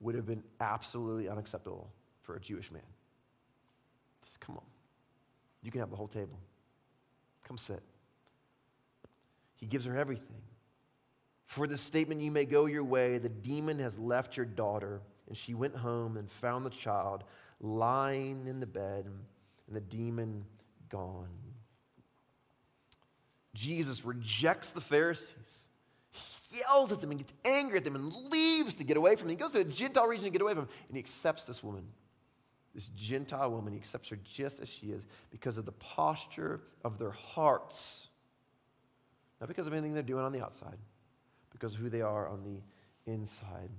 would 0.00 0.14
have 0.14 0.26
been 0.26 0.42
absolutely 0.60 1.28
unacceptable 1.28 1.90
for 2.22 2.36
a 2.36 2.40
Jewish 2.40 2.70
man. 2.70 2.82
Just 4.24 4.40
come 4.40 4.56
on. 4.56 4.64
You 5.62 5.70
can 5.70 5.80
have 5.80 5.90
the 5.90 5.96
whole 5.96 6.08
table. 6.08 6.38
Come 7.44 7.58
sit. 7.58 7.82
He 9.56 9.66
gives 9.66 9.84
her 9.86 9.96
everything. 9.96 10.42
For 11.46 11.66
this 11.66 11.80
statement, 11.80 12.20
you 12.20 12.30
may 12.30 12.44
go 12.44 12.66
your 12.66 12.84
way. 12.84 13.18
The 13.18 13.28
demon 13.28 13.78
has 13.78 13.98
left 13.98 14.36
your 14.36 14.46
daughter. 14.46 15.00
And 15.28 15.36
she 15.36 15.54
went 15.54 15.76
home 15.76 16.16
and 16.16 16.30
found 16.30 16.66
the 16.66 16.70
child 16.70 17.24
lying 17.60 18.46
in 18.46 18.60
the 18.60 18.66
bed 18.66 19.06
and 19.06 19.76
the 19.76 19.80
demon 19.80 20.44
gone. 20.90 21.28
Jesus 23.54 24.04
rejects 24.04 24.70
the 24.70 24.80
Pharisees 24.80 25.68
yells 26.56 26.92
at 26.92 27.00
them 27.00 27.10
and 27.10 27.20
gets 27.20 27.32
angry 27.44 27.78
at 27.78 27.84
them 27.84 27.96
and 27.96 28.12
leaves 28.30 28.76
to 28.76 28.84
get 28.84 28.96
away 28.96 29.16
from 29.16 29.28
them. 29.28 29.36
He 29.36 29.42
goes 29.42 29.52
to 29.52 29.60
a 29.60 29.64
Gentile 29.64 30.06
region 30.06 30.24
to 30.24 30.30
get 30.30 30.42
away 30.42 30.52
from 30.52 30.66
them, 30.66 30.74
and 30.88 30.96
he 30.96 31.00
accepts 31.00 31.46
this 31.46 31.62
woman. 31.62 31.84
This 32.74 32.88
Gentile 32.88 33.50
woman, 33.50 33.72
he 33.72 33.78
accepts 33.78 34.08
her 34.08 34.18
just 34.24 34.60
as 34.60 34.68
she 34.68 34.86
is 34.88 35.06
because 35.30 35.58
of 35.58 35.64
the 35.64 35.72
posture 35.72 36.60
of 36.84 36.98
their 36.98 37.12
hearts. 37.12 38.08
Not 39.40 39.48
because 39.48 39.66
of 39.66 39.72
anything 39.72 39.94
they're 39.94 40.02
doing 40.02 40.24
on 40.24 40.32
the 40.32 40.42
outside, 40.42 40.78
because 41.52 41.74
of 41.74 41.80
who 41.80 41.88
they 41.88 42.00
are 42.00 42.28
on 42.28 42.42
the 42.42 43.12
inside. 43.12 43.70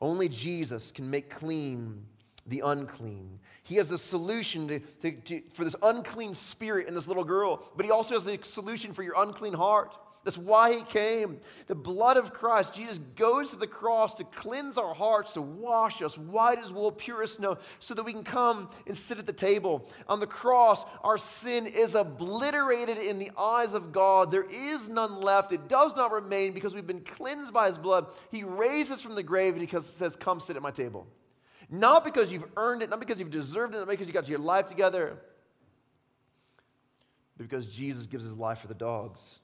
Only 0.00 0.28
Jesus 0.28 0.90
can 0.90 1.10
make 1.10 1.30
clean 1.30 2.06
the 2.46 2.62
unclean. 2.64 3.38
He 3.62 3.76
has 3.76 3.88
the 3.88 3.98
solution 3.98 4.66
to, 4.68 4.80
to, 4.80 5.12
to, 5.12 5.42
for 5.52 5.64
this 5.64 5.76
unclean 5.82 6.34
spirit 6.34 6.88
in 6.88 6.94
this 6.94 7.06
little 7.06 7.24
girl, 7.24 7.62
but 7.76 7.84
he 7.84 7.92
also 7.92 8.14
has 8.14 8.24
the 8.24 8.38
solution 8.42 8.92
for 8.92 9.02
your 9.02 9.14
unclean 9.16 9.52
heart. 9.52 9.94
That's 10.22 10.36
why 10.36 10.74
he 10.74 10.82
came. 10.82 11.40
The 11.66 11.74
blood 11.74 12.18
of 12.18 12.34
Christ, 12.34 12.74
Jesus 12.74 12.98
goes 13.16 13.50
to 13.50 13.56
the 13.56 13.66
cross 13.66 14.14
to 14.14 14.24
cleanse 14.24 14.76
our 14.76 14.92
hearts, 14.92 15.32
to 15.32 15.40
wash 15.40 16.02
us 16.02 16.18
white 16.18 16.58
as 16.58 16.72
wool, 16.72 16.92
pure 16.92 17.22
as 17.22 17.32
snow, 17.32 17.56
so 17.78 17.94
that 17.94 18.04
we 18.04 18.12
can 18.12 18.22
come 18.22 18.68
and 18.86 18.94
sit 18.94 19.18
at 19.18 19.26
the 19.26 19.32
table. 19.32 19.88
On 20.08 20.20
the 20.20 20.26
cross, 20.26 20.84
our 21.02 21.16
sin 21.16 21.66
is 21.66 21.94
obliterated 21.94 22.98
in 22.98 23.18
the 23.18 23.30
eyes 23.38 23.72
of 23.72 23.92
God. 23.92 24.30
There 24.30 24.46
is 24.50 24.90
none 24.90 25.22
left. 25.22 25.52
It 25.52 25.68
does 25.68 25.96
not 25.96 26.12
remain 26.12 26.52
because 26.52 26.74
we've 26.74 26.86
been 26.86 27.00
cleansed 27.00 27.54
by 27.54 27.68
his 27.68 27.78
blood. 27.78 28.06
He 28.30 28.44
raises 28.44 29.00
from 29.00 29.14
the 29.14 29.22
grave 29.22 29.54
and 29.54 29.66
he 29.66 29.80
says, 29.80 30.16
Come 30.16 30.38
sit 30.38 30.56
at 30.56 30.62
my 30.62 30.70
table. 30.70 31.06
Not 31.70 32.04
because 32.04 32.30
you've 32.30 32.48
earned 32.58 32.82
it, 32.82 32.90
not 32.90 33.00
because 33.00 33.20
you've 33.20 33.30
deserved 33.30 33.74
it, 33.74 33.78
not 33.78 33.88
because 33.88 34.06
you 34.06 34.12
got 34.12 34.28
your 34.28 34.40
life 34.40 34.66
together, 34.66 35.16
but 37.38 37.44
because 37.44 37.66
Jesus 37.66 38.06
gives 38.06 38.24
his 38.24 38.34
life 38.34 38.58
for 38.58 38.66
the 38.66 38.74
dogs. 38.74 39.38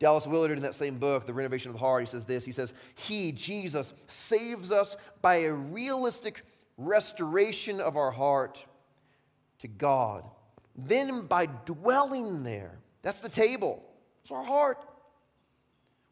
Dallas 0.00 0.26
Willard, 0.26 0.56
in 0.56 0.62
that 0.62 0.74
same 0.74 0.98
book, 0.98 1.26
The 1.26 1.34
Renovation 1.34 1.68
of 1.68 1.74
the 1.74 1.80
Heart, 1.80 2.02
he 2.02 2.06
says 2.08 2.24
this 2.24 2.44
He 2.44 2.52
says, 2.52 2.72
He, 2.96 3.30
Jesus, 3.32 3.92
saves 4.08 4.72
us 4.72 4.96
by 5.22 5.36
a 5.36 5.52
realistic 5.52 6.42
restoration 6.76 7.80
of 7.80 7.96
our 7.96 8.10
heart 8.10 8.64
to 9.60 9.68
God. 9.68 10.24
Then, 10.74 11.26
by 11.26 11.46
dwelling 11.46 12.42
there, 12.42 12.78
that's 13.02 13.20
the 13.20 13.28
table, 13.28 13.84
it's 14.22 14.32
our 14.32 14.42
heart, 14.42 14.78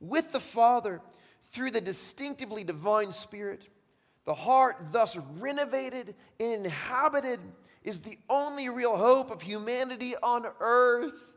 with 0.00 0.32
the 0.32 0.40
Father 0.40 1.00
through 1.50 1.70
the 1.70 1.80
distinctively 1.80 2.64
divine 2.64 3.10
Spirit. 3.10 3.68
The 4.26 4.34
heart, 4.34 4.76
thus 4.92 5.16
renovated 5.38 6.14
and 6.38 6.66
inhabited, 6.66 7.40
is 7.82 8.00
the 8.00 8.18
only 8.28 8.68
real 8.68 8.98
hope 8.98 9.30
of 9.30 9.40
humanity 9.40 10.14
on 10.22 10.44
earth. 10.60 11.32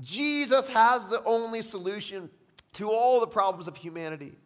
Jesus 0.00 0.68
has 0.68 1.06
the 1.08 1.22
only 1.24 1.62
solution 1.62 2.30
to 2.74 2.90
all 2.90 3.20
the 3.20 3.26
problems 3.26 3.68
of 3.68 3.76
humanity 3.76 4.36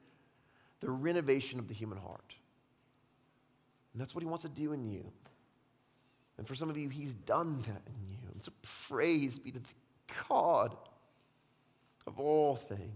the 0.80 0.90
renovation 0.90 1.58
of 1.58 1.68
the 1.68 1.74
human 1.74 1.98
heart. 1.98 2.34
And 3.92 4.00
that's 4.00 4.14
what 4.14 4.22
he 4.22 4.26
wants 4.26 4.42
to 4.42 4.48
do 4.48 4.72
in 4.72 4.84
you. 4.84 5.04
And 6.38 6.48
for 6.48 6.54
some 6.54 6.70
of 6.70 6.78
you, 6.78 6.88
he's 6.88 7.14
done 7.14 7.60
that 7.62 7.82
in 7.86 8.08
you. 8.08 8.18
And 8.32 8.42
so 8.42 8.50
praise 8.88 9.38
be 9.38 9.50
to 9.50 9.58
the 9.58 9.68
God 10.28 10.74
of 12.06 12.18
all 12.18 12.56
things 12.56 12.90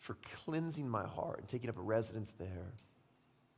for 0.00 0.16
cleansing 0.44 0.88
my 0.88 1.06
heart 1.06 1.38
and 1.40 1.48
taking 1.48 1.70
up 1.70 1.78
a 1.78 1.82
residence 1.82 2.32
there, 2.32 2.72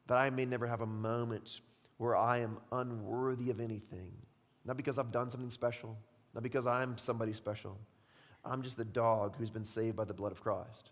that 0.06 0.18
I 0.18 0.30
may 0.30 0.44
never 0.44 0.66
have 0.66 0.80
a 0.80 0.86
moment 0.86 1.60
where 1.96 2.16
I 2.16 2.38
am 2.38 2.58
unworthy 2.72 3.50
of 3.50 3.60
anything. 3.60 4.12
Not 4.68 4.76
because 4.76 4.98
I've 4.98 5.10
done 5.10 5.30
something 5.30 5.50
special, 5.50 5.96
not 6.34 6.42
because 6.42 6.66
I'm 6.66 6.98
somebody 6.98 7.32
special. 7.32 7.78
I'm 8.44 8.62
just 8.62 8.76
the 8.76 8.84
dog 8.84 9.34
who's 9.38 9.48
been 9.48 9.64
saved 9.64 9.96
by 9.96 10.04
the 10.04 10.12
blood 10.12 10.30
of 10.30 10.42
Christ. 10.42 10.90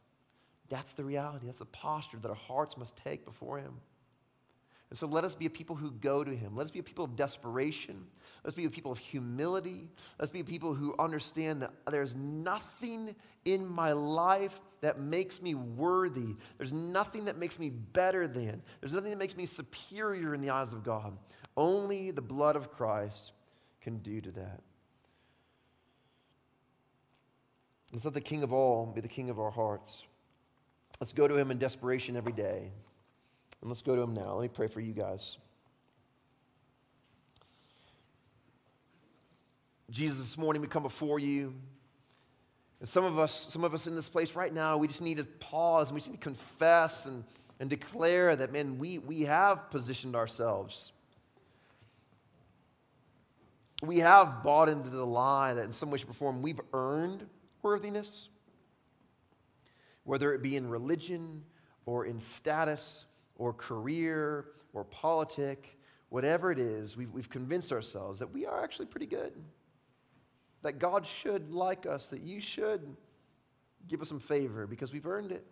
That's 0.71 0.95
the 0.95 1.05
reality. 1.05 1.45
That's 1.45 1.59
the 1.59 1.67
posture 1.67 2.17
that 2.23 2.29
our 2.29 2.35
hearts 2.35 2.79
must 2.79 2.97
take 2.97 3.27
before 3.27 3.59
Him. 3.59 3.75
And 4.89 4.99
so 4.99 5.07
let 5.07 5.25
us 5.25 5.35
be 5.35 5.45
a 5.45 5.51
people 5.51 5.77
who 5.77 5.91
go 5.91 6.25
to 6.25 6.35
Him. 6.35 6.57
Let 6.57 6.65
us 6.65 6.71
be 6.71 6.79
a 6.79 6.83
people 6.83 7.05
of 7.05 7.17
desperation. 7.17 8.07
Let's 8.45 8.57
be 8.57 8.65
a 8.65 8.71
people 8.71 8.93
of 8.93 8.99
humility. 8.99 9.91
Let's 10.19 10.31
be 10.31 10.41
a 10.41 10.45
people 10.45 10.73
who 10.73 10.95
understand 10.99 11.61
that 11.61 11.73
there's 11.91 12.17
nothing 12.17 13.15
in 13.45 13.67
my 13.67 13.93
life 13.93 14.59
that 14.81 15.01
makes 15.01 15.43
me 15.43 15.55
worthy. 15.55 16.35
There's 16.57 16.73
nothing 16.73 17.27
that 17.27 17.37
makes 17.37 17.59
me 17.59 17.69
better 17.69 18.27
than. 18.27 18.63
There's 18.81 18.95
nothing 18.95 19.11
that 19.11 19.19
makes 19.19 19.37
me 19.37 19.45
superior 19.45 20.35
in 20.35 20.41
the 20.41 20.51
eyes 20.51 20.73
of 20.73 20.83
God. 20.83 21.13
Only 21.59 22.11
the 22.11 22.23
blood 22.23 22.57
of 22.57 22.73
Christ 22.73 23.33
can 23.87 23.99
do 23.99 24.21
to 24.21 24.33
that. 24.33 24.63
Let's 27.93 28.05
let 28.05 28.15
the 28.15 28.21
King 28.21 28.43
of 28.43 28.53
all 28.53 28.85
be 28.85 29.01
the 29.01 29.07
King 29.07 29.31
of 29.31 29.39
our 29.39 29.53
hearts. 29.53 30.03
Let's 30.99 31.13
go 31.13 31.29
to 31.29 31.37
him 31.37 31.53
in 31.53 31.59
desperation 31.59 32.17
every 32.17 32.33
day. 32.33 32.73
And 33.61 33.71
let's 33.71 33.83
go 33.83 33.95
to 33.95 34.03
him 34.03 34.13
now. 34.13 34.35
Let 34.35 34.43
me 34.43 34.49
pray 34.49 34.67
for 34.67 34.81
you 34.81 34.93
guys. 34.93 35.39
Jesus, 39.89 40.19
this 40.19 40.37
morning 40.37 40.61
we 40.61 40.67
come 40.67 40.83
before 40.83 41.21
you. 41.21 41.55
And 42.81 42.89
some 42.89 43.05
of 43.05 43.21
us, 43.21 43.47
some 43.51 43.63
of 43.63 43.73
us 43.73 43.87
in 43.87 43.95
this 43.95 44.09
place 44.09 44.35
right 44.35 44.53
now, 44.53 44.79
we 44.79 44.89
just 44.89 45.01
need 45.01 45.19
to 45.19 45.25
pause 45.25 45.91
and 45.91 45.95
we 45.95 46.01
just 46.01 46.11
need 46.11 46.21
to 46.21 46.25
confess 46.25 47.07
and, 47.07 47.23
and 47.61 47.71
declare 47.71 48.35
that, 48.35 48.53
man, 48.53 48.79
we, 48.79 48.99
we 48.99 49.23
have 49.23 49.71
positioned 49.71 50.17
ourselves. 50.17 50.91
We 53.83 53.99
have 53.99 54.43
bought 54.43 54.69
into 54.69 54.89
the 54.89 55.05
lie 55.05 55.55
that 55.55 55.65
in 55.65 55.73
some 55.73 55.91
way, 55.91 55.99
shape, 55.99 56.11
or 56.11 56.15
form 56.15 56.41
we've 56.43 56.61
earned 56.73 57.27
worthiness, 57.63 58.31
whether 60.05 60.33
it 60.33 60.43
be 60.43 60.57
in 60.57 60.69
religion 60.69 61.43
or 61.85 62.07
in 62.07 62.19
status 62.21 63.05
or 63.37 63.53
career 63.53 64.47
or 64.73 64.85
politic, 64.85 65.79
whatever 66.09 66.51
it 66.51 66.59
is, 66.59 66.97
we've, 66.97 67.11
we've 67.11 67.29
convinced 67.29 67.73
ourselves 67.73 68.19
that 68.21 68.33
we 68.33 68.47
are 68.47 68.63
actually 68.63 68.87
pretty 68.87 69.07
good. 69.07 69.33
That 70.63 70.79
God 70.79 71.07
should 71.07 71.51
like 71.53 71.87
us, 71.87 72.09
that 72.09 72.23
you 72.23 72.41
should 72.41 72.97
give 73.89 74.01
us 74.01 74.09
some 74.09 74.21
favor 74.21 74.67
because 74.67 74.93
we've 74.93 75.07
earned 75.07 75.33
it. 75.33 75.45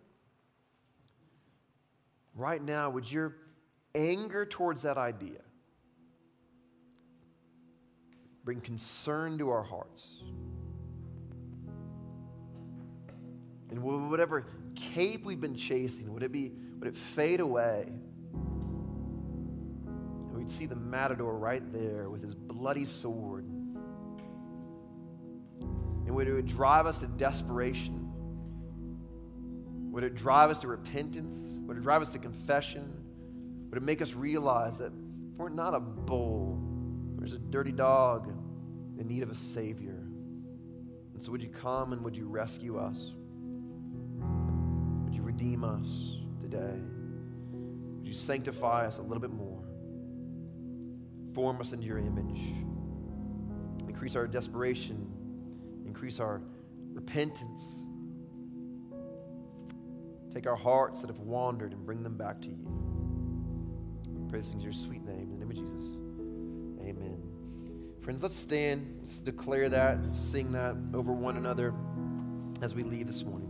Right 2.33 2.61
now, 2.61 2.89
would 2.89 3.09
your 3.09 3.35
anger 3.93 4.45
towards 4.45 4.81
that 4.81 4.97
idea 4.97 5.39
bring 8.45 8.61
concern 8.61 9.37
to 9.39 9.49
our 9.49 9.63
hearts? 9.63 10.21
And 13.71 13.81
whatever 13.81 14.45
cape 14.75 15.25
we've 15.25 15.41
been 15.41 15.55
chasing, 15.55 16.13
would 16.13 16.23
it 16.23 16.31
be, 16.31 16.51
would 16.79 16.87
it 16.87 16.95
fade 16.95 17.39
away? 17.39 17.91
And 18.33 20.37
we'd 20.37 20.51
see 20.51 20.67
the 20.67 20.75
matador 20.75 21.35
right 21.35 21.63
there 21.73 22.07
with 22.09 22.21
his 22.21 22.35
bloody 22.35 22.85
sword. 22.85 23.45
And 26.05 26.15
would 26.15 26.27
it 26.27 26.45
drive 26.45 26.85
us 26.85 26.99
to 26.99 27.07
desperation? 27.07 28.11
Would 29.91 30.03
it 30.03 30.13
drive 30.13 30.51
us 30.51 30.59
to 30.59 30.67
repentance? 30.67 31.35
Would 31.65 31.77
it 31.77 31.81
drive 31.81 32.03
us 32.03 32.09
to 32.09 32.19
confession? 32.19 32.93
Would 33.69 33.77
it 33.77 33.83
make 33.83 34.03
us 34.03 34.13
realize 34.13 34.77
that 34.77 34.91
we're 35.35 35.49
not 35.49 35.73
a 35.73 35.79
bull? 35.79 36.54
There's 37.25 37.33
a 37.33 37.39
dirty 37.39 37.71
dog 37.71 38.31
in 38.99 39.07
need 39.07 39.23
of 39.23 39.31
a 39.31 39.35
Savior. 39.35 39.97
And 41.15 41.25
so, 41.25 41.31
would 41.31 41.41
you 41.41 41.49
come 41.49 41.91
and 41.91 42.03
would 42.03 42.15
you 42.15 42.27
rescue 42.27 42.77
us? 42.77 43.13
Would 45.05 45.15
you 45.15 45.23
redeem 45.23 45.63
us 45.63 46.17
today? 46.39 46.79
Would 47.97 48.07
you 48.07 48.13
sanctify 48.13 48.85
us 48.85 48.99
a 48.99 49.01
little 49.01 49.21
bit 49.21 49.31
more? 49.31 49.63
Form 51.33 51.59
us 51.59 51.73
into 51.73 51.87
your 51.87 51.97
image. 51.97 52.53
Increase 53.89 54.15
our 54.15 54.27
desperation. 54.27 55.11
Increase 55.87 56.19
our 56.19 56.43
repentance. 56.93 57.63
Take 60.31 60.45
our 60.45 60.55
hearts 60.55 61.01
that 61.01 61.07
have 61.07 61.21
wandered 61.21 61.71
and 61.71 61.83
bring 61.87 62.03
them 62.03 62.17
back 62.17 62.39
to 62.41 62.49
you. 62.49 64.27
Praise 64.29 64.49
things 64.49 64.63
your 64.63 64.73
sweet 64.73 65.03
name. 65.03 65.31
In 65.31 65.39
the 65.39 65.43
name 65.43 65.49
of 65.49 65.57
Jesus. 65.57 66.04
Friends, 68.05 68.21
let's 68.21 68.35
stand. 68.35 68.99
Let's 69.01 69.19
declare 69.19 69.67
that, 69.67 69.97
sing 70.13 70.51
that 70.51 70.77
over 70.93 71.11
one 71.11 71.37
another 71.37 71.73
as 72.61 72.75
we 72.75 72.83
leave 72.83 73.07
this 73.07 73.23
morning. 73.25 73.44